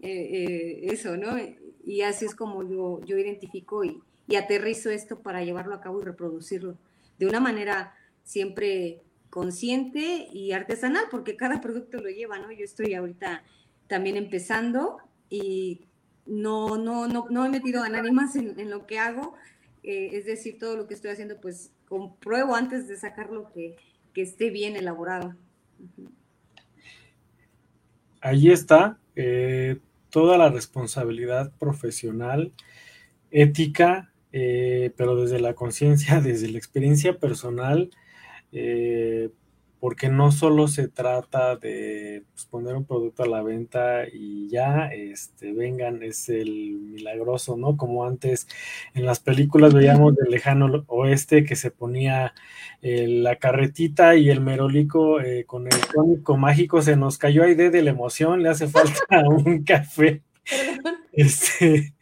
[0.00, 1.36] eh, eh, eso, ¿no?
[1.84, 6.00] Y así es como yo, yo identifico y, y aterrizo esto para llevarlo a cabo
[6.00, 6.76] y reproducirlo
[7.18, 9.00] de una manera siempre
[9.30, 12.52] consciente y artesanal, porque cada producto lo lleva, ¿no?
[12.52, 13.42] Yo estoy ahorita
[13.88, 14.98] también empezando
[15.28, 15.86] y
[16.26, 19.34] no, no, no, no he metido a en, lo que hago.
[19.82, 23.76] Eh, es decir, todo lo que estoy haciendo, pues compruebo antes de sacarlo que,
[24.12, 25.34] que esté bien elaborado.
[28.20, 29.78] Allí está eh,
[30.10, 32.52] toda la responsabilidad profesional,
[33.30, 37.90] ética, eh, pero desde la conciencia, desde la experiencia personal,
[39.80, 44.86] porque no solo se trata de pues, poner un producto a la venta y ya,
[44.86, 47.76] este, vengan, es el milagroso, ¿no?
[47.76, 48.48] Como antes
[48.94, 52.34] en las películas veíamos del lejano oeste que se ponía
[52.82, 57.54] eh, la carretita y el merolico eh, con el tónico mágico se nos cayó ahí
[57.54, 60.22] de la emoción, le hace falta un café.
[61.12, 61.94] Este,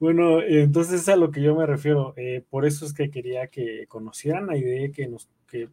[0.00, 2.14] bueno, entonces es a lo que yo me refiero.
[2.16, 5.28] Eh, por eso es que quería que conocieran la idea, que nos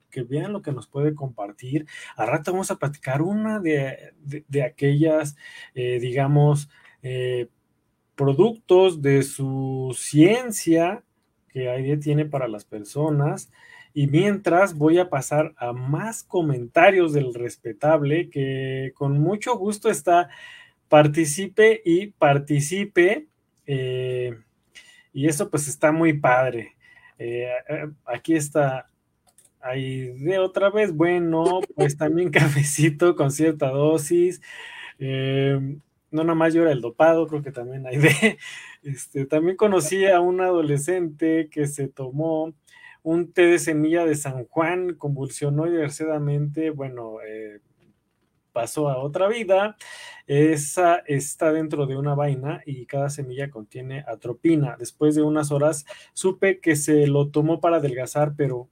[0.09, 1.85] que, vean lo que nos puede compartir.
[2.15, 4.13] A rato vamos a platicar una de,
[4.63, 5.35] aquellas,
[5.73, 6.69] eh, digamos,
[7.01, 7.47] eh,
[8.15, 11.03] productos de su ciencia
[11.49, 13.51] que Aide tiene para las personas.
[13.93, 20.29] Y mientras voy a pasar a más comentarios del respetable, que con mucho gusto está,
[20.87, 23.27] participe y participe.
[23.73, 24.37] Eh,
[25.13, 26.75] y eso pues está muy padre.
[28.05, 28.91] aquí está
[29.61, 34.41] Ahí de otra vez, bueno, pues también cafecito con cierta dosis.
[34.99, 35.77] Eh,
[36.09, 38.37] no nada más yo era el dopado, creo que también hay de.
[38.83, 42.51] Este, también conocí a un adolescente que se tomó
[43.03, 47.59] un té de semilla de San Juan, convulsionó diversidamente, bueno, eh,
[48.51, 49.77] pasó a otra vida.
[50.27, 54.75] Esa está dentro de una vaina y cada semilla contiene atropina.
[54.77, 58.69] Después de unas horas supe que se lo tomó para adelgazar, pero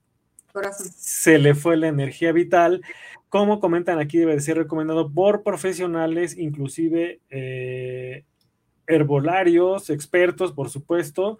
[0.72, 2.82] se le fue la energía vital.
[3.28, 8.24] Como comentan aquí, debe de ser recomendado por profesionales, inclusive eh,
[8.86, 11.38] herbolarios, expertos, por supuesto.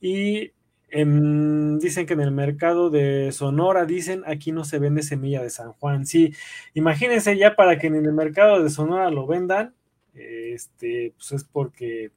[0.00, 0.52] Y
[0.92, 5.72] dicen que en el mercado de Sonora, dicen, aquí no se vende semilla de San
[5.72, 6.06] Juan.
[6.06, 6.34] Sí,
[6.74, 9.74] imagínense ya para que en el mercado de Sonora lo vendan,
[10.14, 12.10] este, pues es porque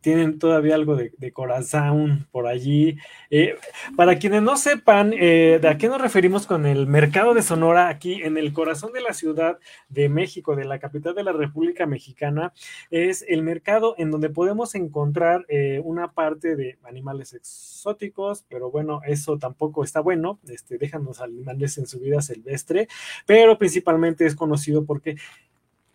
[0.00, 2.96] tienen todavía algo de, corazón por allí.
[3.30, 3.56] Eh,
[3.96, 7.88] para quienes no sepan eh, de a qué nos referimos con el mercado de Sonora,
[7.88, 9.58] aquí en el corazón de la Ciudad
[9.88, 12.52] de México, de la capital de la República Mexicana,
[12.90, 19.00] es el mercado en donde podemos encontrar eh, una parte de animales exóticos, pero bueno,
[19.06, 22.88] eso tampoco está bueno, este, dejan los animales en su vida silvestre,
[23.26, 25.16] pero principalmente es conocido porque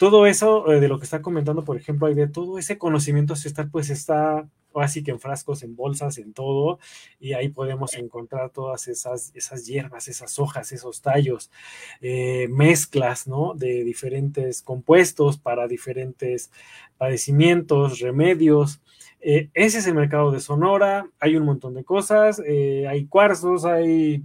[0.01, 3.33] todo eso eh, de lo que está comentando, por ejemplo, hay de todo ese conocimiento
[3.33, 6.79] ancestral, pues está así que en frascos, en bolsas, en todo,
[7.19, 11.51] y ahí podemos encontrar todas esas, esas hierbas, esas hojas, esos tallos,
[12.01, 13.53] eh, mezclas, ¿no?
[13.53, 16.49] De diferentes compuestos para diferentes
[16.97, 18.81] padecimientos, remedios.
[19.19, 24.23] Eh, ese es el mercado de Sonora, hay un montón de cosas, hay cuarzos, hay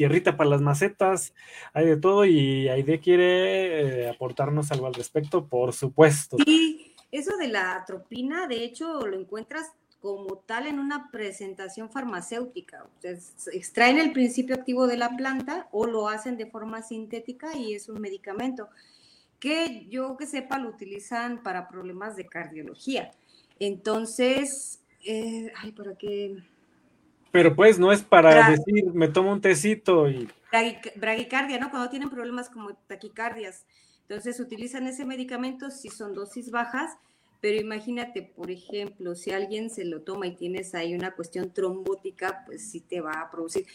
[0.00, 1.34] tierrita para las macetas,
[1.74, 6.38] hay de todo y Aide quiere eh, aportarnos algo al respecto, por supuesto.
[6.46, 12.86] Sí, eso de la atropina, de hecho, lo encuentras como tal en una presentación farmacéutica.
[13.52, 17.90] extraen el principio activo de la planta o lo hacen de forma sintética y es
[17.90, 18.70] un medicamento
[19.38, 23.10] que yo que sepa lo utilizan para problemas de cardiología.
[23.58, 26.42] Entonces, eh, ay, ¿para qué?
[27.30, 30.28] Pero pues no es para decir, me tomo un tecito y...
[30.96, 31.70] Bragicardia, ¿no?
[31.70, 33.64] Cuando tienen problemas como taquicardias.
[34.02, 36.96] Entonces utilizan ese medicamento si son dosis bajas,
[37.40, 42.42] pero imagínate, por ejemplo, si alguien se lo toma y tienes ahí una cuestión trombótica,
[42.46, 43.66] pues sí te va a producir.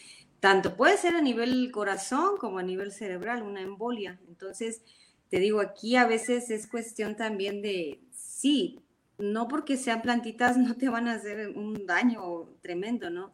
[0.42, 4.20] Tanto puede ser a nivel corazón como a nivel cerebral, una embolia.
[4.28, 4.82] Entonces,
[5.30, 8.80] te digo, aquí a veces es cuestión también de, sí,
[9.18, 13.32] no porque sean plantitas no te van a hacer un daño tremendo, ¿no?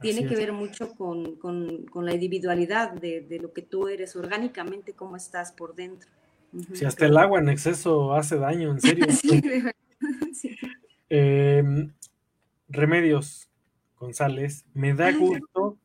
[0.00, 1.38] Tiene que ver mucho con,
[1.94, 6.10] la individualidad de, lo que tú eres orgánicamente, cómo estás por dentro.
[6.74, 9.06] Si hasta el agua en exceso hace daño, en serio.
[11.10, 11.92] Em,
[12.68, 13.48] remedios,
[13.98, 15.78] González, me da gusto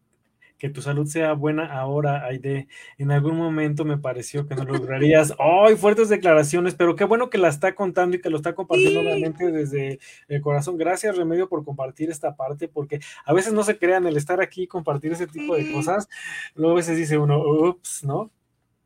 [0.60, 2.68] que tu salud sea buena ahora, Aide.
[2.98, 5.34] En algún momento me pareció que no lograrías.
[5.40, 6.76] ¡Ay, fuertes declaraciones!
[6.76, 10.42] Pero qué bueno que la está contando y que lo está compartiendo realmente desde el
[10.42, 10.78] corazón.
[10.78, 14.64] Gracias, Remedio, por compartir esta parte, porque a veces no se crean el estar aquí
[14.64, 16.10] y compartir ese tipo de cosas.
[16.56, 18.30] Luego a veces dice uno, ups, ¿no?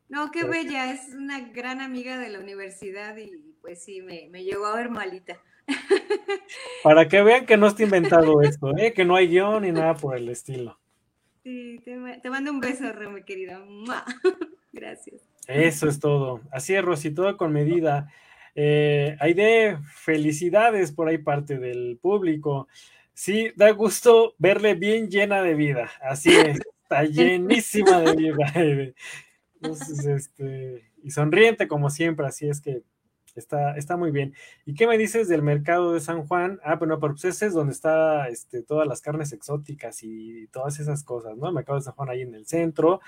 [0.08, 4.44] No, qué bella, es una gran amiga de la universidad y pues sí, me, me
[4.44, 5.40] llegó a ver malita.
[6.84, 8.92] Para que vean que no está inventado esto, ¿eh?
[8.92, 10.78] que no hay guion ni nada por el estilo.
[11.44, 13.62] Sí, te, mando un beso, mi querida.
[14.72, 15.20] Gracias.
[15.46, 16.40] Eso es todo.
[16.50, 18.10] Así es, Rosy, todo con medida.
[18.54, 22.66] Eh, hay de felicidades por ahí parte del público.
[23.12, 25.90] Sí, da gusto verle bien llena de vida.
[26.00, 28.94] Así es, está llenísima de vida.
[29.56, 32.82] Entonces, este, y sonriente como siempre, así es que
[33.34, 34.34] Está, está muy bien.
[34.64, 36.60] ¿Y qué me dices del mercado de San Juan?
[36.62, 41.02] Ah, bueno, pues ese es donde está este, todas las carnes exóticas y todas esas
[41.02, 41.48] cosas, ¿no?
[41.48, 43.00] El mercado de San Juan ahí en el centro.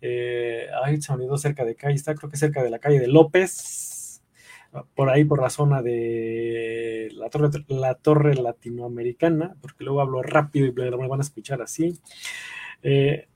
[0.00, 3.08] Eh, ay, se unido cerca de calle, está creo que cerca de la calle de
[3.08, 4.22] López,
[4.94, 10.66] por ahí por la zona de la torre, la torre latinoamericana, porque luego hablo rápido
[10.66, 11.98] y me van a escuchar así.
[12.82, 13.28] Eh,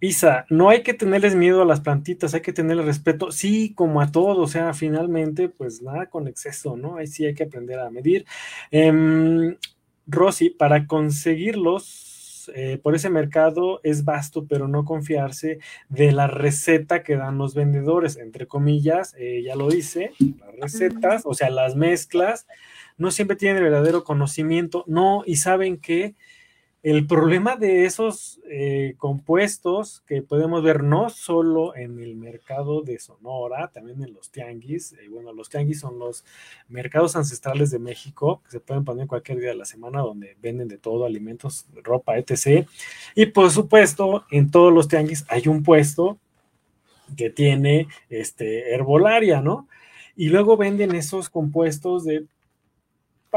[0.00, 4.00] Isa, no hay que tenerles miedo a las plantitas, hay que tenerles respeto, sí, como
[4.00, 6.96] a todo, o sea, finalmente, pues nada con exceso, ¿no?
[6.96, 8.26] Ahí sí hay que aprender a medir.
[8.70, 9.56] Eh,
[10.06, 15.58] Rosy, para conseguirlos eh, por ese mercado es vasto, pero no confiarse
[15.88, 21.22] de la receta que dan los vendedores, entre comillas, eh, ya lo dice, las recetas,
[21.24, 22.46] o sea, las mezclas,
[22.98, 26.14] no siempre tienen el verdadero conocimiento, no, y saben que
[26.86, 33.00] el problema de esos eh, compuestos que podemos ver no solo en el mercado de
[33.00, 34.92] Sonora, también en los tianguis.
[34.92, 36.24] Eh, bueno, los tianguis son los
[36.68, 40.68] mercados ancestrales de México que se pueden poner cualquier día de la semana donde venden
[40.68, 42.68] de todo, alimentos, ropa, etc.
[43.16, 46.18] Y por supuesto, en todos los tianguis hay un puesto
[47.16, 49.66] que tiene este, herbolaria, ¿no?
[50.14, 52.26] Y luego venden esos compuestos de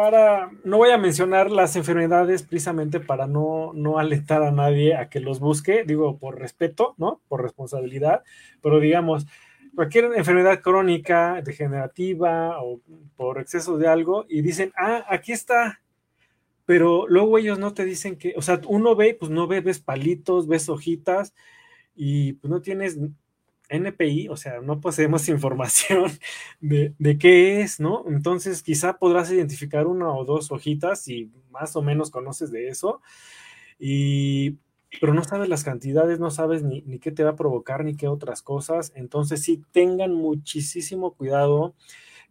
[0.02, 5.10] para, no voy a mencionar las enfermedades precisamente para no, no alentar a nadie a
[5.10, 7.22] que los busque, digo por respeto, ¿no?
[7.28, 8.24] Por responsabilidad,
[8.62, 9.28] pero digamos,
[9.76, 12.80] cualquier enfermedad crónica, degenerativa o
[13.18, 15.82] por exceso de algo y dicen, ah, aquí está,
[16.66, 19.80] pero luego ellos no te dicen que, o sea, uno ve, pues no ve, ves
[19.80, 21.34] palitos, ves hojitas
[21.94, 22.98] y pues no tienes
[23.70, 26.12] NPI, o sea, no poseemos información
[26.60, 28.06] de, qué es, ¿no?
[28.08, 33.02] Entonces, quizá podrás identificar una o dos hojitas y más o menos conoces de eso,
[33.80, 34.58] y,
[35.00, 37.96] pero no sabes las cantidades, no sabes ni, ni qué te va a provocar, ni
[37.96, 38.92] qué otras cosas.
[38.96, 41.76] Entonces, sí, tengan muchísimo cuidado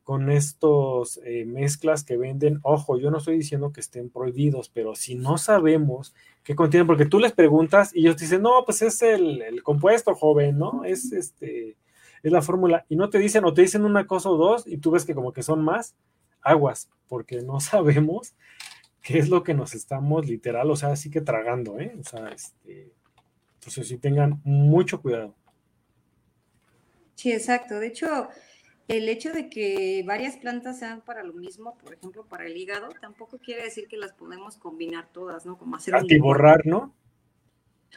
[0.08, 2.60] con estos eh, mezclas que venden.
[2.62, 6.14] Ojo, yo no estoy diciendo que estén prohibidos, pero si no sabemos
[6.48, 10.56] qué contienen, porque tú les preguntas y ellos dicen, no, pues es el, compuesto joven,
[10.56, 10.82] ¿no?
[10.82, 11.76] Es este,
[12.22, 12.86] es la fórmula.
[12.88, 15.14] Y no te dicen, o te dicen una cosa o dos, y tú ves que
[15.14, 15.94] como que son más
[16.40, 18.34] aguas, porque no sabemos
[19.02, 21.94] qué es lo que nos estamos literal, o sea, así que tragando, ¿eh?
[22.00, 22.94] O sea, este,
[23.56, 25.34] entonces sí tengan mucho cuidado.
[27.14, 27.78] Sí, exacto.
[27.78, 28.28] De hecho,
[28.88, 32.88] el hecho de que varias plantas sean para lo mismo, por ejemplo, para el hígado,
[33.00, 35.58] tampoco quiere decir que las podemos combinar todas, ¿no?
[35.58, 36.94] Como hacer borrar, ¿no?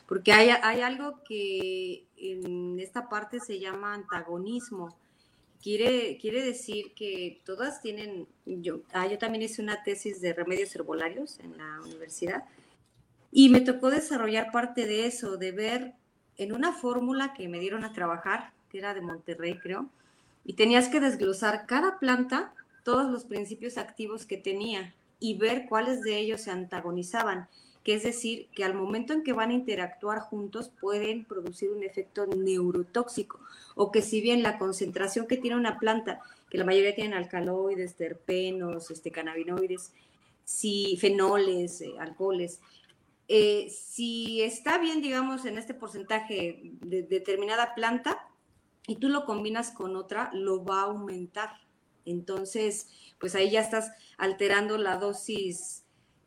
[0.06, 4.96] Porque hay, hay algo que en esta parte se llama antagonismo.
[5.62, 10.76] Quiere, quiere decir que todas tienen, yo, ah, yo también hice una tesis de remedios
[10.76, 12.44] herbolarios en la universidad
[13.32, 15.94] y me tocó desarrollar parte de eso, de ver
[16.38, 19.90] en una fórmula que me dieron a trabajar, que era de Monterrey, creo,
[20.44, 22.54] y tenías que desglosar cada planta,
[22.84, 27.48] todos los principios activos que tenía y ver cuáles de ellos se antagonizaban,
[27.84, 31.84] que es decir, que al momento en que van a interactuar juntos pueden producir un
[31.84, 33.40] efecto neurotóxico,
[33.76, 37.96] o que si bien la concentración que tiene una planta, que la mayoría tienen alcaloides,
[37.96, 39.94] terpenos, este, cannabinoides,
[40.44, 42.60] si fenoles, eh, alcoholes,
[43.28, 48.28] eh, si está bien, digamos, en este porcentaje de determinada planta
[48.88, 51.50] y tú lo combinas con otra, lo va a aumentar.
[52.06, 52.88] Entonces,
[53.20, 55.84] pues ahí ya estás alterando la dosis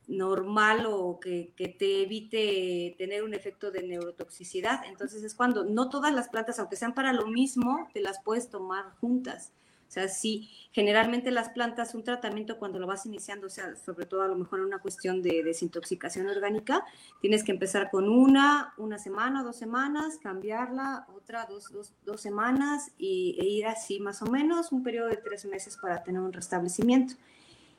[0.06, 4.84] normal o que, que, te evite tener un efecto de neurotoxicidad.
[4.84, 8.50] Entonces es cuando no todas las plantas, aunque sean para lo mismo, te las puedes
[8.50, 9.52] tomar juntas.
[9.94, 14.22] Sea, sí, generalmente las plantas, un tratamiento cuando lo vas iniciando, o sea, sobre todo
[14.22, 16.84] a lo mejor en una cuestión de desintoxicación orgánica,
[17.20, 22.90] tienes que empezar con una, una semana, dos semanas, cambiarla, otra, dos, dos, dos semanas
[22.98, 26.32] y, e ir así más o menos un periodo de tres meses para tener un
[26.32, 27.14] restablecimiento.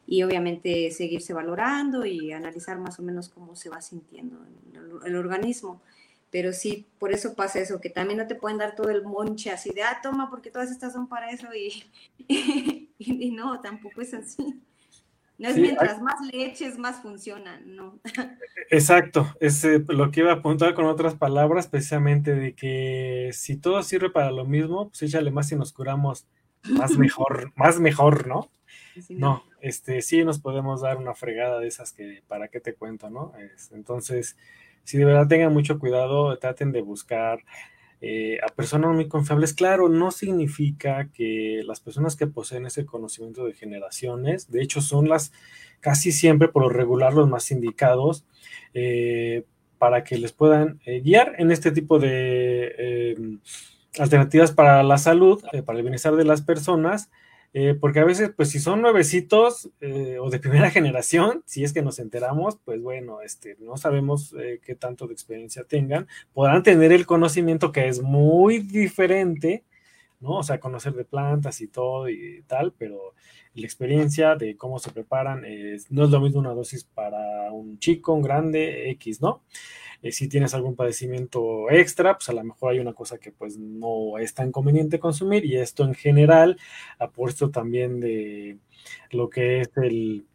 [0.07, 4.39] Y obviamente seguirse valorando y analizar más o menos cómo se va sintiendo
[5.03, 5.81] el organismo
[6.29, 9.51] pero sí, por eso pasa eso, que también no te pueden dar todo el monche
[9.51, 11.89] así de, ah, toma, porque todas estas son para eso y,
[12.97, 14.61] y, no, tampoco es así.
[15.37, 17.99] No es mientras más leches, más funcionan, ¿no?
[18.69, 23.57] Exacto, es eh, lo que iba a apuntar con otras palabras, precisamente de que si
[23.57, 26.25] todo sirve para lo mismo, pues échale más y nos curamos
[26.63, 28.49] más mejor, más mejor, ¿no?
[29.09, 33.09] no, este, sí nos podemos dar una fregada de esas que, ¿para qué te cuento,
[33.09, 33.33] no?
[33.71, 34.37] entonces,
[34.85, 37.43] si de verdad tengan mucho cuidado, traten de buscar
[38.01, 39.53] eh, a personas muy confiables.
[39.53, 45.09] Claro, no significa que las personas que poseen ese conocimiento de generaciones, de hecho son
[45.09, 45.31] las
[45.79, 48.25] casi siempre por lo regular los más indicados
[48.73, 49.43] eh,
[49.77, 53.39] para que les puedan eh, guiar en este tipo de
[53.97, 57.09] alternativas para la salud, para el bienestar de las personas
[57.57, 61.71] eh, porque a veces, pues si son nuevecitos eh, o de primera generación, si es
[61.71, 66.63] que nos enteramos, pues bueno, este, no sabemos eh, qué tanto de experiencia tengan, podrán
[66.63, 69.63] tener el conocimiento que es muy diferente,
[70.19, 70.39] ¿no?
[70.39, 73.13] O sea, conocer de plantas y todo y tal, pero
[73.53, 75.45] la experiencia de cómo se preparan
[75.89, 79.43] no es lo mismo una dosis para un chico, un grande, X, ¿no?
[80.01, 83.57] Eh, si tienes algún padecimiento extra, pues a lo mejor hay una cosa que pues
[83.57, 86.57] no es tan conveniente consumir y esto en general
[86.99, 88.57] apuesto también de
[89.11, 90.25] lo que es el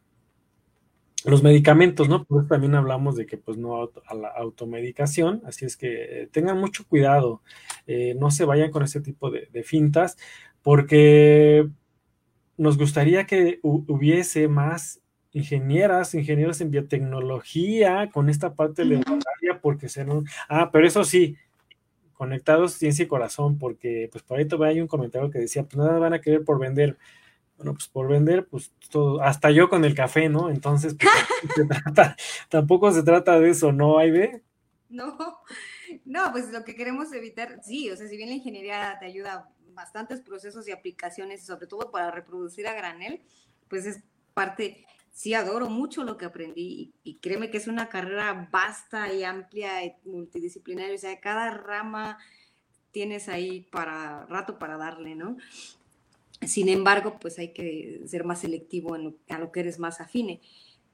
[1.25, 2.25] los medicamentos, ¿no?
[2.25, 6.59] Por eso también hablamos de que pues no a la automedicación, así es que tengan
[6.59, 7.43] mucho cuidado,
[7.87, 10.17] eh, no se vayan con ese tipo de, de fintas,
[10.63, 11.69] porque
[12.57, 15.00] nos gustaría que hubiese más
[15.33, 21.37] ingenieras, ingenieros en biotecnología con esta parte de la porque serán, ah, pero eso sí,
[22.15, 25.77] conectados ciencia y corazón, porque pues por ahí todavía hay un comentario que decía, pues
[25.77, 26.99] nada van a querer por vender.
[27.57, 30.51] Bueno, pues por vender, pues todo, hasta yo con el café, ¿no?
[30.51, 31.11] Entonces, pues,
[32.49, 34.43] tampoco se trata de eso, ¿no, Aide?
[34.89, 35.17] No,
[36.05, 39.51] no, pues lo que queremos evitar, sí, o sea, si bien la ingeniería te ayuda
[39.75, 43.23] bastantes procesos y aplicaciones, sobre todo para reproducir a granel,
[43.69, 44.03] pues es
[44.35, 49.25] parte sí adoro mucho lo que aprendí y, créeme que es una carrera vasta y
[49.25, 52.19] amplia y multidisciplinaria, o sea, cada rama
[52.93, 55.37] tienes ahí para rato para darle, ¿no?
[56.47, 60.41] Sin embargo, pues hay que ser más selectivo en a lo que eres más afine.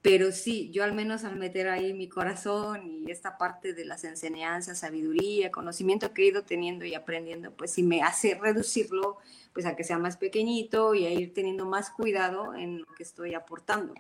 [0.09, 4.05] Pero sí, yo al menos al meter ahí mi corazón y esta parte de las
[4.05, 9.17] enseñanzas, sabiduría, conocimiento que he ido teniendo y aprendiendo, pues sí me hace reducirlo
[9.53, 13.03] pues a que sea más pequeñito y a ir teniendo más cuidado en lo que
[13.03, 13.95] estoy aportando.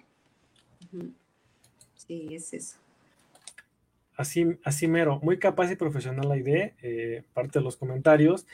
[1.96, 2.76] Sí, es eso.
[4.16, 8.46] Así, así mero, muy capaz y profesional la idea, eh, parte de los comentarios.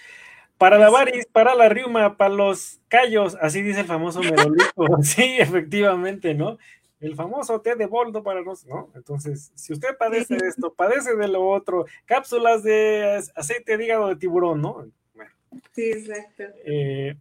[0.57, 4.73] Para la varis, para la riuma, para los callos, así dice el famoso merolito.
[5.03, 6.57] sí, efectivamente, ¿no?
[7.03, 8.89] El famoso té de boldo para los, ¿no?
[8.95, 14.07] Entonces, si usted padece de esto, padece de lo otro, cápsulas de aceite de hígado
[14.07, 14.87] de tiburón, ¿no?
[15.73, 16.45] Sí, exacto.
[16.65, 17.17] Eh,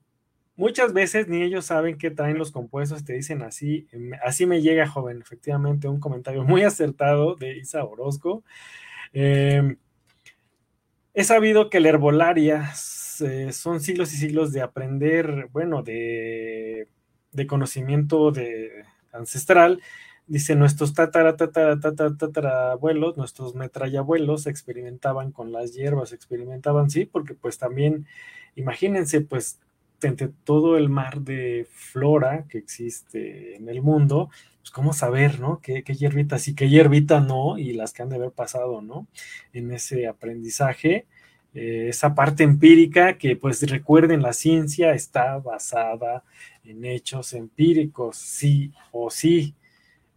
[0.55, 3.87] muchas veces ni ellos saben qué traen los compuestos, te dicen así,
[4.23, 8.43] así me llega joven, efectivamente, un comentario muy acertado de Isa Orozco.
[9.13, 9.77] Em,
[11.15, 12.71] he sabido que la herbolaria
[13.21, 16.87] eh, son siglos y siglos de aprender, bueno, de,
[17.31, 19.81] de conocimiento de ancestral.
[20.27, 27.05] Dice, nuestros tatara, tatara, tatara, tatara abuelos, nuestros metrallabuelos experimentaban con las hierbas, experimentaban, sí,
[27.05, 28.05] porque pues también,
[28.55, 29.59] imagínense, pues,
[30.01, 34.29] entre todo el mar de flora que existe en el mundo,
[34.59, 35.59] pues cómo saber, ¿no?
[35.61, 39.07] ¿Qué, qué hierbita sí, qué hierbita no, y las que han de haber pasado, ¿no?
[39.53, 41.07] En ese aprendizaje,
[41.53, 46.23] eh, esa parte empírica que, pues recuerden, la ciencia está basada
[46.63, 49.55] en hechos empíricos, sí o sí.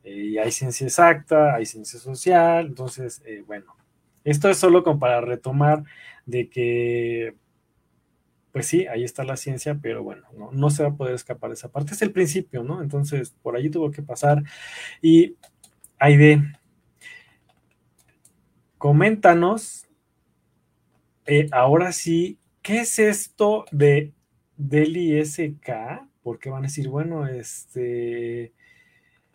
[0.05, 3.77] Eh, y hay ciencia exacta, hay ciencia social, entonces, eh, bueno,
[4.25, 5.85] esto es solo como para retomar
[6.27, 7.35] de que
[8.55, 11.55] pues sí, ahí está la ciencia, pero bueno, no, se va a poder escapar de
[11.55, 11.93] esa parte.
[11.93, 12.83] Es el principio, ¿no?
[12.83, 14.45] Entonces, por allí tuvo que pasar.
[15.03, 15.35] Y
[15.99, 16.41] Aide,
[18.79, 19.89] coméntanos,
[21.27, 24.13] eh, ahora sí, ¿qué es esto de
[24.57, 26.07] Deli SK?
[26.25, 28.53] Porque van a decir, bueno, este,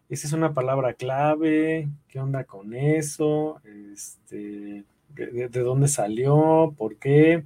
[0.10, 3.62] esa es una palabra clave, ¿qué onda con eso?
[3.94, 4.84] Este,
[5.16, 6.74] de dónde salió?
[6.78, 7.46] ¿Por qué?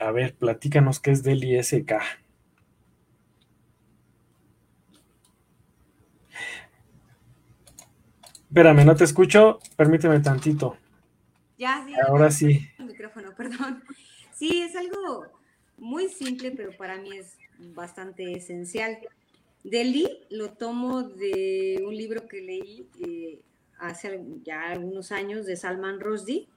[0.00, 1.92] A ver, platícanos qué es del ISK.
[8.48, 9.58] Espérame, no te escucho.
[9.76, 10.78] Permíteme tantito.
[11.58, 11.92] Ya, sí.
[12.06, 12.66] Ahora sí.
[12.78, 13.84] El micrófono, perdón.
[14.32, 15.37] Sí, es algo
[15.78, 17.36] muy simple, pero para mí es
[17.74, 18.98] bastante esencial.
[19.64, 23.40] Deli lo tomo de un libro que leí eh,
[23.78, 26.48] hace ya algunos años de Salman Rushdie,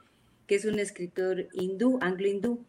[0.48, 2.64] que es un escritor hindú, anglo-hindú.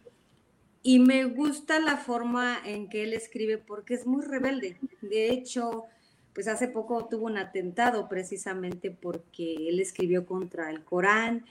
[0.82, 4.78] Y me gusta la forma en que él escribe porque es muy rebelde.
[5.00, 5.84] De hecho,
[6.34, 11.44] pues hace poco tuvo un atentado precisamente porque él escribió contra el Corán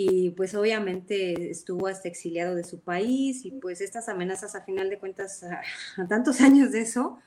[0.00, 4.90] y pues obviamente estuvo hasta exiliado de su país y pues estas amenazas a final
[4.90, 7.18] de cuentas a, tantos años de eso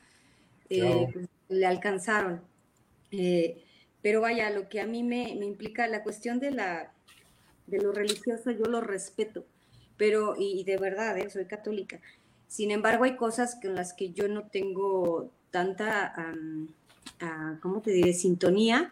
[0.70, 2.42] eh, pues, le alcanzaron.
[3.12, 3.62] Eh,
[4.02, 6.94] pero vaya, lo que a mí me, me implica la cuestión de, la,
[7.68, 9.46] de lo religioso, yo lo respeto
[10.02, 11.30] pero, y, de verdad, ¿eh?
[11.30, 12.00] soy católica.
[12.48, 16.16] Sin embargo, hay cosas con las que yo no tengo tanta,
[17.62, 18.92] ¿cómo te diré?, sintonía,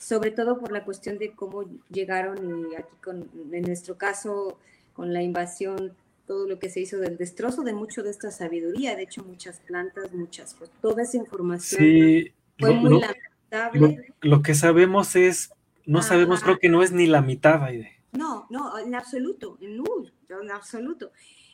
[0.00, 4.58] sobre todo por la cuestión de cómo llegaron y aquí con, en nuestro caso,
[4.94, 5.92] con la invasión,
[6.26, 9.60] todo lo que se hizo del destrozo de mucho de esta sabiduría, de hecho muchas
[9.60, 14.14] plantas, muchas, pues, toda esa información sí, fue muy lamentable.
[14.22, 15.52] Lo, que sabemos es,
[15.84, 17.92] no sabemos, creo que no es ni la mitad, Aide.
[18.12, 21.12] No, no, en absoluto, en null, en absoluto.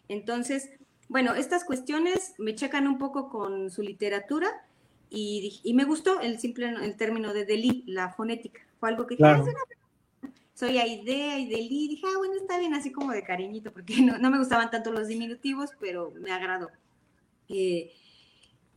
[0.08, 0.70] Entonces,
[1.08, 4.66] bueno, estas cuestiones me checan un poco con su literatura
[5.10, 8.60] y, me gustó el simple el término de Deli, la fonética.
[8.78, 9.44] Fue algo que claro.
[10.54, 14.38] soy Aide, Aideli, dije, ah, bueno, está bien, así como de cariñito, porque no, me
[14.38, 16.70] gustaban tanto los diminutivos, pero me agradó.
[17.48, 17.92] Eh,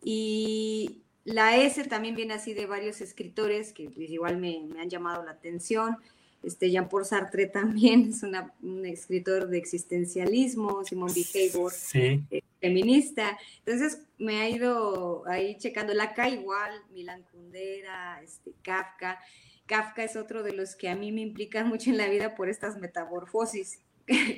[0.04, 4.90] y la S también viene así de varios escritores que pues, igual me, me han
[4.90, 5.98] llamado la atención.
[6.42, 13.38] Este, Jean-Paul Sartre también es un escritor de existencialismo, Simón Behavior, eh, feminista.
[13.66, 19.20] Entonces me ha ido ahí checando la K igual, Milan Kundera, este, Kafka.
[19.66, 22.50] Kafka es otro de los que a mí me implican mucho en la vida por
[22.50, 23.80] estas metamorfosis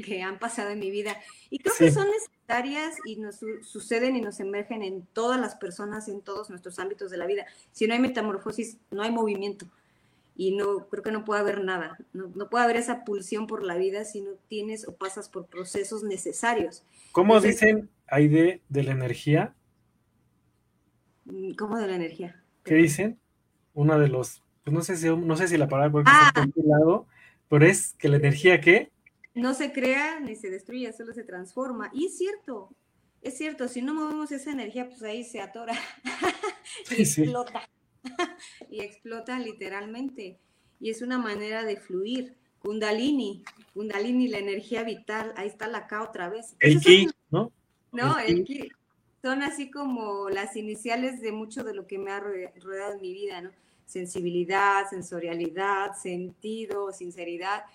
[0.06, 1.18] que, han pasado en mi vida.
[1.49, 6.07] Y creo que son necesarias y nos suceden y nos emergen en todas las personas,
[6.10, 7.45] en todos nuestros ámbitos de la vida.
[7.72, 9.68] Si no hay metamorfosis, no hay movimiento
[10.35, 13.76] y no creo que no puede haber nada, no, puede haber esa pulsión por la
[13.76, 16.84] vida si no tienes o pasas por procesos necesarios.
[17.11, 19.55] ¿Cómo dicen ahí de, la energía?
[21.25, 22.43] Mm, ¿Cómo de la energía?
[22.63, 23.19] ¿Qué dicen?
[23.73, 26.31] Una de los, pues no sé si, no sé si la palabra puede ah.
[26.55, 27.07] lado,
[27.49, 28.91] pero es que la energía ¿qué?
[29.33, 31.89] no se crea ni se destruye, solo se transforma.
[31.93, 32.69] Y es cierto,
[33.21, 35.73] es cierto, si no movemos esa energía, pues ahí se atora
[36.97, 37.69] y explota.
[38.69, 40.39] y explota literalmente.
[40.79, 42.35] Y es una manera de fluir.
[42.59, 43.43] Kundalini,
[43.73, 46.55] Kundalini, la energía vital, ahí está la acá otra vez.
[46.59, 47.51] El ki, ¿no?
[47.91, 48.72] No, el ki.
[49.22, 53.13] Son así como las iniciales de mucho de lo que me ha rodeado en mi
[53.13, 53.51] vida, ¿no?
[53.85, 57.65] Sensibilidad, sensorialidad, sentido, sinceridad.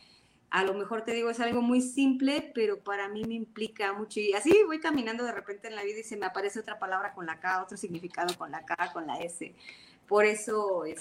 [0.51, 4.19] A lo mejor te digo, es algo muy simple, pero para mí me implica mucho.
[4.19, 7.13] Y así voy caminando de repente en la vida y se me aparece otra palabra
[7.15, 9.55] con la K, otro significado con la K, con la S.
[10.09, 10.99] Por eso es,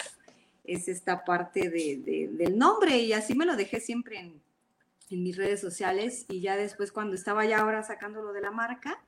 [0.63, 4.41] es esta parte de, del nombre y así me lo dejé siempre en,
[5.10, 9.02] en, mis redes sociales y ya después cuando estaba ya ahora sacándolo de la marca,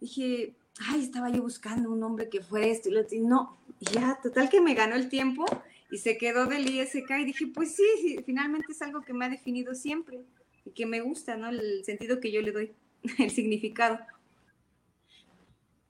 [0.00, 0.54] dije,
[0.88, 4.60] ay, estaba yo buscando un nombre que fuera esto y lo no, ya, total que
[4.60, 5.44] me ganó el tiempo
[5.90, 9.28] y se quedó del ISK y dije, pues sí, finalmente es algo que me ha
[9.28, 10.20] definido siempre.
[10.64, 11.48] y que me gusta, ¿no?
[11.48, 12.72] El sentido que yo le doy,
[13.18, 13.98] el significado.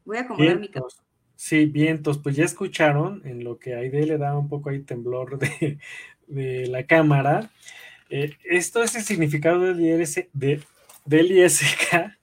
[0.04, 1.02] Voy a acomodar mi cabeza.
[1.40, 5.38] Sí, vientos, pues ya escucharon en lo que Aide le da un poco ahí temblor
[5.38, 7.50] de, la cámara.
[8.10, 9.78] Eh, esto es el significado del,
[10.32, 10.60] de,
[11.04, 12.18] del ISK,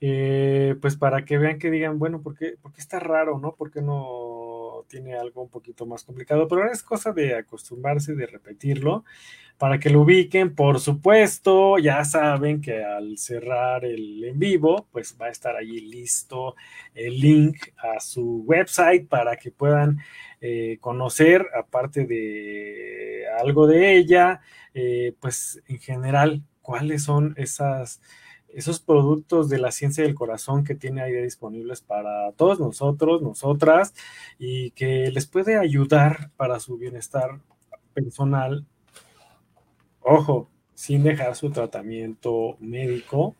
[0.00, 3.54] eh, pues para que vean que digan, bueno, ¿por qué, ¿por qué está raro, no?
[3.54, 4.33] ¿Por qué no
[4.84, 6.48] tiene algo un poquito más complicado?
[6.48, 9.04] Pero es cosa de acostumbrarse, de repetirlo
[9.58, 10.54] para que lo ubiquen.
[10.54, 15.80] Por supuesto, ya saben que al cerrar el en vivo, pues va a estar allí
[15.80, 16.54] listo
[16.94, 19.98] el link a su website para que puedan
[20.40, 24.40] eh, conocer, aparte de algo de ella,
[24.74, 28.00] eh, pues en general, cuáles son esas
[28.54, 33.94] esos productos de la ciencia del corazón que tiene ahí disponibles para todos nosotros, nosotras,
[34.38, 37.40] y que les puede ayudar para su bienestar
[37.92, 38.66] personal
[40.04, 43.34] ojo, sin dejar su tratamiento médico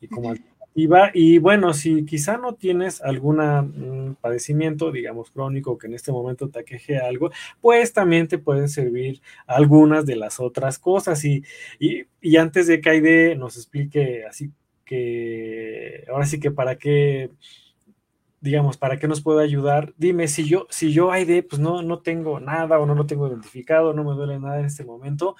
[0.00, 0.34] y como
[0.72, 1.10] alternativa.
[1.14, 6.48] Y bueno, si quizá no tienes algún mm, padecimiento, digamos, crónico que en este momento
[6.48, 7.30] te aqueje algo,
[7.60, 11.24] pues también te pueden servir algunas de las otras cosas.
[11.24, 11.42] Y,
[11.78, 14.50] y, antes de que Aide nos explique así
[14.84, 17.30] que, ahora sí que para qué
[18.40, 19.94] digamos, para qué nos puede ayudar.
[19.96, 23.28] Dime, si yo, si yo, Aide, pues no, no tengo nada o no lo tengo
[23.28, 25.36] identificado, no me duele nada en este momento,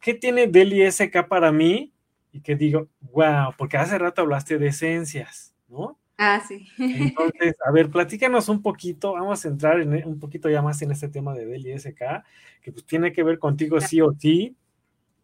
[0.00, 1.93] ¿qué tiene Deli SK para mí?
[2.34, 5.96] Y que digo, wow, porque hace rato hablaste de esencias, ¿no?
[6.18, 6.66] Ah, sí.
[6.78, 10.90] Entonces, a ver, platícanos un poquito, vamos a entrar en, un poquito ya más en
[10.90, 12.24] este tema de Deli SK,
[12.60, 14.56] que pues tiene que ver contigo sí o sí.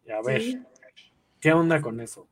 [0.09, 0.41] A ver,
[1.41, 2.29] ¿qué onda con eso?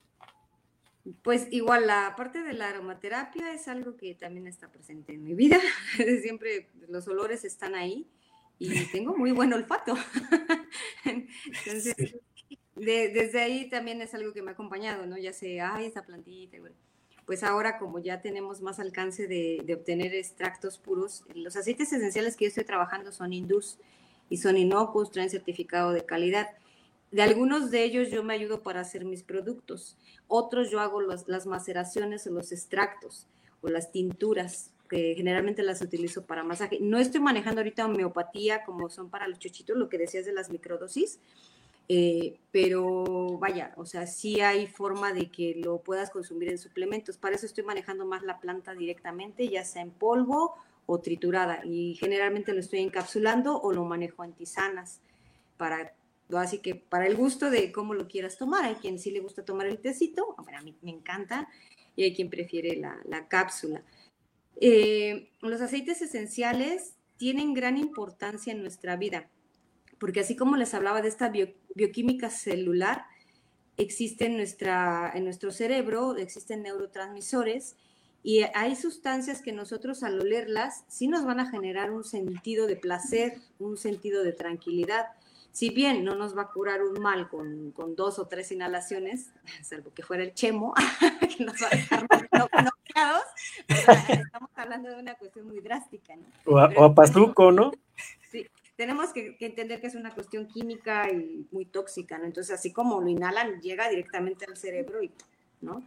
[1.23, 5.33] Pues igual la parte de la aromaterapia es algo que también está presente en mi
[5.33, 5.59] vida.
[6.21, 8.07] Siempre los olores están ahí
[8.59, 9.95] y tengo muy buen olfato.
[11.05, 12.15] Entonces,
[12.79, 15.17] desde ahí también es algo que me ha acompañado, ¿no?
[15.17, 16.57] Ya sé, ay, esta plantita,
[17.25, 22.45] Pues ahora como ya tenemos más alcance de, obtener extractos puros, los aceites esenciales que
[22.45, 23.77] yo estoy trabajando son hindús
[24.29, 26.49] y son inocuos, traen certificado de calidad.
[27.11, 29.97] De algunos de ellos yo me ayudo para hacer mis productos,
[30.27, 33.27] otros yo hago las maceraciones o los extractos
[33.61, 36.79] o las tinturas que generalmente las utilizo para masaje.
[36.81, 40.49] No estoy manejando ahorita homeopatía como son para los chochitos, lo que decías de las
[40.49, 41.19] microdosis,
[41.91, 47.17] eh, pero vaya, o sea, sí hay forma de que lo puedas consumir en suplementos.
[47.17, 50.53] Para eso estoy manejando más la planta directamente, ya sea en polvo
[50.85, 51.61] o triturada.
[51.65, 55.01] Y generalmente lo estoy encapsulando o lo manejo en tisanas.
[55.57, 55.95] Para,
[56.35, 58.65] así que para el gusto de cómo lo quieras tomar.
[58.65, 61.49] Hay quien sí le gusta tomar el tecito, a mí me encanta,
[61.95, 63.83] y hay quien prefiere la, la cápsula.
[64.61, 69.27] Eh, los aceites esenciales tienen gran importancia en nuestra vida
[69.99, 71.31] porque así como les hablaba de esta
[71.75, 73.05] bioquímica celular,
[73.77, 77.75] existe en, nuestra, en nuestro cerebro, existen neurotransmisores
[78.21, 82.75] y hay sustancias que nosotros al olerlas sí nos van a generar un sentido de
[82.75, 85.07] placer, un sentido de tranquilidad.
[85.51, 89.31] Si bien no nos va a curar un mal con, con dos o tres inhalaciones,
[89.63, 90.73] salvo que fuera el chemo,
[91.37, 93.23] que nos va a dejar noqueados,
[93.67, 96.15] estamos hablando de una cuestión muy drástica.
[96.17, 96.23] ¿no?
[96.45, 97.71] O a, o a pazuco, ¿no?
[98.79, 102.23] Tenemos que, entender que es una cuestión química y muy tóxica, ¿no?
[102.23, 105.11] Entonces, así como lo inhalan, llega directamente al cerebro y,
[105.59, 105.85] ¿no?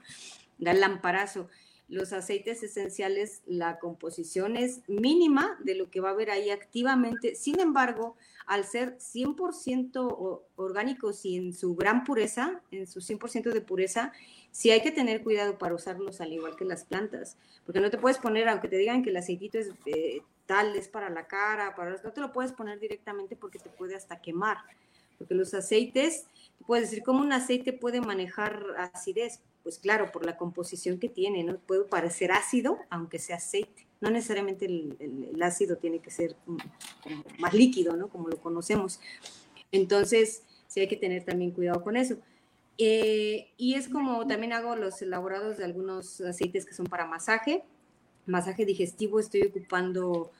[0.58, 1.48] Da el lamparazo.
[1.88, 7.34] Los aceites esenciales, la composición es mínima de lo que va a haber ahí activamente.
[7.34, 8.14] Sin embargo,
[8.44, 14.12] al ser 100% orgánicos y en su gran pureza, en su 100% de pureza,
[14.50, 17.96] sí hay que tener cuidado para usarlos al igual que las plantas, porque no te
[17.96, 20.20] puedes poner, aunque te digan que el aceitito es eh,
[20.52, 23.96] tal, es para la cara, para no te lo puedes poner directamente porque te puede
[23.96, 24.58] hasta quemar,
[25.16, 26.26] porque los aceites,
[26.66, 29.40] puedes decir, ¿cómo un aceite puede manejar acidez?
[29.62, 31.56] Pues claro, por la composición que tiene, ¿no?
[31.56, 33.86] Puede parecer ácido, aunque sea aceite.
[34.02, 36.58] No necesariamente el, ácido tiene que ser mm,
[37.38, 38.08] más líquido, ¿no?
[38.08, 39.00] Como lo conocemos.
[39.70, 42.18] Entonces, sí hay que tener también cuidado con eso.
[42.76, 47.64] Eh, y es como también hago los elaborados de algunos aceites que son para masaje,
[48.26, 50.30] masaje digestivo, estoy ocupando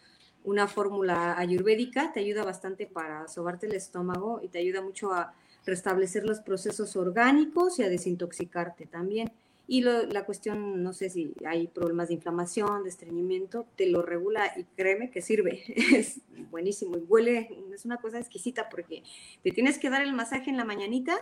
[0.44, 5.34] una fórmula ayurvédica, te ayuda bastante para sobarte el estómago y te ayuda mucho a
[5.64, 9.30] restablecer los procesos orgánicos y a desintoxicarte también.
[9.68, 14.52] Y la cuestión, no sé si hay problemas de inflamación, de estreñimiento, te lo regula
[14.56, 15.62] y créeme que sirve.
[15.96, 16.20] Es
[16.50, 19.02] buenísimo y huele, es una cosa exquisita porque
[19.42, 21.16] te tienes que dar el masaje en la mañanita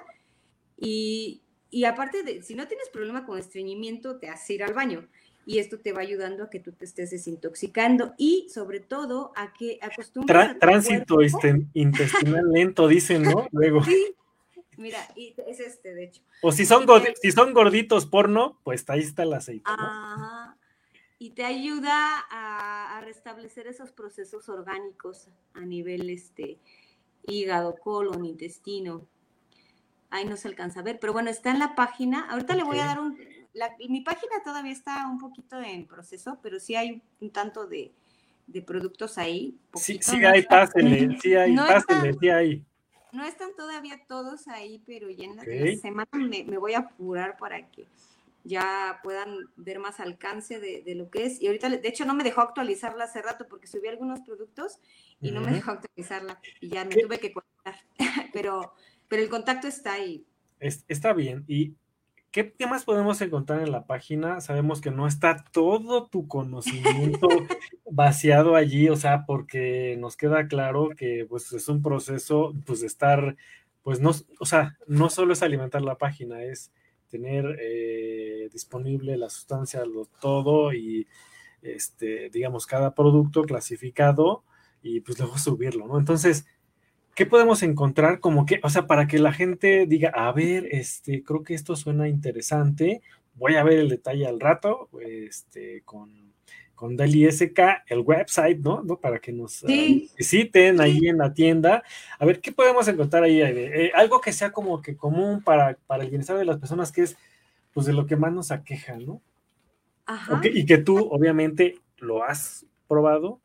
[0.76, 1.42] y,
[1.86, 5.06] aparte de, si no tienes problema con estreñimiento, te hace ir al baño
[5.50, 9.52] y esto te va ayudando a que tú te estés desintoxicando y sobre todo a
[9.52, 13.48] que acostumbres tránsito este, intestinal lento, dicen, ¿no?
[13.50, 13.80] Luego.
[13.90, 14.14] Sí,
[14.76, 16.22] Mira, y es este, de hecho.
[16.40, 16.86] O si son,
[17.20, 19.64] si son gorditos porno, pues ahí está el aceite.
[19.66, 20.56] Ajá.
[21.18, 26.58] Y te ayuda a, a, restablecer esos procesos orgánicos a nivel este,
[27.26, 29.06] hígado, colon, intestino.
[30.10, 32.30] Ahí no se alcanza a ver, pero bueno, está en la página.
[32.30, 33.18] Ahorita le voy a dar un...
[33.88, 37.92] mi página todavía está un poquito en proceso, pero sí hay un tanto de,
[38.46, 39.56] de productos ahí.
[39.74, 42.64] sí, sí hay, pásenle, sí hay, no pásenle, sí hay.
[43.12, 45.44] No están todavía todos ahí, pero ya en la,
[45.80, 47.86] semana me, voy a apurar para que
[48.44, 51.42] ya puedan ver más alcance de, lo que es.
[51.42, 54.78] Y ahorita, de hecho, no me dejó actualizarla hace rato porque subí algunos productos
[55.20, 57.74] y no me dejó actualizarla y ya me tuve que conectar.
[58.32, 58.74] pero,
[59.08, 60.24] pero el contacto está ahí.
[60.60, 61.44] está bien.
[61.48, 61.74] Y
[62.32, 64.40] ¿Qué, más podemos encontrar en la página?
[64.40, 67.28] Sabemos que no está todo tu conocimiento
[67.90, 72.86] vaciado allí, o sea, porque nos queda claro que pues es un proceso pues de
[72.86, 73.36] estar,
[73.82, 76.72] pues no, o sea, no solo es alimentar la página, es
[77.08, 81.08] tener eh, disponible la sustancia, lo, todo y
[81.62, 84.44] este, digamos, cada producto clasificado
[84.82, 85.98] y pues luego subirlo, ¿no?
[85.98, 86.46] Entonces,
[87.20, 91.22] ¿qué podemos encontrar como que, o sea, para que la gente diga, a ver, este,
[91.22, 93.02] creo que esto suena interesante,
[93.34, 96.32] voy a ver el detalle al rato, este, con,
[96.74, 98.82] con Deli SK, el website, ¿no?
[98.82, 98.96] ¿no?
[98.96, 99.62] Para que nos
[100.16, 101.82] visiten ahí en la tienda.
[102.18, 103.42] A ver, ¿qué podemos encontrar ahí?
[103.42, 107.02] Eh, algo que sea como que común para, para el bienestar de las personas, que
[107.02, 107.18] es,
[107.74, 109.20] pues, de lo que más nos aqueja, ¿no?
[110.06, 110.40] Ajá.
[110.42, 113.42] y que tú, obviamente, lo has probado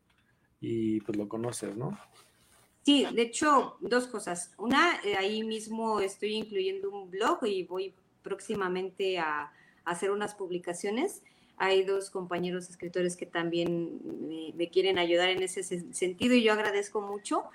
[0.62, 2.00] y pues lo conoces, ¿no?
[2.86, 4.54] Sí, de hecho, dos cosas.
[4.60, 9.52] Una, eh, ahí mismo estoy incluyendo un blog y voy próximamente a,
[9.86, 11.24] hacer unas publicaciones.
[11.58, 14.00] Hay dos compañeros escritores que también
[14.56, 17.46] me, quieren ayudar en ese sentido y yo agradezco mucho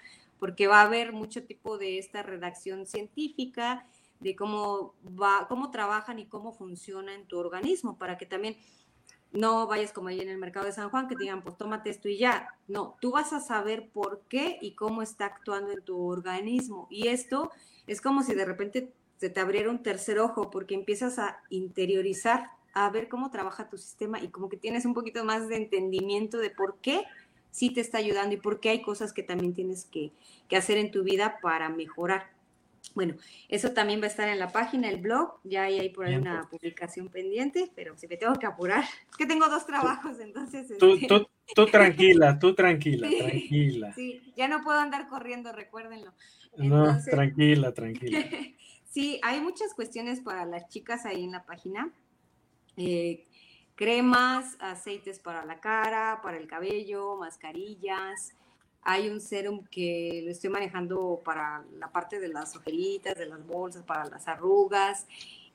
[0.40, 3.86] porque va a haber mucho tipo de esta redacción científica,
[4.20, 8.56] de cómo va, cómo trabajan y cómo funciona en tu organismo, para que también
[9.32, 12.08] no vayas como ahí en el mercado de San Juan que digan, pues tómate esto
[12.08, 12.54] y ya.
[12.68, 16.88] No, tú vas a saber por qué y cómo está actuando en tu organismo.
[16.90, 17.50] Y esto
[17.86, 22.50] es como si de repente se te abriera un tercer ojo porque empiezas a interiorizar,
[22.72, 26.38] a ver cómo trabaja tu sistema y como que tienes un poquito más de entendimiento
[26.38, 27.04] de por qué
[27.50, 30.12] sí te está ayudando y por qué hay cosas que también tienes que
[30.56, 32.39] hacer en tu vida para mejorar.
[32.94, 33.14] Bueno,
[33.48, 36.48] eso también va a estar en la página, el blog, ya hay, por ahí una
[36.50, 40.76] publicación pendiente, pero si me tengo que apurar, es que tengo dos trabajos, entonces...
[40.78, 41.08] Tú, este,
[41.54, 43.92] tú, tranquila, tú tranquila, tranquila.
[43.94, 46.12] Sí, ya no puedo andar corriendo, recuérdenlo.
[46.56, 48.18] no, tranquila, tranquila.
[48.84, 51.92] sí, hay muchas cuestiones para las chicas ahí en la página.
[52.76, 53.24] Eh,
[53.76, 58.34] cremas, aceites para la cara, para el cabello, mascarillas,
[58.82, 63.46] hay un serum que lo estoy manejando para la parte de las ojeritas, de las
[63.46, 65.06] bolsas, para las arrugas.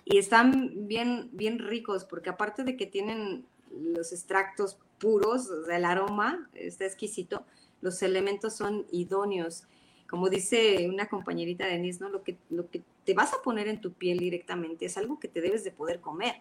[0.03, 6.49] Y están bien, bien ricos porque aparte de que tienen los extractos puros, el aroma
[6.53, 7.45] está exquisito,
[7.81, 9.63] los elementos son idóneos.
[10.07, 12.09] Como dice una compañerita de Nis, ¿no?
[12.09, 15.27] Lo que, lo que te vas a poner en tu piel directamente es algo que
[15.27, 16.35] te debes de poder comer.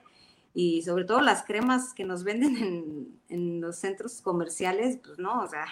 [0.52, 5.43] Y sobre todo las cremas que nos venden en, en los centros comerciales, pues no,
[5.43, 5.66] o sea,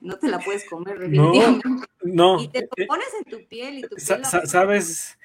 [0.00, 1.32] no te la puedes comer no,
[2.02, 5.18] no, y te lo eh, pones en tu piel y tu piel sabes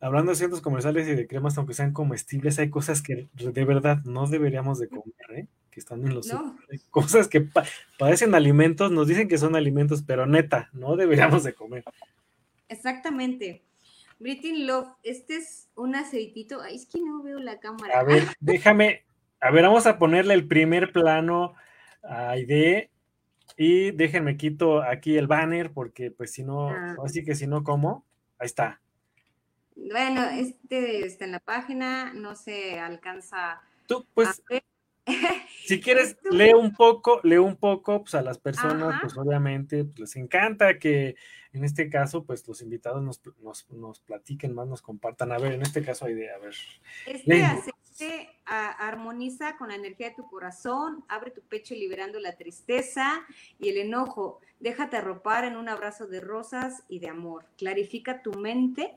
[0.00, 3.98] hablando de centros comerciales y de cremas aunque sean comestibles hay cosas que de verdad
[4.04, 5.46] no deberíamos de comer ¿eh?
[5.74, 6.32] que están en los
[6.90, 7.48] cosas que
[7.98, 11.84] parecen alimentos nos dicen que son alimentos pero neta no deberíamos de comer.
[12.68, 13.62] Exactamente.
[14.20, 16.60] Britin Love este es un aceitito.
[16.60, 17.98] Ay es que no veo la cámara.
[17.98, 19.02] A ver déjame
[19.40, 21.54] a ver vamos a ponerle el primer plano
[22.04, 22.90] a Ide
[23.56, 26.96] y déjenme quito aquí el banner porque pues si no, ah.
[27.04, 28.04] así que si no, ¿cómo?
[28.38, 28.80] Ahí está.
[29.76, 33.60] Bueno, este está en la página, no se alcanza.
[33.86, 34.42] Tú, pues,
[35.66, 39.98] si quieres, lee un poco, lee un poco, pues a las personas, pues obviamente pues,
[39.98, 41.16] les encanta que
[41.52, 45.30] en este caso, pues los invitados nos, nos, nos, platiquen más, nos compartan.
[45.30, 46.54] A ver, en este caso hay de, a ver.
[47.06, 47.72] Este
[48.46, 53.22] armoniza con la energía de tu corazón, abre tu pecho liberando la tristeza
[53.58, 54.40] y el enojo.
[54.60, 57.44] Déjate arropar en un abrazo de rosas y de amor.
[57.56, 58.96] Clarifica tu mente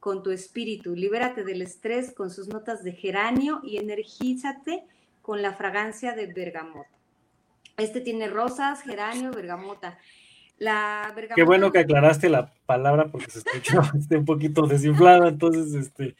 [0.00, 0.94] con tu espíritu.
[0.94, 4.84] Libérate del estrés con sus notas de geranio y energízate
[5.22, 6.88] con la fragancia de bergamota.
[7.76, 9.98] Este tiene rosas, geranio, bergamota.
[10.58, 11.14] La.
[11.36, 13.80] Qué bueno que aclaraste la palabra porque se escuchó
[14.10, 16.16] un poquito desinflada, entonces, este,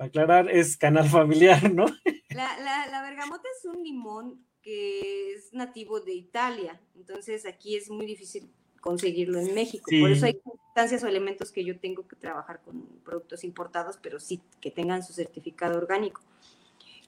[0.00, 1.84] para aclarar, es canal familiar, ¿no?
[2.30, 7.90] La, la, la bergamota es un limón que es nativo de Italia, entonces aquí es
[7.90, 8.50] muy difícil
[8.80, 9.90] conseguirlo en México.
[10.00, 14.18] Por eso hay sustancias o elementos que yo tengo que trabajar con productos importados, pero
[14.18, 16.22] sí que tengan su certificado orgánico.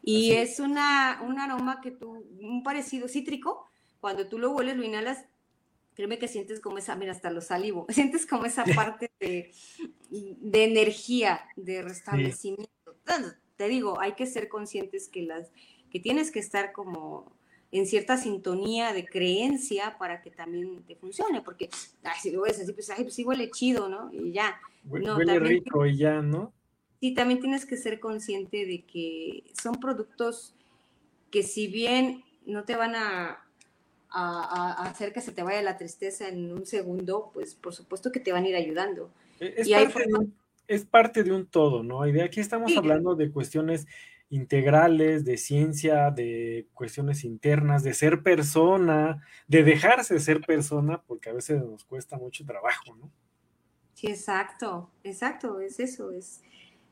[0.02, 3.70] Y es una, un aroma que tú, un parecido cítrico,
[4.01, 5.24] cuando tú lo hueles, lo inhalas,
[5.94, 9.51] créeme que sientes como esa, mira, hasta lo salivo, sientes como esa parte de,
[10.10, 12.82] de energía, de restablecimiento.
[13.57, 15.51] Te digo, hay que ser conscientes que las,
[15.91, 17.33] que tienes que estar como
[17.70, 21.70] en cierta sintonía de creencia para que también te funcione, porque
[22.20, 24.11] si lo ves así, pues, pues, sí huele chido, ¿no?
[24.12, 24.61] Y ya.
[24.85, 26.53] huele rico y ya, ¿no?
[27.01, 30.55] Sí, también tienes que ser consciente de que son productos
[31.31, 33.43] que si bien no te van a,
[34.11, 38.20] a, hacer que se te vaya la tristeza en un segundo, pues por supuesto que
[38.20, 39.11] te van a ir ayudando.
[39.41, 40.35] E, es, parte, de un,
[40.69, 42.07] es parte de un todo, ¿no?
[42.07, 43.87] Y de aquí estamos hablando de cuestiones
[44.31, 51.35] integrales, de ciencia, de cuestiones internas, de ser persona, de dejarse ser persona, porque a
[51.35, 53.11] veces nos cuesta mucho trabajo, ¿no?
[53.93, 56.41] Sí, exacto, exacto, es eso, es,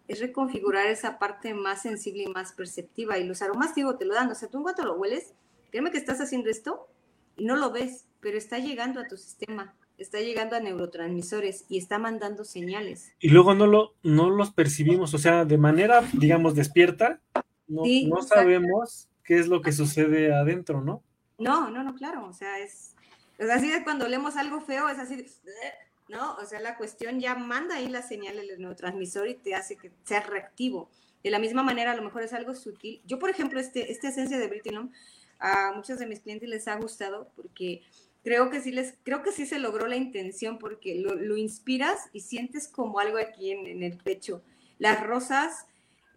[0.07, 3.19] es reconfigurar esa parte más sensible y más perceptiva.
[3.19, 5.33] Y los aromas, digo, te lo dan, o sea, tú en cuanto lo hueles,
[5.71, 6.89] créeme que estás haciendo esto
[7.37, 11.79] y no lo ves, pero está llegando a tu sistema está llegando a neurotransmisores y
[11.79, 13.13] está mandando señales.
[13.21, 17.21] Y luego no, lo, no los percibimos, o sea, de manera, digamos, despierta,
[17.69, 21.03] no, no sabemos qué es lo que sucede adentro, ¿no?
[21.39, 22.95] No, no, no, claro, o sea, es,
[23.39, 25.25] así de cuando leemos algo feo, es así,
[26.09, 26.35] ¿no?
[26.37, 29.93] O sea, la cuestión ya manda ahí la señal del neurotransmisor y te hace que
[30.05, 30.91] sea reactivo.
[31.23, 33.03] De la misma manera, a lo mejor es algo sutil.
[33.05, 34.91] Yo, por ejemplo, este, esta esencia de Britilum,
[35.39, 37.83] a muchos de mis clientes les ha gustado porque
[38.23, 42.21] creo que sí les, creo que sí se logró la intención porque lo, inspiras y
[42.21, 44.43] sientes como algo aquí en, el pecho.
[44.79, 45.67] Las rosas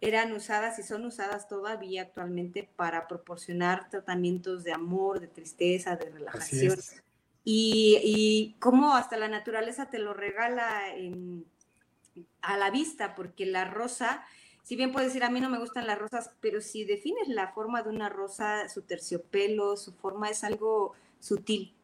[0.00, 6.10] eran usadas y son usadas todavía actualmente para proporcionar tratamientos de amor, de tristeza, de
[6.10, 6.76] relajación.
[7.42, 10.82] Y, y cómo hasta la naturaleza te lo regala
[12.42, 14.24] a la vista, porque la rosa,
[14.62, 17.52] si bien puedes decir, a mí no me gustan las rosas, pero si defines la
[17.52, 21.74] forma de una rosa, su terciopelo, su forma es algo sutil,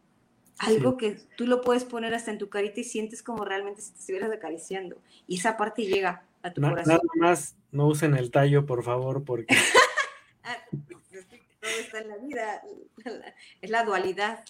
[0.60, 3.92] algo que tú lo puedes poner hasta en tu carita y sientes como realmente si
[3.92, 4.96] te estuvieras acariciando.
[5.26, 6.86] Y esa parte llega a tu corazón.
[6.86, 9.54] Nada más no usen el tallo, por favor, porque...
[10.42, 12.62] Ah, todo está en la vida,
[13.60, 14.42] es la dualidad.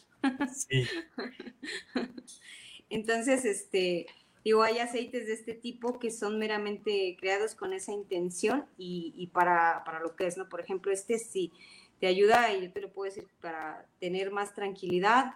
[0.54, 0.86] Sí.
[2.90, 4.06] Entonces, este,
[4.44, 9.26] digo, hay aceites de este tipo que son meramente creados con esa intención y, y
[9.26, 10.48] para, para, lo que es, ¿no?
[10.48, 11.52] Por ejemplo, este sí
[11.98, 15.34] te ayuda, y yo te lo puedo decir, para tener más tranquilidad,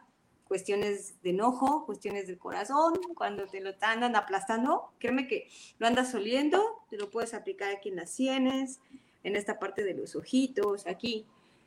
[0.48, 5.48] cuestiones de enojo, cuestiones del corazón, cuando te lo andan aplastando, créeme que
[5.78, 8.80] lo andas oliendo, te lo puedes aplicar aquí en las sienes,
[9.22, 11.26] en esta parte de los ojitos, aquí,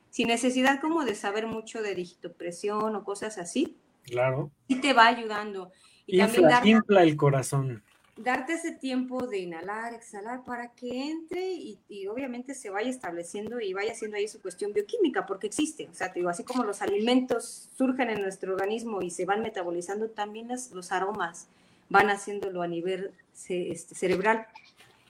[0.09, 3.77] sin necesidad como de saber mucho de digitopresión o cosas así.
[4.03, 4.51] Claro.
[4.67, 5.71] Y te va ayudando.
[6.05, 7.83] Y infla, infla el corazón
[8.17, 13.73] darte ese tiempo de inhalar, exhalar para que entre y, obviamente se vaya estableciendo y
[13.73, 15.87] vaya haciendo ahí su cuestión bioquímica, porque existe.
[15.91, 19.41] O sea, te digo, así como los alimentos surgen en nuestro organismo y se van
[19.41, 21.47] metabolizando, también los aromas
[21.89, 23.11] van haciéndolo a nivel
[23.47, 24.47] este, cerebral.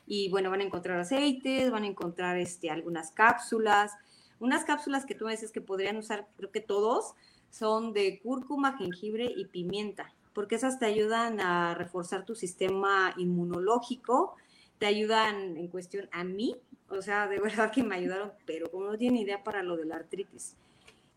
[0.05, 3.93] Y bueno, van a encontrar aceites, van a encontrar este, algunas cápsulas.
[4.39, 7.13] Unas cápsulas que tú me dices que podrían usar, creo que todos,
[7.49, 14.35] son de cúrcuma, jengibre y pimienta porque esas te ayudan a reforzar tu sistema inmunológico,
[14.77, 16.55] te ayudan en cuestión a mí,
[16.89, 19.85] o sea, de verdad que me ayudaron, pero como no tienen idea para lo de
[19.85, 20.55] la artritis,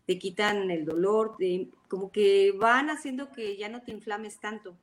[0.07, 1.37] te quitan el dolor,
[1.87, 4.75] como que van haciendo que ya no te inflames tanto.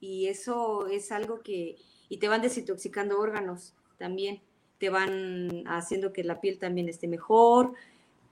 [0.00, 1.76] Y eso es algo que,
[2.10, 4.42] y te van desintoxicando órganos también,
[4.76, 7.72] te van haciendo que la piel también esté mejor,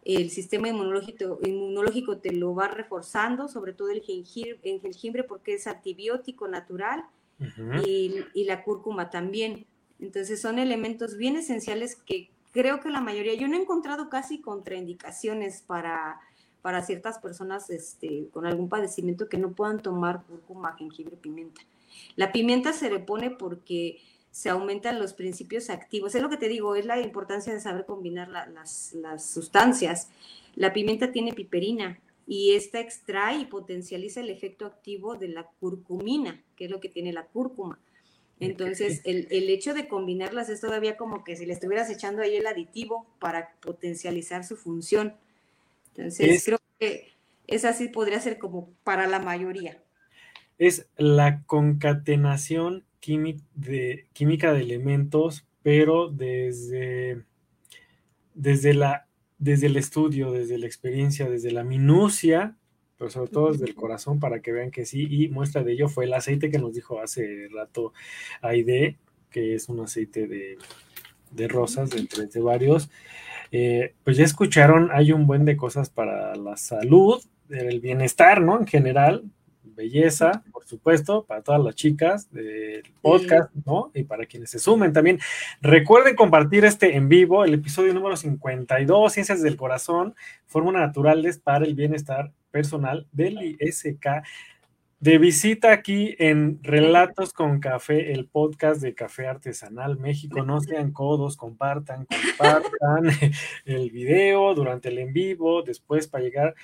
[0.05, 5.55] el sistema inmunológico, inmunológico te lo va reforzando, sobre todo el jengibre, el jengibre porque
[5.55, 7.05] es antibiótico natural
[7.87, 9.67] y, y, la cúrcuma también.
[9.99, 14.41] Entonces son elementos bien esenciales que creo que la mayoría, yo no he encontrado casi
[14.41, 16.21] contraindicaciones para,
[16.63, 21.61] para ciertas personas este, con algún padecimiento que no puedan tomar cúrcuma, jengibre, pimienta.
[22.17, 23.99] La pimienta se le pone porque
[24.35, 26.17] se aumentan los principios activos.
[26.17, 28.93] Es lo que te digo, es la importancia de saber combinar las,
[29.25, 30.09] sustancias.
[30.57, 36.43] La pimienta tiene piperina y esta extrae y potencializa el efecto activo de la curcumina,
[36.57, 37.79] que es lo que tiene la cúrcuma.
[38.41, 42.49] Entonces, el, hecho de combinarlas es todavía como que si le estuvieras echando ahí el
[42.49, 45.15] aditivo para potencializar su función.
[45.95, 47.13] Entonces, creo que
[47.47, 49.81] esa sí podría ser como para la mayoría.
[50.59, 52.85] Es la concatenación
[53.55, 57.23] de, química de elementos, pero desde,
[58.35, 59.07] desde, la,
[59.39, 62.57] desde el estudio, desde la experiencia, desde la minucia
[62.97, 65.07] pero sobre todo desde el corazón para que vean que sí.
[65.11, 67.93] Y muestra de ello fue el aceite que nos dijo hace rato
[68.41, 68.99] Aide,
[69.31, 70.59] que es un aceite de,
[71.31, 72.91] de rosas, de entre de varios.
[73.51, 78.59] Eh, pues ya escucharon, hay un buen de cosas para la salud, el bienestar, ¿no?
[78.59, 79.25] En general,
[79.65, 83.91] belleza, por supuesto, para todas las chicas del podcast, ¿no?
[83.95, 85.19] Y para quienes se sumen también.
[85.61, 90.15] Recuerden compartir este en vivo, el episodio número 52, Ciencias del Corazón,
[90.47, 94.23] Fórmula Naturales para el Bienestar Personal del ISK.
[95.01, 100.43] De visita aquí en Relatos con Café, el podcast de Café Artesanal México.
[100.43, 103.11] No sean codos, compartan, compartan
[103.67, 106.55] el video durante el en vivo, después para llegar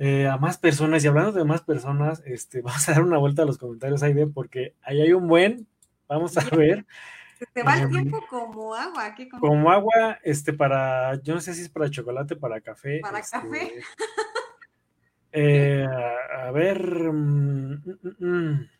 [0.00, 1.04] eh, a más personas.
[1.04, 4.14] Y hablando de más personas, este, vamos a dar una vuelta a los comentarios, ahí
[4.26, 5.66] porque ahí hay un buen,
[6.08, 6.86] vamos a ver.
[7.54, 9.14] Se va el em, tiempo como agua.
[9.38, 9.70] como...
[9.70, 13.00] agua, este, para, yo no sé si es para chocolate, para café.
[13.00, 13.74] Para café.
[13.78, 13.82] Este,
[15.32, 17.12] eh, a ver.
[17.12, 18.70] Mm, mm, mm,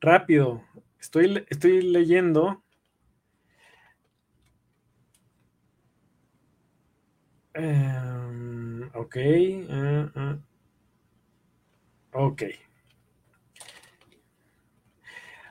[0.00, 0.62] rápido.
[1.00, 2.62] Estoy, estoy leyendo.
[7.54, 8.39] Eh,
[8.94, 9.16] ok.
[9.68, 10.38] Uh.
[12.12, 12.42] Ok.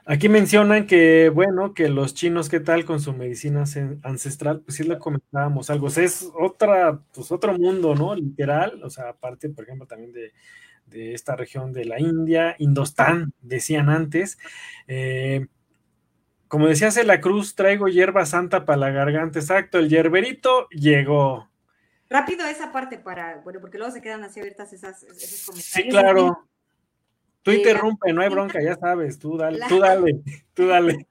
[0.06, 3.66] Aquí mencionan que, bueno, que los chinos, ¿qué tal con su medicina
[4.02, 4.62] ancestral?
[4.62, 5.86] Pues sí le comentábamos algo.
[5.86, 8.16] O sea, es otra, pues otro mundo, ¿no?
[8.16, 8.82] Literal.
[8.84, 10.34] O sea, aparte, por ejemplo, también de,
[10.88, 14.40] de esta región de la India, Indostán, decían antes.
[14.88, 15.46] Eh,
[16.48, 19.38] como decía la Cruz, traigo hierba santa para la garganta.
[19.38, 21.49] Exacto, el hierberito llegó.
[22.10, 25.66] Rápido esa parte para, bueno, porque luego se quedan así abiertas esas, esos comentarios.
[25.66, 26.50] Sí, claro.
[27.44, 30.22] Tú interrumpe, no hay bronca, ya sabes, tú dale, tú dale,
[30.54, 31.08] tú dale.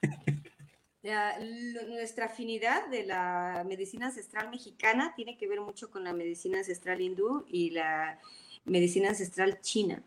[1.88, 7.00] nuestra afinidad de la medicina ancestral mexicana tiene que ver mucho con la medicina ancestral
[7.00, 8.18] hindú y la
[8.64, 10.02] medicina ancestral china.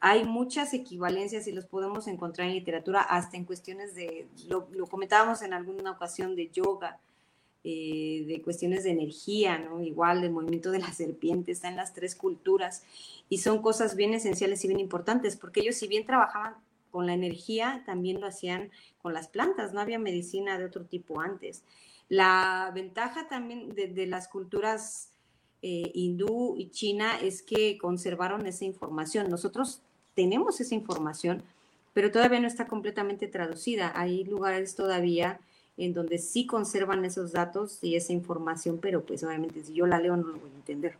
[0.00, 4.86] Hay muchas equivalencias y los podemos encontrar en literatura, hasta en cuestiones de, lo, lo
[4.86, 6.98] comentábamos en alguna ocasión de yoga,
[7.64, 9.80] eh, de cuestiones de energía, ¿no?
[9.80, 12.82] Igual el movimiento de la serpiente está en las tres culturas
[13.28, 16.56] y son cosas bien esenciales y bien importantes, porque ellos si bien trabajaban
[16.90, 18.70] con la energía, también lo hacían
[19.00, 21.62] con las plantas, no había medicina de otro tipo antes.
[22.08, 25.10] La ventaja también de, las culturas
[25.62, 29.30] eh, hindú y china es que conservaron esa información.
[29.30, 29.82] Nosotros
[30.14, 31.42] tenemos esa información,
[31.94, 33.92] pero todavía no está completamente traducida.
[33.94, 35.40] Hay lugares todavía
[35.76, 39.98] en donde sí conservan esos datos y esa información, pero pues obviamente si yo la
[39.98, 40.96] leo no lo voy a entender.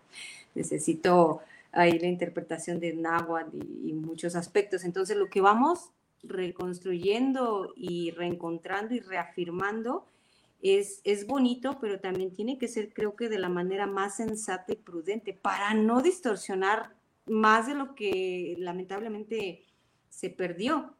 [0.54, 1.40] Necesito
[1.72, 4.84] ahí la interpretación de náhuatl y, muchos aspectos.
[4.84, 5.90] Entonces lo que vamos
[6.22, 10.04] reconstruyendo y reencontrando y reafirmando
[10.60, 14.72] es, es bonito, pero también tiene que ser creo que de la manera más sensata
[14.72, 16.94] y prudente para no distorsionar
[17.26, 19.64] más de lo que lamentablemente
[20.08, 20.94] se perdió.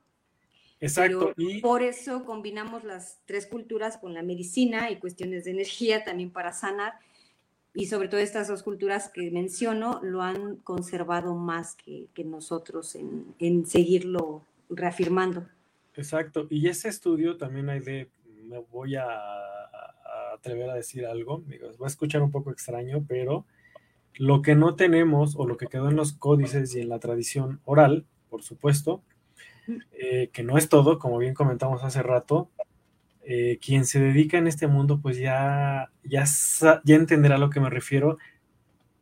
[0.83, 1.33] Exacto.
[1.37, 1.61] y...
[1.61, 6.53] Por eso combinamos las tres culturas con la medicina y cuestiones de energía también para
[6.53, 6.95] sanar.
[7.73, 13.65] Y sobre todo estas dos culturas que menciono lo han conservado más que, nosotros en,
[13.67, 15.47] seguirlo reafirmando.
[15.95, 16.49] Exacto.
[16.51, 18.11] Y ese estudio también hay de,
[18.45, 19.07] me voy a,
[20.35, 23.47] atrever a decir algo, digo, va a escuchar un poco extraño, pero
[24.15, 27.61] lo que no tenemos o lo que quedó en los códices y en la tradición
[27.65, 29.03] oral, por supuesto,
[29.93, 32.51] eh, que no es todo, como bien comentamos hace rato.
[33.25, 36.25] Eh, quien se dedica en este mundo, pues ya, ya,
[36.85, 38.19] ya entenderá a lo que me refiero.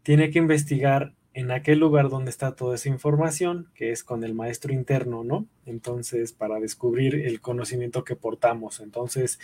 [0.03, 4.35] Tiene que investigar en aquel lugar donde está toda esa información, que es con el
[4.35, 5.47] maestro interno, ¿no?
[5.65, 8.81] Entonces, para descubrir el conocimiento que portamos.
[8.81, 9.39] Entonces,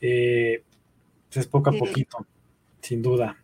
[0.00, 0.62] eh,
[1.28, 2.26] pues es poco a poquito,
[2.80, 3.36] sin duda.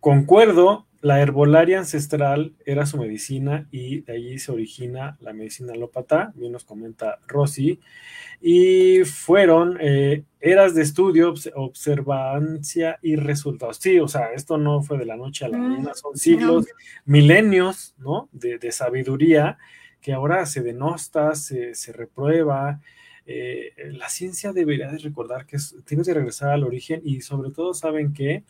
[0.00, 6.32] concuerdo la herbolaria ancestral era su medicina y de allí se origina la medicina alópata,
[6.34, 7.80] bien nos comenta Rosy,
[8.40, 13.78] y fueron eh, eras de estudio, observancia y resultados.
[13.78, 16.66] Sí, o sea, esto no fue de la noche a la mm, mañana, son siglos,
[17.04, 18.28] milenios, ¿no?
[18.32, 19.58] De, sabiduría
[20.00, 22.80] que ahora se denosta, se, reprueba.
[23.26, 27.74] Eh, la ciencia debería de recordar que tiene que regresar al origen y sobre todo
[27.74, 28.44] saben que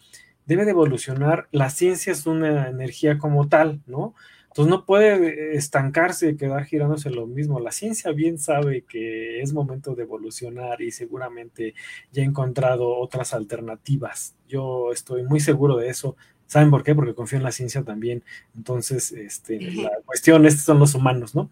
[0.48, 1.46] debe de evolucionar.
[1.52, 4.14] La ciencia es una energía como tal, ¿no?
[4.46, 7.60] Entonces no puede estancarse y quedar girándose lo mismo.
[7.60, 11.74] La ciencia bien sabe que es momento de evolucionar y seguramente
[12.12, 14.34] ya ha encontrado otras alternativas.
[14.48, 16.16] Yo estoy muy seguro de eso.
[16.46, 16.94] ¿Saben por qué?
[16.94, 18.24] Porque confío en la ciencia también.
[18.56, 21.50] Entonces, este, la cuestión, estos son los humanos, ¿no?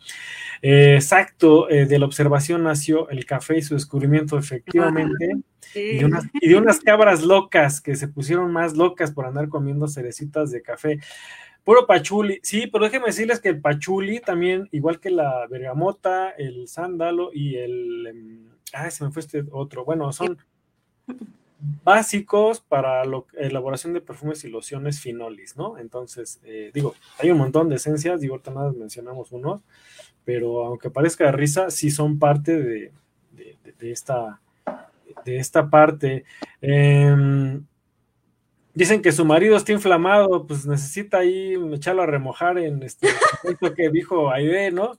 [0.63, 5.37] Eh, exacto, eh, de la observación nació el café y su descubrimiento efectivamente.
[5.77, 9.89] Y, de unas, de unas, cabras locas que se pusieron más locas por andar comiendo
[9.89, 10.99] cerecitas de café.
[11.65, 16.69] Puro pachuli, sí, pero déjenme decirles que el pachuli también, igual que la bergamota, el
[16.69, 18.49] sándalo y el...
[18.73, 19.85] Ah, se me fue este otro.
[19.85, 20.39] Bueno, son
[21.83, 25.79] básicos para la elaboración de perfumes y lociones finolis, ¿no?
[25.79, 29.63] Entonces, eh, digo, hay un montón de esencias, digo, ahorita nada mencionamos unos,
[30.25, 32.93] pero aunque parezca de risa, sí son parte de,
[33.81, 34.41] esta,
[35.25, 36.25] de esta parte.
[36.61, 37.65] Em,
[38.75, 43.09] dicen que su marido está inflamado, pues necesita ahí echarlo a remojar en este
[43.75, 44.99] que dijo Aide, ¿no?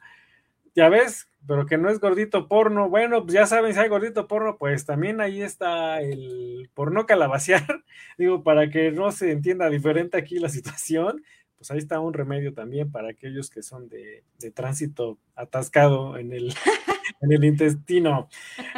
[0.76, 2.89] Ya ves, pero que no es gordito porno.
[2.89, 7.65] Bueno, pues ya saben, si hay gordito porno, pues también ahí está el porno calabaciar.
[8.18, 11.23] Digo, para que no se entienda diferente aquí la situación,
[11.57, 14.23] pues ahí está un remedio también para aquellos que son de,
[14.53, 16.53] tránsito atascado en el,
[17.22, 18.30] en el intestino.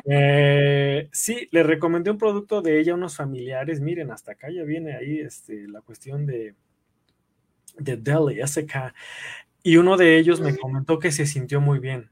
[0.05, 3.81] Eh, sí, le recomendé un producto de ella a unos familiares.
[3.81, 6.55] Miren, hasta acá ya viene ahí este, la cuestión de,
[7.77, 8.93] de Deli, SK.
[9.63, 12.09] Y uno de ellos me comentó que se sintió muy bien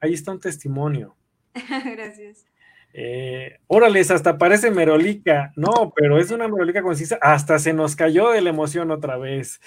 [0.00, 1.16] ahí está un testimonio.
[1.96, 2.46] Gracias.
[2.92, 5.52] Eh, órales, hasta parece merolica.
[5.56, 7.18] No, pero es una merolica concisa.
[7.20, 9.60] Hasta se nos cayó de la emoción otra vez.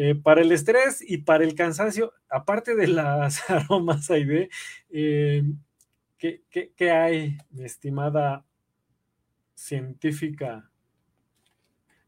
[0.00, 4.48] Eh, para el estrés y para el cansancio, aparte de las aromas Aide,
[4.90, 5.42] eh,
[6.16, 8.46] ¿qué, qué, hay, mi estimada
[9.56, 10.70] científica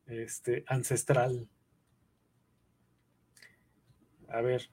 [0.06, 1.48] este, ancestral?
[4.28, 4.70] A ver,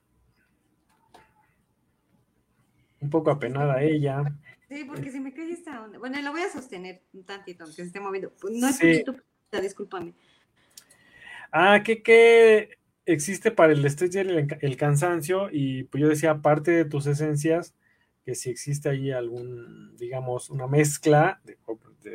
[3.00, 4.32] un poco apenada ella.
[4.68, 5.98] Sí, porque si me cae esta onda.
[5.98, 8.32] Bueno, lo voy a sostener un tantito, aunque se esté moviendo.
[8.48, 9.16] No es tu
[9.60, 10.14] discúlpame.
[11.50, 12.77] Ah, ¿qué, ¿qué,
[13.12, 15.48] existe para el estrés y el, cansancio?
[15.50, 17.74] Y pues yo decía, aparte de tus esencias,
[18.24, 21.56] que si existe ahí algún, digamos, una mezcla de,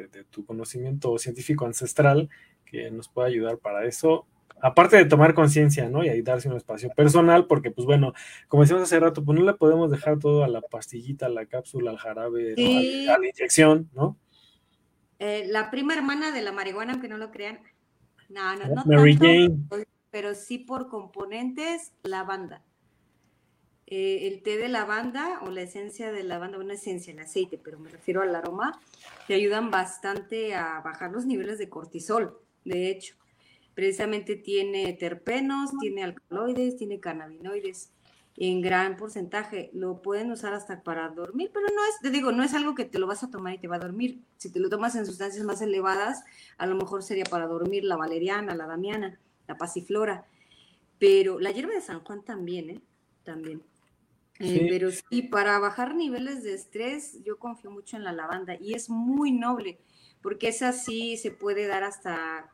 [0.08, 2.30] de tu conocimiento científico ancestral
[2.66, 4.28] que nos pueda ayudar para eso,
[4.64, 6.04] aparte de tomar conciencia, ¿no?
[6.06, 8.14] Y ahí darse un espacio personal, porque pues bueno,
[8.48, 11.46] como decíamos hace rato, pues no le podemos dejar todo a la pastillita, a la
[11.46, 14.18] cápsula, al jarabe, a, la inyección, ¿no?
[15.20, 17.60] Eh, la prima hermana de la marihuana, aunque no lo crean,
[18.30, 18.84] no, no, no.
[18.86, 19.58] Mary Jane.
[20.14, 22.64] Pero sí por componentes, lavanda.
[23.88, 27.80] Eh, el té de lavanda o la esencia de lavanda, una esencia, el aceite, pero
[27.80, 28.80] me refiero al aroma,
[29.28, 33.16] te ayudan bastante a bajar los niveles de cortisol, de hecho
[33.74, 37.90] precisamente tiene terpenos, tiene alcaloides, tiene cannabinoides
[38.38, 39.72] en gran porcentaje.
[39.74, 42.86] Lo pueden usar hasta para dormir, pero no es, te digo, no es algo que
[42.86, 44.22] te lo vas a tomar y te va a dormir.
[44.38, 46.24] Si te lo tomas en sustancias más elevadas,
[46.60, 50.26] a lo mejor sería para dormir la valeriana, la damiana, la pasiflora.
[51.00, 52.82] Pero la hierba de San Juan también, ¿eh?
[53.24, 53.62] También.
[54.40, 58.74] Eh, pero sí, para bajar niveles de estrés, yo confío mucho en la lavanda y
[58.74, 59.78] es muy noble,
[60.22, 62.50] porque esa sí se puede dar hasta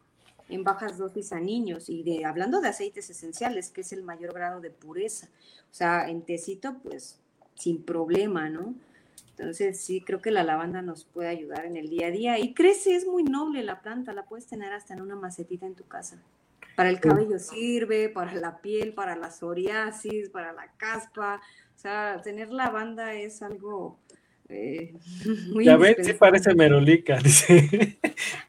[0.50, 4.34] en bajas dosis a niños y de hablando de aceites esenciales, que es el mayor
[4.34, 5.30] grado de pureza.
[5.72, 7.20] O sea, en tecito, pues
[7.56, 8.74] sin problema, ¿no?
[9.38, 12.40] Entonces, sí, creo que la lavanda nos puede ayudar en el día a día.
[12.40, 15.76] Y crece, es muy noble la planta, la puedes tener hasta en una macetita en
[15.76, 16.22] tu casa.
[16.80, 21.42] Para el cabello sirve, para la piel, para la psoriasis, para la caspa.
[21.76, 24.00] O sea, tener lavanda es algo
[24.48, 24.94] eh,
[25.54, 27.98] muy Ya ven, sí parece merolica, dice.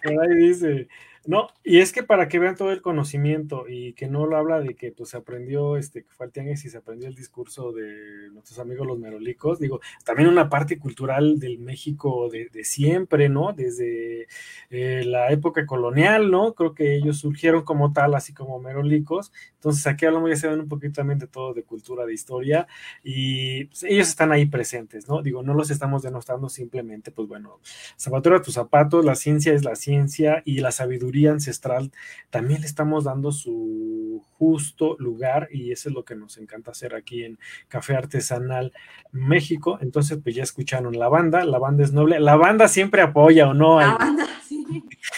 [0.05, 0.87] Por ahí dice.
[1.27, 4.61] No, y es que para que vean todo el conocimiento y que no lo habla
[4.61, 8.31] de que pues se aprendió, este, que fue al y se aprendió el discurso de
[8.33, 13.53] nuestros amigos los merolicos, digo, también una parte cultural del México de, siempre, ¿no?
[13.53, 14.29] Desde
[14.71, 16.55] eh, la época colonial, ¿no?
[16.55, 20.61] Creo que ellos surgieron como tal, así como merolicos, entonces aquí hablamos ya se ven
[20.61, 22.67] un poquito también de todo, de cultura, de historia,
[23.05, 25.21] y pues, ellos están ahí presentes, ¿no?
[25.23, 27.61] Digo, no los estamos denostando simplemente, pues bueno,
[27.99, 31.93] zapatura tus zapatos, la ciencia es la ciencia y la sabiduría ancestral,
[32.31, 36.95] también le estamos dando su justo lugar y eso es lo que nos encanta hacer
[36.95, 37.39] aquí en
[37.69, 38.73] Café Artesanal
[39.13, 39.79] México.
[39.81, 43.55] Entonces, pues ya escucharon la banda, la banda es noble, la banda siempre apoya o
[43.55, 43.81] no.
[43.81, 44.65] La banda, sí,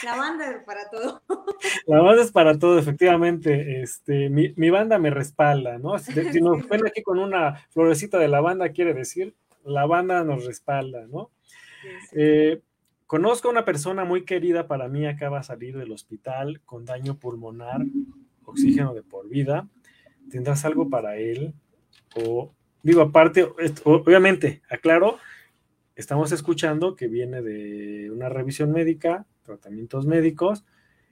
[0.04, 1.22] la banda es para todo.
[1.86, 3.82] La banda es para todo, efectivamente.
[3.82, 5.98] Este, mi, banda me respalda, ¿no?
[5.98, 10.44] Si, nos ven aquí con una florecita de la banda, quiere decir, la banda nos
[10.44, 11.30] respalda, ¿no?
[12.12, 12.60] Eh,
[13.12, 17.18] Conozco a una persona muy querida para mí, acaba de salir del hospital con daño
[17.18, 17.82] pulmonar,
[18.46, 19.68] oxígeno de por vida.
[20.30, 21.52] ¿Tendrás algo para él?
[22.16, 23.46] O, digo, aparte,
[23.84, 25.18] obviamente, aclaro,
[25.94, 30.64] estamos escuchando que viene de una revisión médica, tratamientos médicos,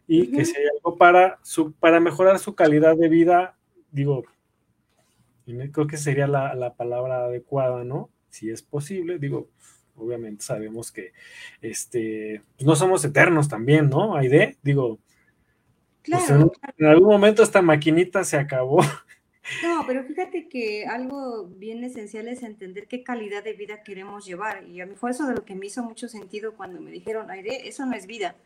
[0.06, 3.58] y que si hay algo para, su, para mejorar su calidad de vida,
[3.90, 4.24] digo,
[5.44, 8.08] creo que sería la, la palabra adecuada, ¿no?
[8.30, 9.50] Si es posible, digo,
[10.00, 11.12] obviamente sabemos que
[11.60, 14.16] este, pues no somos eternos también, ¿no?
[14.16, 14.98] Aide, digo,
[16.08, 18.80] pues claro, en, algún momento esta maquinita se acabó.
[19.62, 24.64] No, pero fíjate que algo bien esencial es entender qué calidad de vida queremos llevar.
[24.68, 27.30] Y a mí fue eso de lo que me hizo mucho sentido cuando me dijeron,
[27.30, 28.36] Aide, eso no es vida.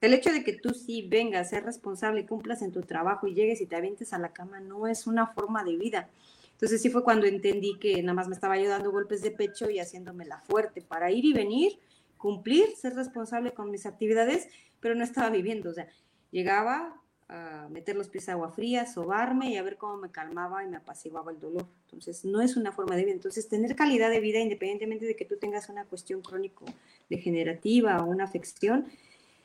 [0.00, 3.60] El hecho de que tú sí vengas, seas responsable, cumplas en tu trabajo y llegues
[3.60, 6.08] y te avientes a la cama no es una forma de vida.
[6.56, 9.68] Entonces sí fue cuando entendí que nada más me estaba yo dando golpes de pecho
[9.68, 11.78] y haciéndomela fuerte para ir y venir,
[12.16, 14.48] cumplir, ser responsable con mis actividades,
[14.80, 15.68] pero no estaba viviendo.
[15.68, 15.86] O sea,
[16.30, 20.64] llegaba a meter los pies a agua fría, sobarme y a ver cómo me calmaba
[20.64, 21.66] y me apaciguaba el dolor.
[21.84, 23.14] Entonces, no es una forma de vida.
[23.14, 28.24] Entonces, tener calidad de vida, independientemente de que tú tengas una cuestión crónico-degenerativa o una
[28.24, 28.86] afección,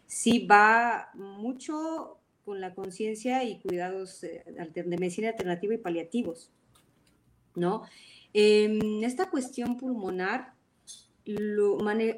[0.07, 6.49] sí va mucho con la conciencia y cuidados eh, de medicina alternativa y paliativos.
[7.55, 7.83] ¿No?
[8.33, 10.53] Em, esta cuestión pulmonar,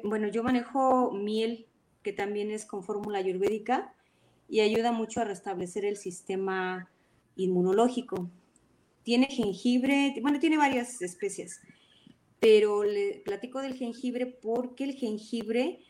[0.02, 1.66] bueno, yo manejo miel,
[2.02, 3.94] que también es con fórmula ayurvédica,
[4.48, 6.88] y ayuda mucho a restablecer el sistema
[7.36, 8.30] inmunológico.
[9.02, 11.60] Tiene jengibre, bueno, tiene varias especies,
[12.40, 15.80] pero le platico del jengibre porque el jengibre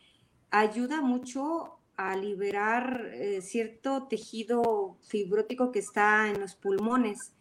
[0.51, 7.31] ayuda mucho a liberar eh, cierto tejido fibrótico que está en los pulmones.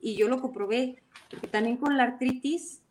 [0.00, 1.02] Y yo lo comprobé.
[1.30, 2.82] Porque también con la artritis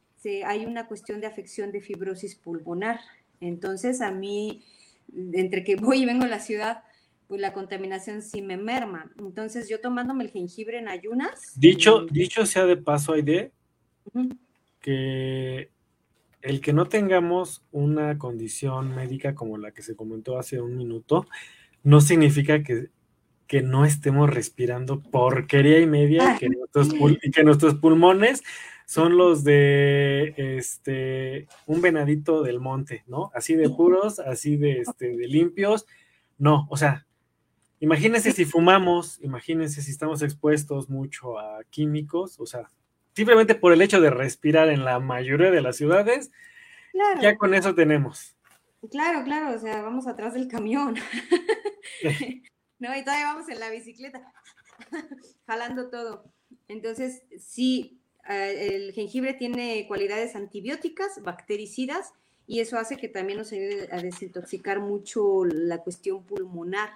[0.45, 2.99] hay una cuestión de afección de fibrosis pulmonar.
[3.41, 4.63] Entonces, a mí,
[5.33, 6.83] entre que voy y vengo a la ciudad,
[7.27, 9.11] pues la contaminación sí me merma.
[9.19, 11.53] Entonces, yo tomándome el jengibre en ayunas.
[11.59, 13.51] Dicho, dicho sea de paso, Aide,
[14.79, 15.69] que
[16.41, 21.25] el que no tengamos una condición médica como la que se comentó hace un minuto,
[21.83, 22.89] no significa que
[23.47, 26.89] que no estemos respirando porquería y media que nuestros
[27.21, 28.43] y que nuestros pulmones
[28.85, 33.31] son los de este un venadito del monte, ¿no?
[33.33, 35.85] Así de puros, así de este de limpios.
[36.37, 37.05] No, o sea,
[37.79, 42.69] imagínense si fumamos, imagínense si estamos expuestos mucho a químicos, o sea,
[43.13, 46.31] simplemente por el hecho de respirar en la mayoría de las ciudades,
[47.21, 48.35] ya con eso tenemos.
[48.91, 50.95] Claro, claro, o sea, vamos atrás del camión.
[52.79, 52.95] ¿no?
[52.95, 54.33] Y todavía vamos en la bicicleta,
[55.47, 56.25] jalando todo.
[56.67, 57.99] Entonces, sí,
[58.29, 62.13] eh, el jengibre tiene cualidades antibióticas, bactericidas,
[62.47, 66.89] y eso hace que también nos ayude a desintoxicar mucho la cuestión pulmonar.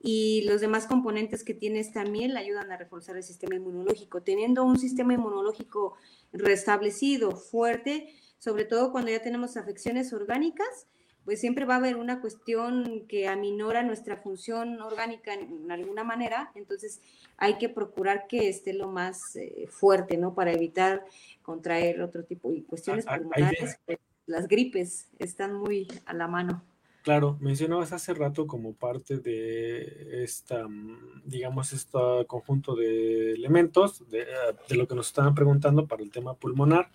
[0.00, 4.22] Y los demás componentes que tiene esta miel ayudan a reforzar el sistema inmunológico.
[4.22, 5.96] Teniendo un sistema inmunológico
[6.32, 10.86] restablecido, fuerte, sobre todo cuando ya tenemos afecciones orgánicas,
[11.26, 16.52] pues siempre va a haber una cuestión que aminora nuestra función orgánica en, alguna manera,
[16.54, 17.02] entonces
[17.36, 20.34] hay que procurar que esté lo más eh, fuerte, ¿no?
[20.34, 21.04] Para evitar
[21.42, 23.76] contraer otro tipo de cuestiones pulmonares.
[23.84, 26.62] Pues, las gripes están muy a la mano.
[27.02, 31.98] Claro, mencionabas hace rato como parte de esta, mm, digamos, este
[32.28, 34.26] conjunto de elementos de,
[34.68, 36.88] de lo que nos estaban preguntando para el tema pulmonar.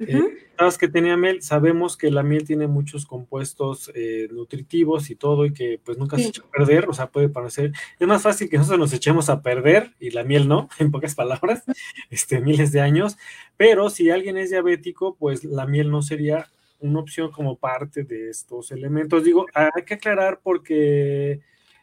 [0.00, 0.40] Uh
[0.78, 5.52] que tenía miel, sabemos que la miel tiene muchos compuestos eh, nutritivos y todo, y
[5.52, 8.58] que pues nunca se echa a perder, o sea, puede parecer, es más fácil que
[8.58, 11.64] nosotros nos echemos a perder y la miel no, en pocas palabras,
[12.10, 13.16] este, miles de años,
[13.56, 16.50] pero si alguien es diabético, pues la miel no sería
[16.80, 19.22] una opción como parte de estos elementos.
[19.22, 21.40] Digo, hay que aclarar porque,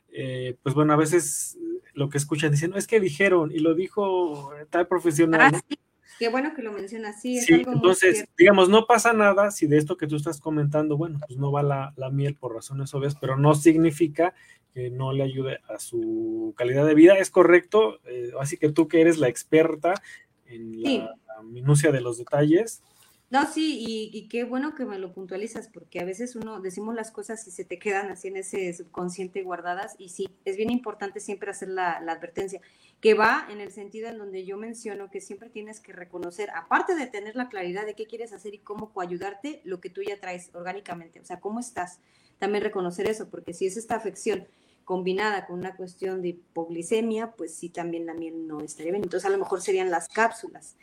[0.10, 1.58] eh, pues bueno, a veces
[1.94, 5.52] lo que escuchan dicen, no, es que dijeron, y lo dijo tal profesional.
[5.54, 5.62] Ah,
[6.20, 7.40] Qué bueno que lo mencionas, sí.
[7.42, 11.38] sí, entonces, digamos, no pasa nada si de esto que tú estás comentando, bueno, pues
[11.38, 14.34] no va la, miel por razones obvias, pero no significa
[14.74, 17.18] que no le ayude a su calidad de vida.
[17.18, 19.94] Es correcto, eh, así que tú que eres la experta
[20.48, 21.12] en la
[21.44, 22.82] minucia de los detalles,
[23.30, 27.12] no, sí, y, qué bueno que me lo puntualizas, porque a veces uno decimos las
[27.12, 31.20] cosas y se te quedan así en ese subconsciente guardadas, y sí, es bien importante
[31.20, 32.62] siempre hacer la, advertencia,
[33.02, 36.96] que va en el sentido en donde yo menciono que siempre tienes que reconocer, aparte
[36.96, 40.18] de tener la claridad de qué quieres hacer y cómo coayudarte, lo que tú ya
[40.22, 42.00] traes orgánicamente, o sea, cómo estás,
[42.40, 44.48] también reconocer eso, porque si es esta afección
[44.86, 49.04] combinada con una cuestión de hipoglicemia, pues sí, también la miel no estaría bien.
[49.04, 50.78] Entonces, a lo mejor serían las cápsulas,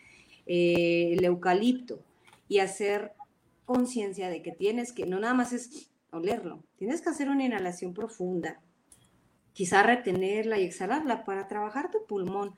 [0.44, 2.02] eh, el eucalipto,
[2.48, 3.12] y hacer
[3.64, 7.94] conciencia de que tienes que, no nada más es olerlo, tienes que hacer una inhalación
[7.94, 8.60] profunda,
[9.52, 12.54] quizá retenerla y exhalarla para trabajar tu pulmón,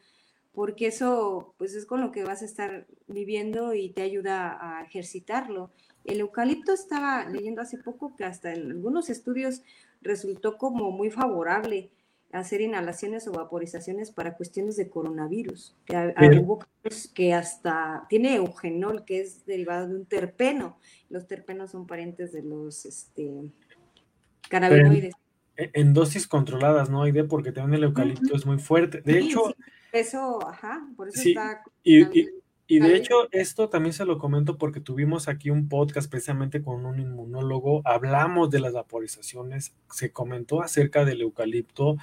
[0.52, 4.82] porque eso pues es con lo que vas a estar viviendo y te ayuda a
[4.82, 5.70] ejercitarlo.
[6.04, 9.62] El eucalipto estaba leyendo hace poco que hasta en algunos estudios
[10.00, 11.90] resultó como muy favorable
[12.32, 15.77] hacer inhalaciones o vaporizaciones para cuestiones de coronavirus.
[15.85, 16.15] Que,
[17.15, 20.78] que hasta tiene eugenol, que es derivado de un terpeno.
[21.09, 23.51] Los terpenos son parientes de los este,
[24.48, 25.15] cannabinoides.
[25.57, 27.03] En, dosis controladas, ¿no?
[27.03, 27.24] Aide?
[27.24, 29.01] Porque también el eucalipto es muy fuerte.
[29.01, 29.55] De hecho...
[29.93, 31.62] eso, ajá, por eso está...
[31.82, 32.05] Y
[32.68, 36.98] de hecho, esto también se lo comento porque tuvimos aquí un podcast precisamente con un
[36.98, 41.97] inmunólogo, hablamos de las vaporizaciones, se comentó acerca del eucalipto,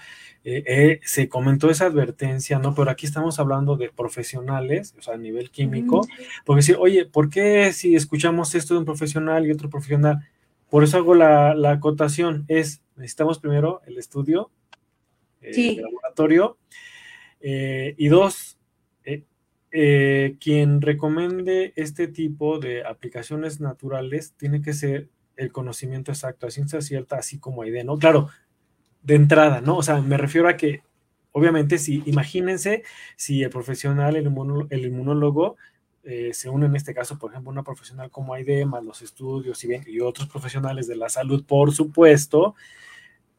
[0.45, 2.73] eh, eh, se comentó esa advertencia, ¿no?
[2.75, 6.07] Pero aquí estamos hablando de profesionales, o sea, a nivel químico,
[6.45, 10.27] porque decir, oye, ¿por qué si escuchamos esto de un profesional y otro profesional?
[10.69, 14.49] Por eso hago la, la acotación, es, necesitamos primero el estudio,
[15.41, 16.57] el laboratorio,
[17.45, 18.57] eh, y dos,
[19.75, 26.51] eh, quien recomiende este tipo de aplicaciones naturales tiene que ser el conocimiento exacto, a
[26.51, 27.97] ciencia cierta, así como idea, ¿no?
[27.97, 28.29] Claro,
[29.01, 29.77] de entrada, ¿no?
[29.77, 30.83] O sea, me refiero a que,
[31.31, 32.83] obviamente, si imagínense
[33.15, 34.27] si el profesional, el,
[34.85, 35.57] inmunólogo,
[36.03, 39.63] eh, se une en este caso, por ejemplo, una profesional como AIDE, más los estudios
[39.63, 42.53] y, y otros profesionales de la salud, por supuesto,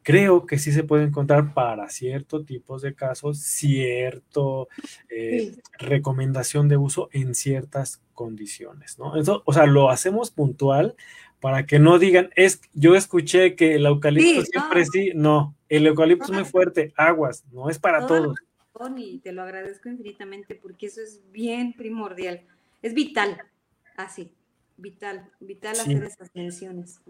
[0.05, 4.69] creo que sí se puede encontrar para ciertos tipos de casos cierto
[5.09, 9.17] eh, recomendación de uso en ciertas condiciones, ¿no?
[9.17, 10.95] Eso, o sea, lo hacemos puntual
[11.41, 16.27] para que no digan, es, yo escuché que el eucalipto siempre sí, no, el eucalipto
[16.27, 18.37] es muy fuerte, aguas, no es para todos.
[18.97, 22.43] Y te lo agradezco infinitamente porque eso es bien primordial,
[22.83, 23.39] es vital,
[23.97, 24.33] así,
[24.77, 27.01] vital, vital hacer estas menciones.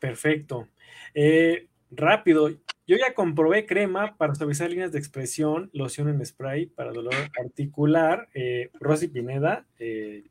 [0.00, 0.66] Perfecto.
[1.14, 2.48] Eh, rápido,
[2.86, 8.28] yo ya comprobé crema para suavizar líneas de expresión, loción en spray para dolor articular,
[8.34, 9.66] eh, Rosy Pineda.
[9.78, 10.24] Eh,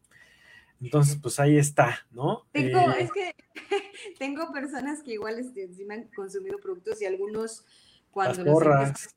[0.81, 2.47] entonces, pues ahí está, ¿no?
[2.51, 3.35] Tengo, es que
[4.19, 7.65] tengo personas que igual este, me han consumido productos y algunos
[8.11, 9.15] cuando las porras.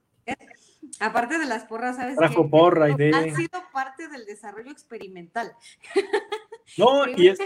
[1.00, 2.16] aparte de las porras, ¿sabes?
[2.16, 3.12] Trajo porra y de...
[3.14, 5.52] Han sido parte del desarrollo experimental.
[6.76, 7.38] No, y es...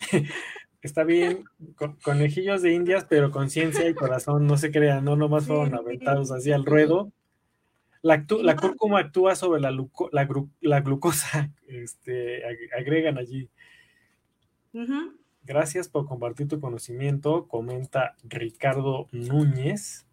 [0.82, 1.44] está bien,
[2.02, 6.52] conejillos de indias, pero conciencia y corazón, no se crean, no nomás fueron aventados así
[6.52, 7.12] al ruedo.
[8.00, 9.76] La, la cúrcuma actúa sobre la,
[10.60, 12.42] la, glucosa, este,
[12.76, 13.50] agregan allí.
[15.44, 20.06] Gracias por compartir tu conocimiento, comenta Ricardo Núñez.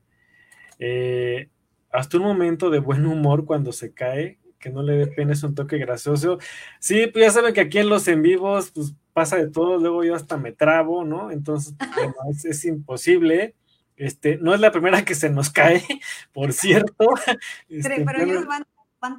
[0.80, 1.50] Eh,
[1.92, 5.44] hasta un momento de buen humor cuando se cae, que no le dé pena, es
[5.44, 6.40] un toque gracioso.
[6.80, 10.04] Sí, pues ya saben que aquí en los en vivos, pues pasa de todo, luego
[10.04, 11.32] yo hasta me trabo, ¿no?
[11.32, 11.74] Entonces,
[12.44, 13.56] es, imposible.
[13.96, 15.82] Este, no es la primera que se nos cae,
[16.34, 17.08] por cierto.
[17.70, 18.66] Este, pero ellos van,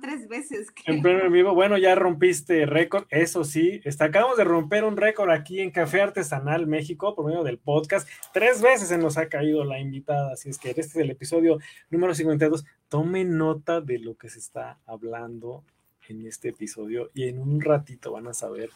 [0.02, 0.68] tres veces.
[0.84, 5.30] En pleno vivo, bueno, ya rompiste récord, eso sí, está, acabamos de romper un récord
[5.30, 8.06] aquí en Café Artesanal México por medio del podcast.
[8.34, 11.58] Tres veces se nos ha caído la invitada, así es que este es el episodio
[11.88, 12.66] número 52.
[12.88, 15.64] Tome nota de lo que se está hablando
[16.08, 18.70] en este episodio y en un ratito van a saber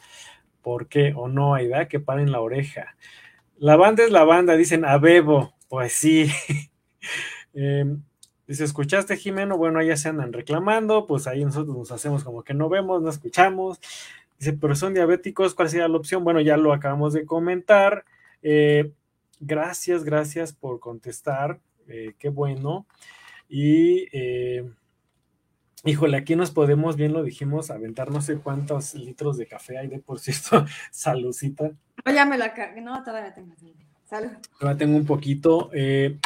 [0.62, 1.88] ¿Por qué o no, Aida?
[1.88, 2.96] Que paren la oreja.
[3.58, 5.54] La banda es la banda, dicen a Bebo.
[5.68, 6.30] Pues sí.
[7.52, 8.02] Em,
[8.46, 9.56] dice, ¿escuchaste, Jimeno?
[9.58, 13.10] Bueno, ya se andan reclamando, pues ahí nosotros nos hacemos como que no vemos, no
[13.10, 13.80] escuchamos.
[14.38, 16.22] Dice, pero son diabéticos, ¿cuál sería la opción?
[16.24, 18.04] Bueno, ya lo acabamos de comentar.
[18.42, 18.92] Eh,
[19.40, 21.60] gracias, gracias por contestar.
[21.88, 22.86] Eh, qué bueno.
[23.48, 24.70] Y eh,
[25.84, 29.88] Híjole, aquí nos podemos, bien lo dijimos, aventar no sé cuántos litros de café hay
[29.88, 31.70] de por cierto, salucita.
[32.04, 33.54] ya me la cargué, no, todavía tengo.
[34.04, 34.30] Salud.
[34.58, 35.70] Todavía tengo un poquito.
[35.72, 36.18] Eh,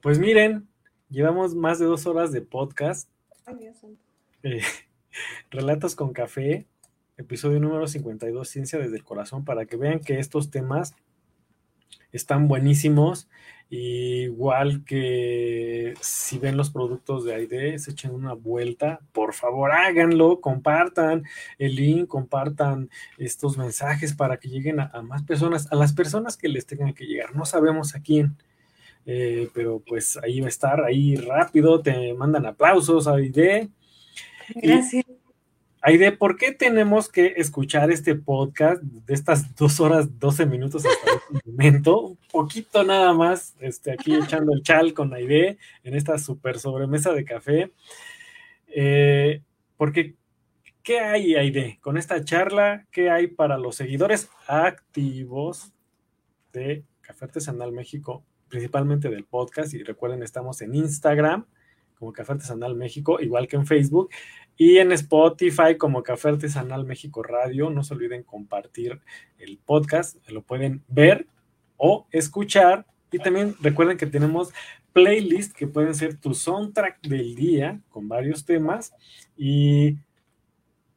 [0.00, 0.66] pues miren,
[1.10, 3.08] llevamos más de dos horas de podcast.
[3.44, 3.76] Ay, Dios
[4.42, 4.62] eh,
[5.50, 6.66] Relatos con café,
[7.18, 10.94] episodio número 52, Ciencia desde el Corazón, para que vean que estos temas
[12.12, 13.28] están buenísimos
[13.70, 20.40] Igual que si ven los productos de AID, se echen una vuelta, por favor háganlo,
[20.40, 21.24] compartan
[21.58, 26.48] el link, compartan estos mensajes para que lleguen a, más personas, a las personas que
[26.48, 27.34] les tengan que llegar.
[27.34, 28.36] No sabemos a quién,
[29.06, 33.68] eh, pero pues ahí va a estar, ahí rápido, te mandan aplausos AID.
[34.56, 35.04] Gracias.
[35.86, 41.10] Aide, ¿por qué tenemos que escuchar este podcast de estas dos horas, doce minutos hasta
[41.12, 42.00] este momento?
[42.00, 47.12] Un poquito nada más, este, aquí echando el chal con Aide en esta super sobremesa
[47.12, 47.70] de café.
[48.68, 49.42] Eh,
[49.76, 50.14] porque,
[50.82, 51.78] ¿qué hay, Aide?
[51.82, 55.74] Con esta charla, ¿qué hay para los seguidores activos
[56.54, 59.74] de Café Artesanal México, principalmente del podcast?
[59.74, 61.44] Y recuerden, estamos en Instagram
[61.98, 64.10] como Café Artesanal México, igual que en Facebook.
[64.56, 69.00] Y en Spotify como Café Artesanal México Radio, no se olviden compartir
[69.38, 71.26] el podcast, lo pueden ver
[71.76, 74.52] o escuchar Y también recuerden que tenemos
[74.92, 78.94] playlists que pueden ser tu soundtrack del día con varios temas.
[79.36, 79.98] ¿Y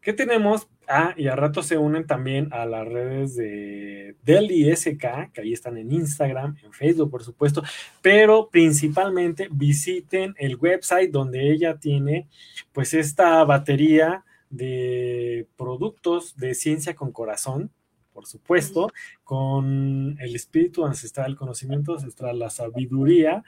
[0.01, 0.67] qué tenemos?
[0.89, 5.51] Ah, y a rato se unen también a las redes de Del SK, que ahí
[5.51, 7.61] están en Instagram, en Facebook, por supuesto,
[8.01, 12.30] pero principalmente visiten el website donde ella tiene
[12.72, 17.69] pues esta batería de productos de ciencia con corazón,
[18.14, 18.89] por supuesto,
[19.26, 23.43] con el espíritu ancestral, el conocimiento ancestral, la sabiduría,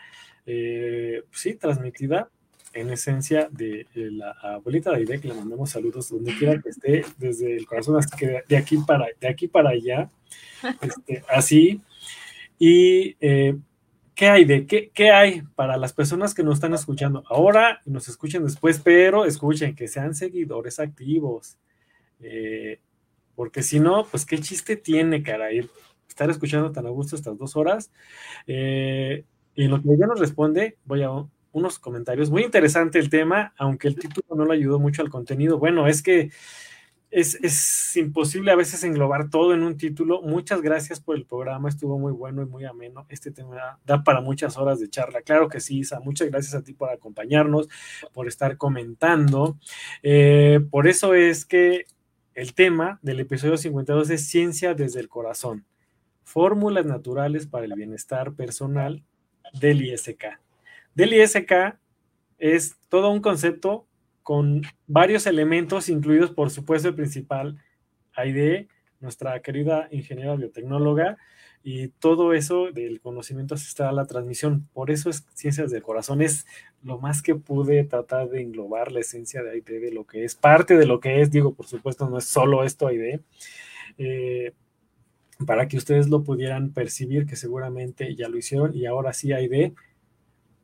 [0.46, 2.30] eh, sí, transmitida
[2.74, 7.06] en esencia de, la abuelita de Aide, que le mandamos saludos donde quiera que esté,
[7.18, 10.10] desde el corazón, que de, aquí para, de aquí para allá,
[10.82, 11.82] este, así.
[12.58, 13.56] Y eh,
[14.14, 17.92] ¿qué hay de qué, qué, hay para las personas que nos están escuchando ahora y
[17.92, 21.58] nos escuchen después, pero escuchen que sean seguidores activos?
[22.22, 22.80] Eh,
[23.36, 25.70] porque si no, pues qué chiste tiene, cara, ir,
[26.10, 27.92] estar escuchando tan a gusto estas dos horas.
[28.48, 29.24] Eh,
[29.56, 31.10] y en lo que ella nos responde, voy a
[31.52, 32.30] unos comentarios.
[32.30, 35.58] Muy interesante el tema, aunque el título no le ayudó mucho al contenido.
[35.58, 36.32] Bueno, es que
[37.12, 40.22] es, imposible a veces englobar todo en un título.
[40.22, 43.06] Muchas gracias por el programa, estuvo muy bueno y muy ameno.
[43.10, 45.22] Este tema da, para muchas horas de charla.
[45.22, 46.00] Claro que sí, Isa.
[46.00, 47.68] Muchas gracias a ti por acompañarnos,
[48.14, 49.58] por estar comentando.
[50.04, 51.86] Eh, por eso es que
[52.36, 55.66] el tema del episodio 52 es Ciencia desde el Corazón.
[56.24, 59.04] Fórmulas naturales para el bienestar personal
[59.60, 60.40] del ISK.
[61.00, 61.78] Del ISK
[62.40, 63.88] es todo un concepto
[64.22, 67.58] con varios elementos, incluidos por supuesto el principal,
[68.14, 68.68] Aide,
[69.00, 71.18] nuestra querida ingeniera biotecnóloga,
[71.64, 74.68] y todo eso del conocimiento ancestral a la transmisión.
[74.74, 76.46] Por eso es Ciencias del Corazón, es
[76.84, 80.36] lo más que pude tratar de englobar la esencia de Aide, de lo que es,
[80.36, 83.22] parte de lo que es, digo, por supuesto, no es solo esto Aide,
[83.98, 84.52] eh,
[85.46, 89.76] para que ustedes lo pudieran percibir, que seguramente ya lo hicieron, y ahora sí Aide,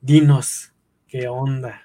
[0.06, 0.72] dinos,
[1.08, 1.82] ¿qué onda?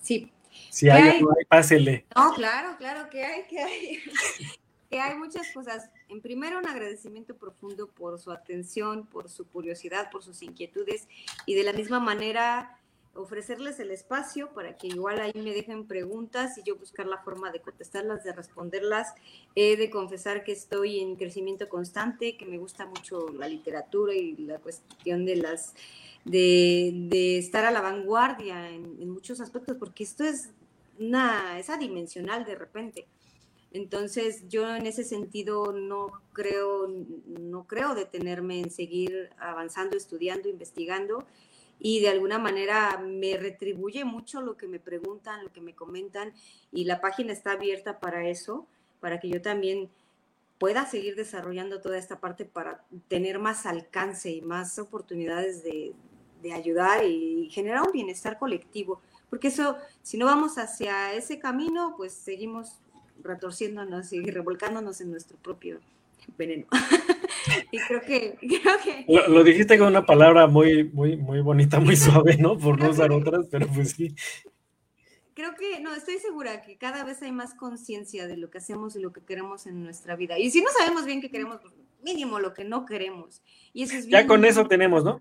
[0.00, 0.32] Sí.
[0.68, 1.22] Si hay, hay?
[1.48, 2.06] pásele.
[2.16, 3.98] No, claro, claro que hay, que hay.
[4.90, 5.88] que hay muchas cosas.
[6.08, 11.06] En primero, un agradecimiento profundo por su atención, por su curiosidad, por sus inquietudes
[11.46, 12.78] y de la misma manera
[13.14, 17.52] ofrecerles el espacio para que igual ahí me dejen preguntas y yo buscar la forma
[17.52, 19.14] de contestarlas, de responderlas.
[19.54, 24.36] He de confesar que estoy en crecimiento constante, que me gusta mucho la literatura y
[24.38, 25.74] la cuestión de las
[26.24, 30.50] de, estar a la vanguardia en, muchos aspectos, porque esto es
[30.98, 33.06] una, es adimensional de repente.
[33.72, 36.88] Entonces, yo en ese sentido no creo,
[37.26, 41.24] no creo detenerme en seguir avanzando, estudiando, investigando
[41.78, 46.34] y de alguna manera me retribuye mucho lo que me preguntan, lo que me comentan
[46.70, 48.66] y la página está abierta para eso,
[49.00, 49.88] para que yo también
[50.58, 55.92] pueda seguir desarrollando toda esta parte para tener más alcance y más oportunidades de,
[56.42, 59.00] de ayudar y generar un bienestar colectivo,
[59.30, 62.80] porque eso, si no vamos hacia ese camino, pues seguimos
[63.22, 65.80] retorciéndonos y revolcándonos en nuestro propio
[66.36, 66.66] veneno.
[67.72, 69.06] y creo que, creo que...
[69.28, 72.58] Lo, dijiste con una palabra muy, muy, muy bonita, muy suave, ¿no?
[72.58, 74.14] Por no usar otras, pero pues sí.
[75.34, 78.96] Creo que, no, estoy segura que cada vez hay más conciencia de lo que hacemos
[78.96, 80.38] y lo que queremos en nuestra vida.
[80.38, 81.72] Y si no sabemos bien qué queremos, pues,
[82.04, 83.40] mínimo lo que no queremos.
[83.72, 85.20] Y eso es bien, ya con eso tenemos, ¿no?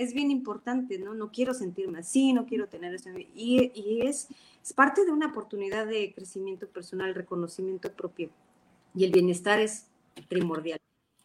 [0.00, 1.14] Es bien importante, ¿no?
[1.14, 3.10] No quiero sentirme así, no quiero tener eso.
[3.34, 4.28] Y, y es,
[4.62, 8.30] es, parte de una oportunidad de crecimiento personal, reconocimiento propio.
[8.94, 9.86] Y el bienestar es
[10.28, 10.80] primordial.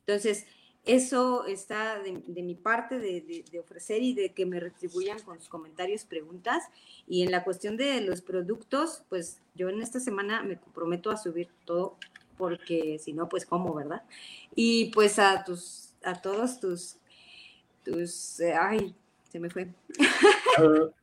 [0.06, 0.45] Entonces,
[0.84, 6.04] eso está de, mi parte de, ofrecer y de que me retribuyan con sus comentarios,
[6.04, 6.64] preguntas.
[7.08, 11.18] Y en la cuestión de los productos, pues yo en esta semana me comprometo a
[11.18, 11.95] subir todo,
[12.38, 14.04] porque si no, pues cómo, ¿verdad?
[14.54, 16.98] Y pues a tus, a todos tus
[17.86, 18.96] tus, eh, ay,
[19.30, 19.68] se me fue.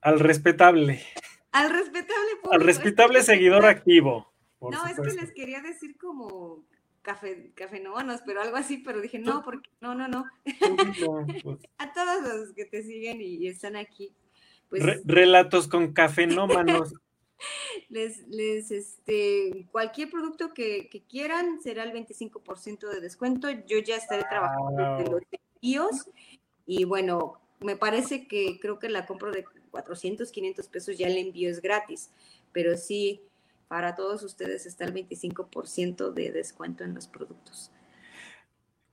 [0.02, 1.02] Al, respetable.
[1.52, 4.33] Al respetable Al respetable seguidor activo.
[4.61, 6.65] No, es que les quería decir como
[7.02, 10.25] café, cafenómanos, pero algo así, pero dije, no, porque, no, no, no.
[10.44, 11.59] Pues.
[11.78, 14.15] A todos los que te siguen y, están aquí.
[14.69, 16.94] Pues, relatos con cafenómanos.
[17.89, 23.51] les, les, este, cualquier producto que, quieran será el 25% de descuento.
[23.51, 26.11] Yo ya estaré trabajando en los envíos
[26.75, 31.18] y bueno, me parece que creo que la compra de 400, 500 pesos ya el
[31.18, 32.10] envío es gratis,
[32.51, 33.20] pero sí,
[33.68, 37.70] para todos ustedes está el 25% de descuento en los productos.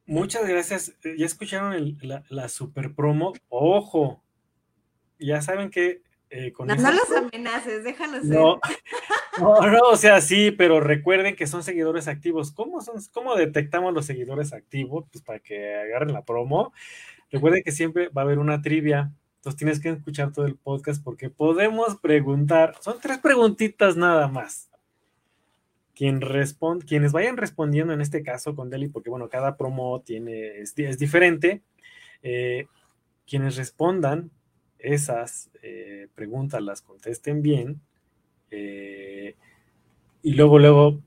[0.06, 0.94] Muchas gracias.
[1.18, 1.98] Ya escucharon
[2.30, 3.32] la, super promo.
[3.48, 4.22] Ojo,
[5.20, 8.60] ya saben que eh, con no, no, los amenaces, déjalos no,
[9.40, 12.52] No, no, o sea, sí, pero recuerden que son seguidores activos.
[12.52, 15.06] ¿Cómo, son, ¿Cómo detectamos los seguidores activos?
[15.12, 16.74] Pues para que agarren la promo
[17.32, 19.12] Recuerden que siempre va a haber una trivia.
[19.38, 22.76] Entonces tienes que escuchar todo el podcast porque podemos preguntar.
[22.82, 24.70] Son tres preguntitas nada más.
[25.96, 30.60] Quien responde, quienes vayan respondiendo en este caso con Deli, porque bueno, cada promo tiene,
[30.60, 31.62] es, diferente.
[32.24, 32.68] Eh,
[33.28, 34.32] quienes respondan
[34.80, 37.82] esas eh, preguntas, las contesten bien.
[38.52, 39.36] Eh,
[40.24, 41.00] y luego, luego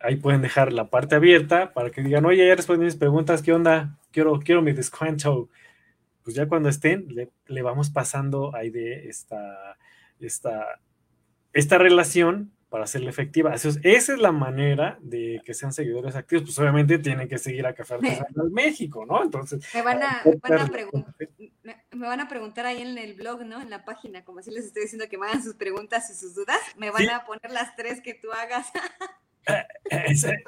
[0.00, 3.52] ahí pueden dejar la parte abierta para que digan, oye, ya respondí mis preguntas, ¿qué
[3.52, 3.98] onda?
[4.14, 5.48] Quiero, quiero mi descuento.
[6.22, 9.76] Pues ya cuando estén, le, vamos pasando ahí de esta,
[10.20, 10.80] esta,
[11.52, 13.52] esta relación para hacerla efectiva.
[13.54, 16.44] esa es la manera de que sean seguidores activos.
[16.44, 19.20] Pues obviamente tienen que seguir a Café Artesanal México, ¿no?
[19.20, 19.64] Entonces.
[19.74, 23.60] Me van, a, me, van a preguntar ahí en el blog, ¿no?
[23.60, 26.36] En la página, como si les estoy diciendo que me hagan sus preguntas y sus
[26.36, 26.60] dudas.
[26.76, 28.68] Me van a poner las tres que tú hagas.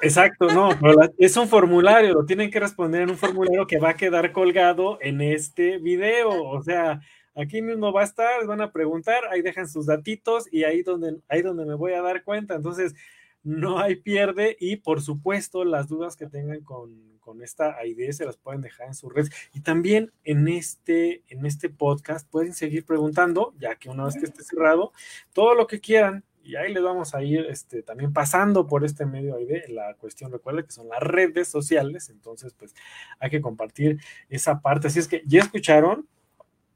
[0.01, 0.69] Exacto, no,
[1.17, 4.97] es un formulario, lo tienen que responder en un formulario que va a quedar colgado
[5.01, 6.43] en este video.
[6.43, 7.01] O sea,
[7.35, 11.17] aquí mismo va a estar, van a preguntar, ahí dejan sus datitos y ahí donde,
[11.27, 12.55] ahí donde me voy a dar cuenta.
[12.55, 12.95] Entonces,
[13.43, 18.25] no hay pierde y por supuesto las dudas que tengan con, con esta idea se
[18.25, 19.31] las pueden dejar en sus redes.
[19.53, 24.25] Y también en este, en este podcast pueden seguir preguntando, ya que una vez que
[24.25, 24.91] esté cerrado,
[25.33, 29.05] todo lo que quieran y ahí les vamos a ir este, también pasando por este
[29.05, 32.73] medio ahí de la cuestión, recuerda que son las redes sociales, entonces pues
[33.19, 34.87] hay que compartir esa parte.
[34.87, 36.07] Así es que ya escucharon,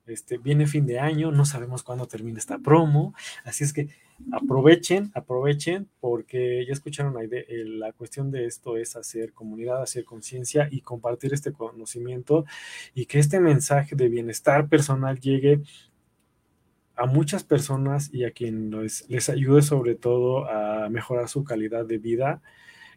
[0.08, 3.14] este, viene fin de año, no sabemos cuándo termina esta promo,
[3.46, 3.88] así es que
[4.34, 9.82] aprovechen, aprovechen, porque ya escucharon ahí de, eh, la cuestión de esto es hacer comunidad,
[9.82, 12.44] hacer conciencia y compartir este conocimiento
[12.94, 15.62] y que este mensaje de bienestar personal llegue
[17.02, 21.98] a muchas personas y a quien les, ayude sobre todo a mejorar su calidad de
[21.98, 22.42] vida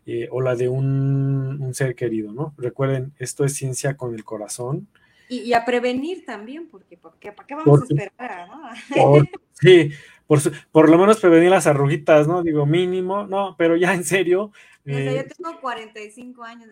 [0.06, 2.54] eh, o la de un, ser querido, ¿no?
[2.58, 4.88] Recuerden, esto es ciencia con el corazón.
[5.28, 8.62] Y, a prevenir también, porque, porque ¿para qué vamos a esperar, no?
[9.52, 9.90] sí,
[10.26, 12.42] por, por, lo menos prevenir las arruguitas, ¿no?
[12.42, 14.52] Digo, mínimo, no, pero ya en serio.
[14.84, 16.68] Eh, yo tengo 45 años.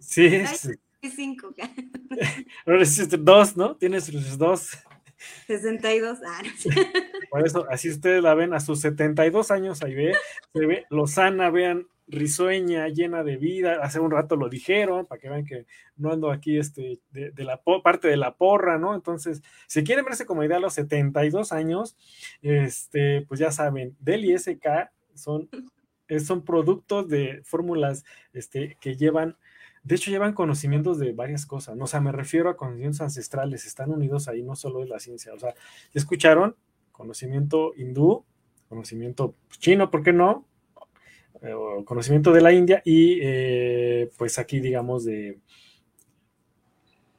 [0.00, 0.28] sí.
[1.10, 1.54] 45.
[3.18, 3.76] dos, ¿no?
[3.76, 4.70] Tienes dos.
[5.46, 6.64] 62 años.
[7.30, 10.14] Por eso, así ustedes la ven a sus 72 años, ahí ve,
[10.52, 13.78] se ve lozana, vean, risueña, llena de vida.
[13.82, 17.62] Hace un rato lo dijeron, para que vean que no ando aquí este, de, la
[17.82, 18.94] parte de la porra, ¿no?
[18.94, 21.96] Entonces, si quieren verse como idea a los 72 años,
[22.42, 25.48] este, pues ya saben, Del y SK son,
[26.24, 29.36] son productos de fórmulas este, que llevan
[29.84, 31.84] de hecho, llevan conocimientos de varias cosas, ¿no?
[31.84, 35.34] O sea, me refiero a conocimientos ancestrales, están unidos ahí, no solo es la ciencia.
[35.34, 35.54] O sea,
[35.92, 36.56] escucharon?
[36.90, 38.24] Conocimiento hindú,
[38.68, 40.46] conocimiento chino, ¿por qué no?
[41.42, 41.54] Eh,
[41.84, 45.38] conocimiento de la India y eh, pues aquí, digamos, de,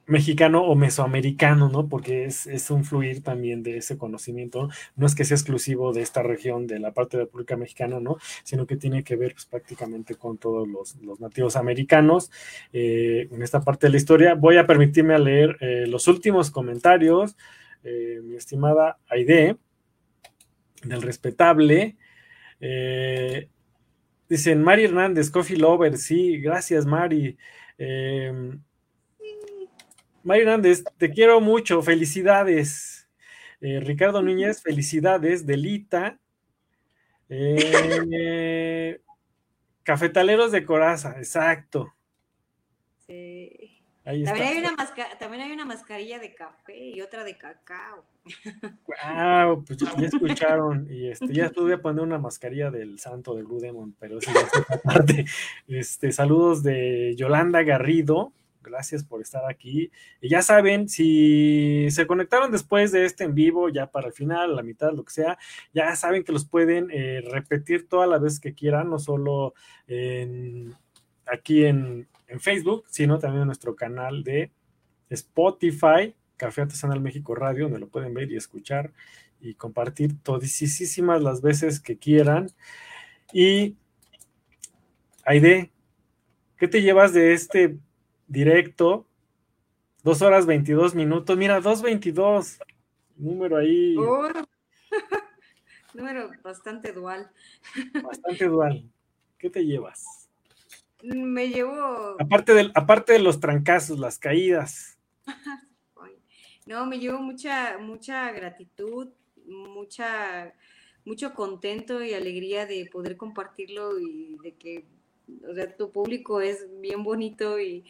[0.06, 1.88] mexicano o mesoamericano, ¿no?
[1.88, 5.06] Porque es, un fluir también de ese conocimiento, ¿no?
[5.06, 8.16] es que sea exclusivo de esta región, de la parte de la República Mexicana, ¿no?
[8.44, 12.30] Sino que tiene que ver pues, prácticamente con todos los, nativos americanos.
[12.72, 17.36] Eh, en esta parte de la historia voy a permitirme leer eh, los últimos comentarios,
[17.82, 19.56] eh, mi estimada Aide,
[20.84, 21.96] del respetable.
[24.28, 27.36] dicen Mari Hernández, Coffee Lover, sí, gracias Mari.
[30.26, 33.08] Mario Hernández, te quiero mucho, felicidades.
[33.60, 35.46] Eh, Ricardo Núñez, felicidades.
[35.46, 36.18] Delita.
[37.28, 39.00] Eh,
[39.84, 41.94] cafetaleros de Coraza, exacto.
[43.06, 43.80] Sí.
[44.02, 44.74] también, Hay una
[45.16, 48.04] también hay una mascarilla de café y otra de cacao.
[48.88, 50.88] Wow, pues ya escucharon.
[50.90, 54.32] Y este, ya voy a poner una mascarilla del santo de Blue Demon, pero eso
[54.34, 55.24] ya es parte.
[55.68, 58.32] Este, saludos de Yolanda Garrido
[58.66, 59.90] gracias por estar aquí.
[60.20, 64.54] Y ya saben, si se conectaron después de este en vivo, ya para el final,
[64.56, 65.38] la mitad, lo que sea,
[65.72, 69.54] ya saben que los pueden eh, repetir todas las veces que quieran, no solo
[71.26, 72.08] aquí en,
[72.40, 74.50] Facebook, sino también en nuestro canal de
[75.08, 78.92] Spotify, Café Artesanal México Radio, donde lo pueden ver y escuchar
[79.40, 82.48] y compartir todisísimas las veces que quieran.
[83.32, 83.76] Y
[85.24, 85.72] Aide,
[86.56, 87.78] ¿qué te llevas de este
[88.26, 89.06] directo,
[90.02, 91.36] dos horas 22 minutos.
[91.36, 92.58] Mira, 2.22,
[93.16, 93.96] número ahí.
[95.94, 97.30] número bastante dual.
[98.02, 98.88] Bastante dual.
[99.38, 100.28] ¿Qué te llevas?
[101.02, 102.16] Me llevo.
[102.18, 104.98] Aparte de, aparte de los trancazos, las caídas.
[106.66, 109.10] No, me llevo mucha, mucha gratitud,
[109.46, 110.52] mucha,
[111.04, 114.84] mucho contento y alegría de poder compartirlo y de que,
[115.48, 117.84] o sea, tu público es bien bonito y,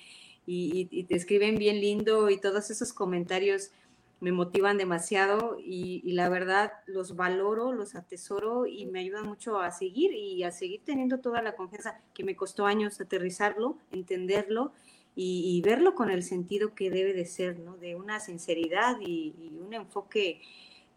[0.46, 3.72] y, te escriben bien lindo y todos esos comentarios
[4.20, 9.70] me motivan demasiado y, la verdad los valoro, los atesoro y me ayudan mucho a
[9.70, 14.72] seguir y a seguir teniendo toda la confianza que me costó años aterrizarlo, entenderlo
[15.14, 17.76] y, verlo con el sentido que debe de ser, ¿no?
[17.78, 20.42] De una sinceridad y, un enfoque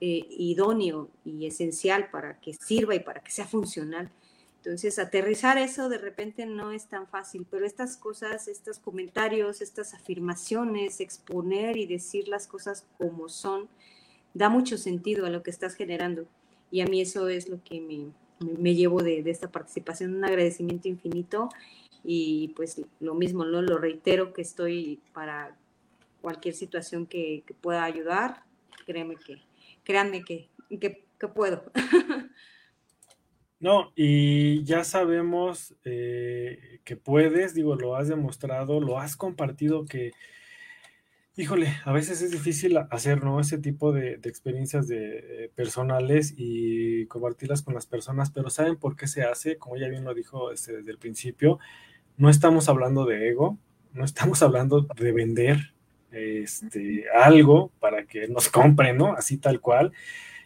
[0.02, 4.12] eh, idóneo y esencial para que sirva y para que sea funcional.
[4.64, 9.94] Entonces, aterrizar eso de repente no es tan fácil, pero estas cosas, estos comentarios, estas
[9.94, 13.70] afirmaciones, exponer y decir las cosas como son,
[14.34, 16.28] da mucho sentido a lo que estás generando.
[16.72, 21.48] Y a mí eso es lo que me, llevo de, esta participación, un agradecimiento infinito.
[22.04, 23.62] Y pues lo mismo, ¿no?
[23.62, 25.56] lo reitero que estoy para
[26.22, 28.44] cualquier situación que, pueda ayudar.
[28.86, 29.42] Créeme que,
[29.86, 31.64] créanme que, que puedo.
[33.60, 40.12] No, y ya sabemos eh, que puedes, digo, lo has demostrado, lo has compartido que,
[41.36, 43.42] híjole, a veces es difícil hacer, ¿no?
[43.42, 48.96] Ese tipo de, experiencias de, eh, personales y compartirlas con las personas, pero ¿saben por
[48.96, 49.58] qué se hace?
[49.58, 51.60] Como ya bien lo dijo este, desde el principio,
[52.16, 53.58] no estamos hablando de ego,
[53.94, 55.74] no estamos hablando de vender
[56.12, 59.14] este, algo para que nos compren, ¿no?
[59.14, 59.92] Así tal cual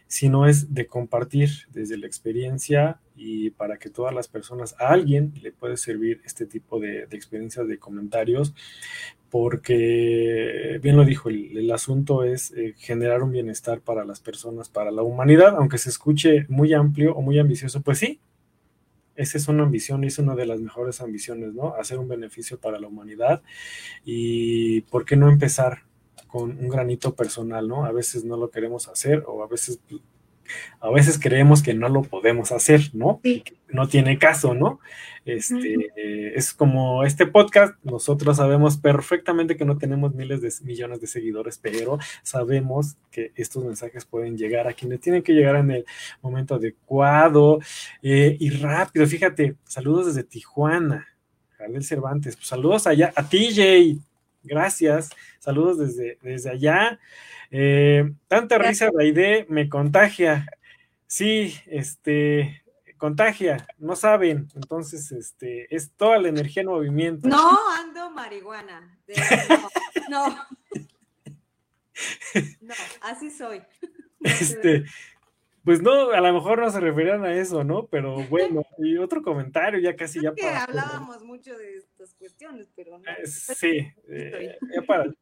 [0.06, 5.32] sino es de compartir desde la experiencia y para que todas las personas, a alguien
[5.42, 8.54] le puede servir este tipo de, experiencias, de comentarios,
[9.30, 14.90] porque, bien lo dijo, el, asunto es eh, generar un bienestar para las personas, para
[14.90, 18.20] la humanidad, aunque se escuche muy amplio o muy ambicioso, pues sí,
[19.16, 21.74] esa es una ambición y es una de las mejores ambiciones, ¿no?
[21.74, 23.42] Hacer un beneficio para la humanidad
[24.04, 25.82] y ¿por qué no empezar
[26.34, 27.84] con un granito personal, ¿no?
[27.84, 29.78] A veces no lo queremos hacer o a veces,
[30.80, 33.20] a veces creemos que no lo podemos hacer, ¿no?
[33.68, 34.80] No tiene caso, ¿no?
[35.24, 41.06] Este, Es como este podcast, nosotros sabemos perfectamente que no tenemos miles de millones de
[41.06, 45.84] seguidores, pero sabemos que estos mensajes pueden llegar a quienes tienen que llegar en el
[46.20, 47.60] momento adecuado
[48.02, 49.06] eh, y rápido.
[49.06, 51.06] Fíjate, saludos desde Tijuana.
[51.56, 54.00] Jardel Cervantes, pues saludos allá a TJ,
[54.44, 55.10] Gracias.
[55.40, 57.00] Saludos desde, desde allá.
[57.50, 60.46] Eh, tanta risa, Raide, me contagia.
[61.06, 62.62] Sí, este,
[62.96, 64.48] contagia, no saben.
[64.54, 67.28] Entonces, este, es toda la energía en movimiento.
[67.28, 68.98] No, ando marihuana.
[70.08, 70.28] no.
[72.60, 72.74] no.
[73.02, 73.62] así soy.
[74.20, 74.84] Este,
[75.64, 77.86] pues no, a lo mejor no se referían a eso, ¿no?
[77.86, 80.64] Pero bueno, y otro comentario, ya casi ya para.
[80.64, 83.04] hablábamos mucho de estas cuestiones, pero no.
[83.10, 85.12] Eh, sí, eh, ya para.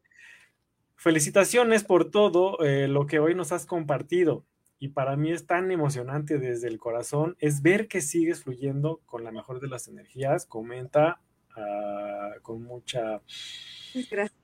[0.95, 4.45] Felicitaciones por todo eh, lo que hoy nos has compartido.
[4.79, 9.23] Y para mí es tan emocionante desde el corazón, es ver que sigues fluyendo con
[9.23, 10.45] la mejor de las energías.
[10.45, 11.21] Comenta
[11.55, 13.21] ah, con mucha,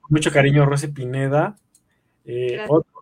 [0.09, 1.57] mucho cariño Rosy Pineda.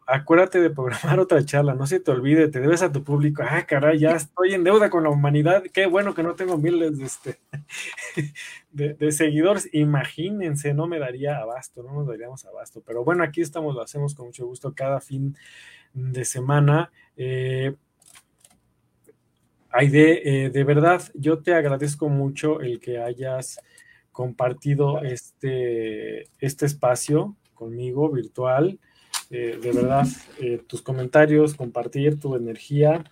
[0.07, 3.43] Acuérdate de programar otra charla, no se te olvide, te debes a tu público.
[3.45, 5.63] Ah, caray, ya estoy en deuda con la humanidad.
[5.73, 7.39] Qué bueno que no tengo miles de, este,
[9.13, 9.69] seguidores.
[9.73, 12.81] Imagínense, no me daría abasto, no nos daríamos abasto.
[12.85, 15.35] Pero bueno, aquí estamos, lo hacemos con mucho gusto cada fin
[15.93, 16.91] de semana.
[17.15, 17.75] Eh,
[19.69, 23.59] Aide, eh, de verdad, yo te agradezco mucho el que hayas
[24.11, 28.79] compartido este, este espacio conmigo virtual.
[29.29, 30.07] Eh, de verdad,
[30.39, 33.03] eh, tus comentarios, compartir tu energía,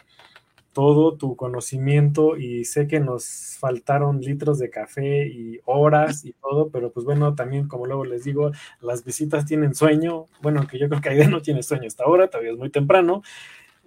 [0.76, 6.70] todo tu conocimiento y sé que nos faltaron litros de café y horas y todo,
[6.70, 10.90] pero pues bueno, también como luego les digo, las visitas tienen sueño, bueno, que yo
[10.90, 13.24] creo que Aide no tiene sueño hasta ahora, todavía es muy temprano,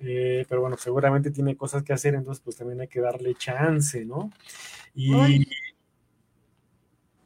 [0.00, 4.06] eh, pero bueno, seguramente tiene cosas que hacer, entonces pues también hay que darle chance,
[4.06, 4.30] ¿no?
[4.94, 5.46] Y,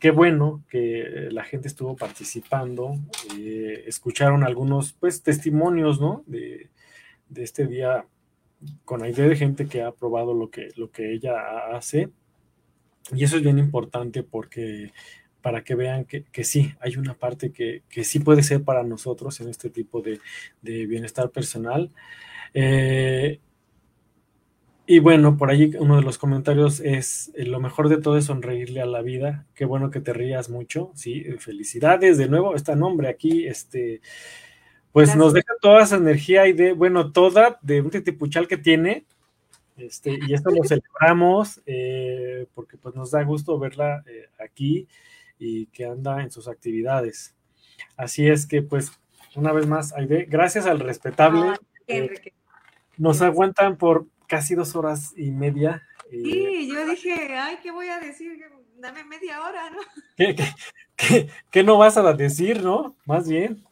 [0.03, 2.99] qué bueno que la gente estuvo participando,
[3.39, 6.25] eh, escucharon algunos pues testimonios, ¿no?
[6.27, 6.71] De,
[7.37, 8.05] este día
[8.85, 11.37] con la idea de gente que ha probado lo que, lo que ella
[11.73, 12.11] hace.
[13.13, 14.93] Y eso es bien importante porque
[15.41, 19.51] para que vean que, sí, hay una parte que, sí puede ser para nosotros en
[19.51, 20.19] este tipo de,
[20.63, 21.93] bienestar personal.
[22.55, 23.39] Eh,
[24.87, 28.27] y bueno, por allí uno de los comentarios es, eh, lo mejor de todo es
[28.27, 32.57] sonreírle a la vida, qué bueno que te rías mucho, sí, eh, felicidades de nuevo,
[32.57, 34.01] este nombre aquí, este,
[34.91, 39.07] pues nos deja toda esa energía y de, bueno, toda de un titipuchal que tiene,
[39.77, 44.05] este, y esto lo celebramos eh, porque pues nos da gusto verla
[44.39, 44.87] aquí
[45.39, 47.35] y que anda en sus actividades.
[47.97, 48.93] Así es que pues
[49.35, 51.57] una vez más, Aide, gracias al respetable.
[52.99, 57.99] nos aguantan por casi dos horas y media Sí, yo dije, ay, ¿qué voy a
[57.99, 58.39] decir?
[58.77, 59.81] Dame media hora, ¿no?
[61.51, 62.97] ¿Qué, no vas a decir, no?
[63.07, 63.65] Más bien.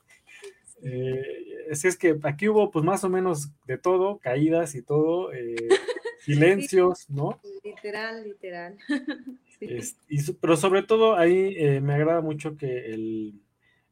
[0.82, 5.54] Eh, es que aquí hubo pues más o menos de todo, caídas y todo, eh,
[6.24, 7.38] silencios, ¿no?
[7.62, 8.78] Literal, literal.
[10.40, 13.38] pero sobre todo ahí eh, me agrada mucho que el,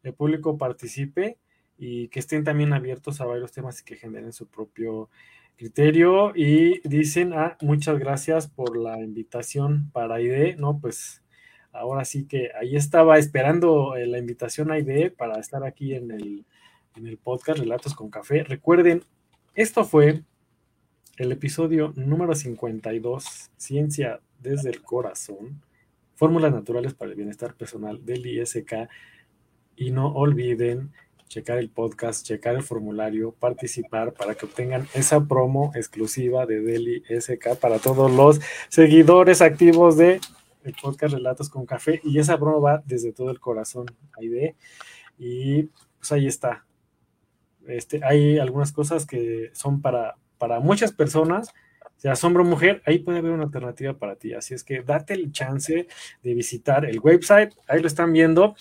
[0.02, 1.36] el, público participe
[1.76, 5.10] y que estén también abiertos a varios temas y que generen su propio
[5.58, 6.32] criterio.
[6.34, 10.78] Y dicen, ah, muchas gracias por la invitación para ID, ¿no?
[10.80, 11.22] Pues
[11.72, 16.10] ahora sí que ahí estaba esperando eh, la invitación a ID para estar aquí en
[16.10, 16.46] el,
[16.96, 18.44] en el podcast Relatos con Café.
[18.44, 19.02] Recuerden,
[19.54, 20.22] esto fue
[21.18, 25.60] el episodio número 52, Ciencia desde el Corazón,
[26.14, 28.88] Fórmulas Naturales para el Bienestar Personal del ISK.
[29.76, 30.90] Y no olviden
[31.28, 37.02] checar el podcast, checar el formulario, participar para que obtengan esa promo exclusiva de Deli
[37.08, 40.20] SK para todos los seguidores activos de
[40.64, 42.00] el podcast Relatos con Café.
[42.04, 43.86] Y esa promo va desde todo el corazón
[44.18, 44.54] ahí
[45.18, 45.64] y
[45.98, 46.64] pues ahí está.
[47.66, 51.52] Este, hay algunas cosas que son para, para muchas personas,
[51.96, 54.32] sea hombre o mujer, ahí puede haber una alternativa para ti.
[54.32, 55.88] Así es que date el chance
[56.22, 58.54] de visitar el website, ahí lo están viendo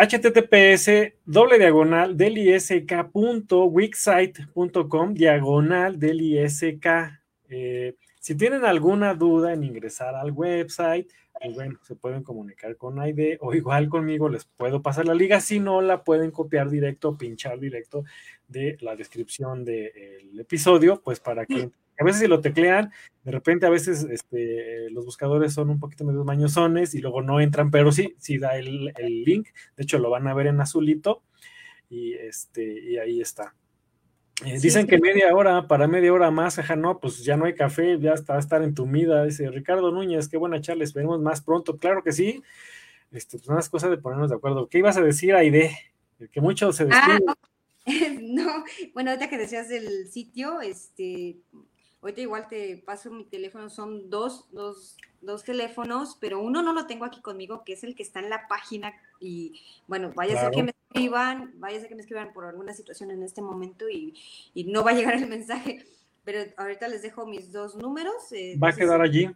[0.00, 6.86] https doble diagonal del isk.wixsite.com diagonal del isk.
[7.50, 13.06] Eh, si tienen alguna duda en ingresar al website, pues bueno, se pueden comunicar con
[13.06, 15.38] ID o igual conmigo les puedo pasar la liga.
[15.40, 18.04] Si no, la pueden copiar directo, pinchar directo
[18.48, 22.90] de la descripción del episodio, pues para que a veces si lo teclean,
[23.24, 27.40] de repente a veces este, los buscadores son un poquito medio mañosones y luego no
[27.40, 31.22] entran, pero sí, sí da el, link, de hecho lo van a ver en azulito
[31.90, 33.54] y, este, y ahí está.
[34.46, 37.54] Eh, dicen que media hora, para media hora más, ajá, no, pues ya no hay
[37.54, 41.76] café, ya está a estar entumida, dice Ricardo Núñez, qué buena charla, esperemos más pronto,
[41.76, 42.42] claro que sí,
[43.12, 44.68] este, pues unas cosas de ponernos de acuerdo.
[44.68, 45.76] ¿Qué ibas a decir, Aide?
[46.32, 47.18] Que mucho se ah,
[48.20, 48.64] no,
[48.94, 51.38] bueno, ahorita que decías del sitio, este,
[52.02, 56.86] Ahorita igual te paso mi teléfono, son dos, dos, dos teléfonos, pero uno no lo
[56.86, 58.94] tengo aquí conmigo, que es el que está en la página.
[59.20, 62.46] Y bueno, vaya a ser que me escriban, vaya a ser que me escriban por
[62.46, 64.14] alguna situación en este momento y,
[64.54, 65.84] y no va a llegar el mensaje.
[66.24, 68.32] Pero ahorita les dejo mis dos números.
[68.32, 69.30] Eh, va a quedar allí.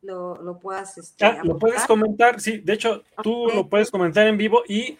[0.00, 0.96] Lo, lo puedas.
[0.96, 2.58] Este, ah, lo puedes comentar, sí.
[2.58, 4.96] De hecho, tú lo puedes comentar en vivo y,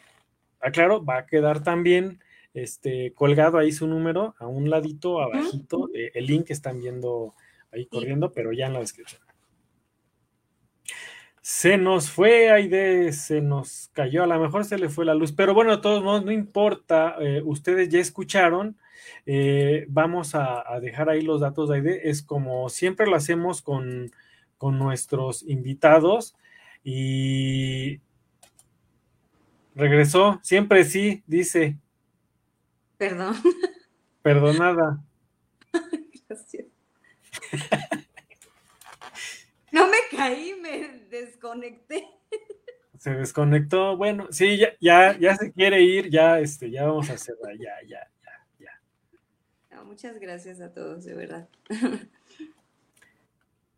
[0.60, 2.20] aclaro, va a quedar también
[2.54, 7.34] este, colgado ahí su número, a un ladito, abajito, eh, el link que están viendo
[7.72, 9.22] ahí corriendo, pero ya en la descripción.
[11.42, 15.32] Se nos fue Aide, se nos cayó, a lo mejor se le fue la luz,
[15.32, 18.76] pero bueno, de todos modos, no importa, eh, ustedes ya escucharon,
[19.24, 24.10] eh, vamos a, dejar ahí los datos de Aide, es como siempre lo hacemos con,
[24.58, 26.36] con nuestros invitados
[26.84, 28.00] y
[29.74, 31.78] regresó, siempre sí, dice,
[33.00, 33.34] Perdón.
[34.20, 35.02] Perdonada.
[36.28, 36.66] Gracias.
[39.72, 42.06] No me caí, me desconecté.
[42.98, 43.96] Se desconectó.
[43.96, 47.72] Bueno, sí, ya, ya, ya se quiere ir, ya, este, ya vamos a cerrar, ya,
[47.88, 48.06] ya,
[48.58, 48.80] ya,
[49.70, 49.82] ya.
[49.82, 51.48] muchas gracias a todos, de verdad.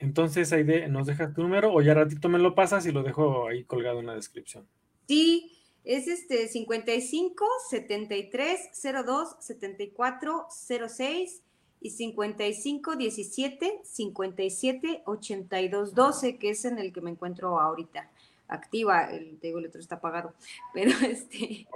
[0.01, 3.47] Entonces, Aide, ¿nos dejas tu número o ya ratito me lo pasas y lo dejo
[3.47, 4.67] ahí colgado en la descripción?
[5.07, 8.71] Sí, es este 55 73
[9.05, 11.43] 02 74 06
[11.81, 18.09] y 55 17 57 82 12, que es en el que me encuentro ahorita
[18.49, 19.11] activa.
[19.11, 20.35] El, te el otro está apagado.
[20.75, 21.67] Pero este.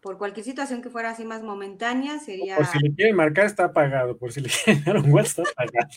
[0.00, 2.56] por cualquier situación que fuera así más momentánea, sería.
[2.56, 4.16] Por si le quieren marcar, está apagado.
[4.16, 5.90] Por si le quieren dar un WhatsApp, está apagado.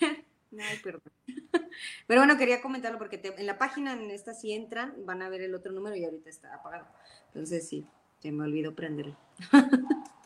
[0.60, 1.02] Ay, perdón.
[2.06, 5.42] Pero bueno, quería comentarlo porque en la página, en esta, si entran, van a ver
[5.42, 6.86] el otro número y ahorita está apagado.
[7.28, 7.86] Entonces, sí,
[8.20, 9.16] se me olvidó prenderlo.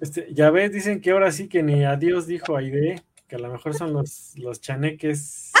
[0.00, 3.50] Este, ya ves, dicen que ahora sí que ni adiós dijo Aide, que a lo
[3.50, 5.52] mejor son los, los chaneques.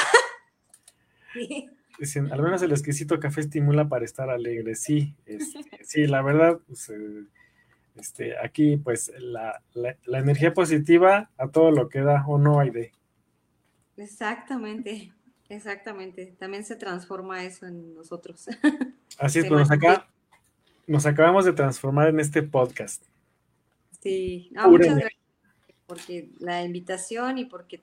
[1.98, 4.76] Dicen, al menos el exquisito café estimula para estar alegre.
[4.76, 7.24] Sí, este, sí, la verdad, pues, eh,
[7.96, 12.92] este, aquí pues la, la, energía positiva a todo lo que da, o no, Aide.
[13.98, 15.12] Exactamente,
[15.48, 16.34] exactamente.
[16.38, 18.46] También se transforma eso en nosotros.
[19.18, 20.08] Así es, pues acá
[20.86, 23.02] nos acabamos de transformar en este podcast.
[24.00, 25.18] Sí, muchas gracias
[25.88, 27.80] porque la invitación y porque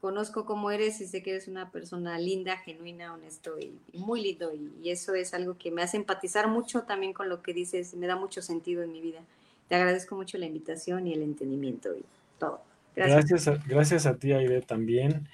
[0.00, 4.52] conozco cómo eres y sé que eres una persona linda, genuina, honesto y, muy lindo
[4.54, 8.06] y, eso es algo que me hace empatizar mucho también con lo que dices, me
[8.06, 9.20] da mucho sentido en mi vida.
[9.68, 12.04] Te agradezco mucho la invitación y el entendimiento y
[12.38, 12.62] todo.
[12.98, 15.28] Gracias, gracias, a, ti, Aide, también.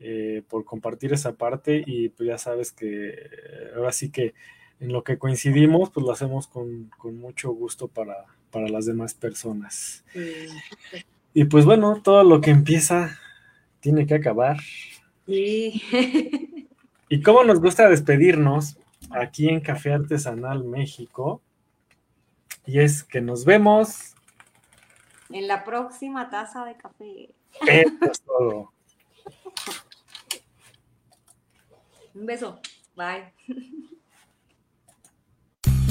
[0.00, 3.12] Eh, por compartir esa parte y pues ya sabes que
[3.74, 4.32] ahora sí que
[4.78, 8.14] en lo que coincidimos pues lo hacemos con, mucho gusto para,
[8.52, 10.04] para, las demás personas.
[11.34, 13.18] Y pues bueno, todo lo que empieza
[13.80, 14.58] tiene que acabar.
[15.26, 15.82] Sí.
[17.08, 18.78] y cómo nos gusta despedirnos
[19.10, 21.42] aquí en Café Artesanal México.
[22.66, 24.14] Y es que nos vemos.
[25.30, 27.34] En la próxima taza de café.
[27.66, 28.72] Eso es todo.
[32.14, 32.60] Un beso.
[32.96, 33.32] Bye.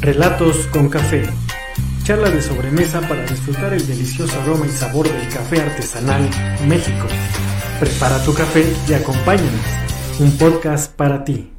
[0.01, 1.23] Relatos con café.
[2.03, 6.29] Charla de sobremesa para disfrutar el delicioso aroma y sabor del café artesanal
[6.67, 7.07] México.
[7.79, 9.65] Prepara tu café y acompáñanos.
[10.19, 11.51] Un podcast para ti.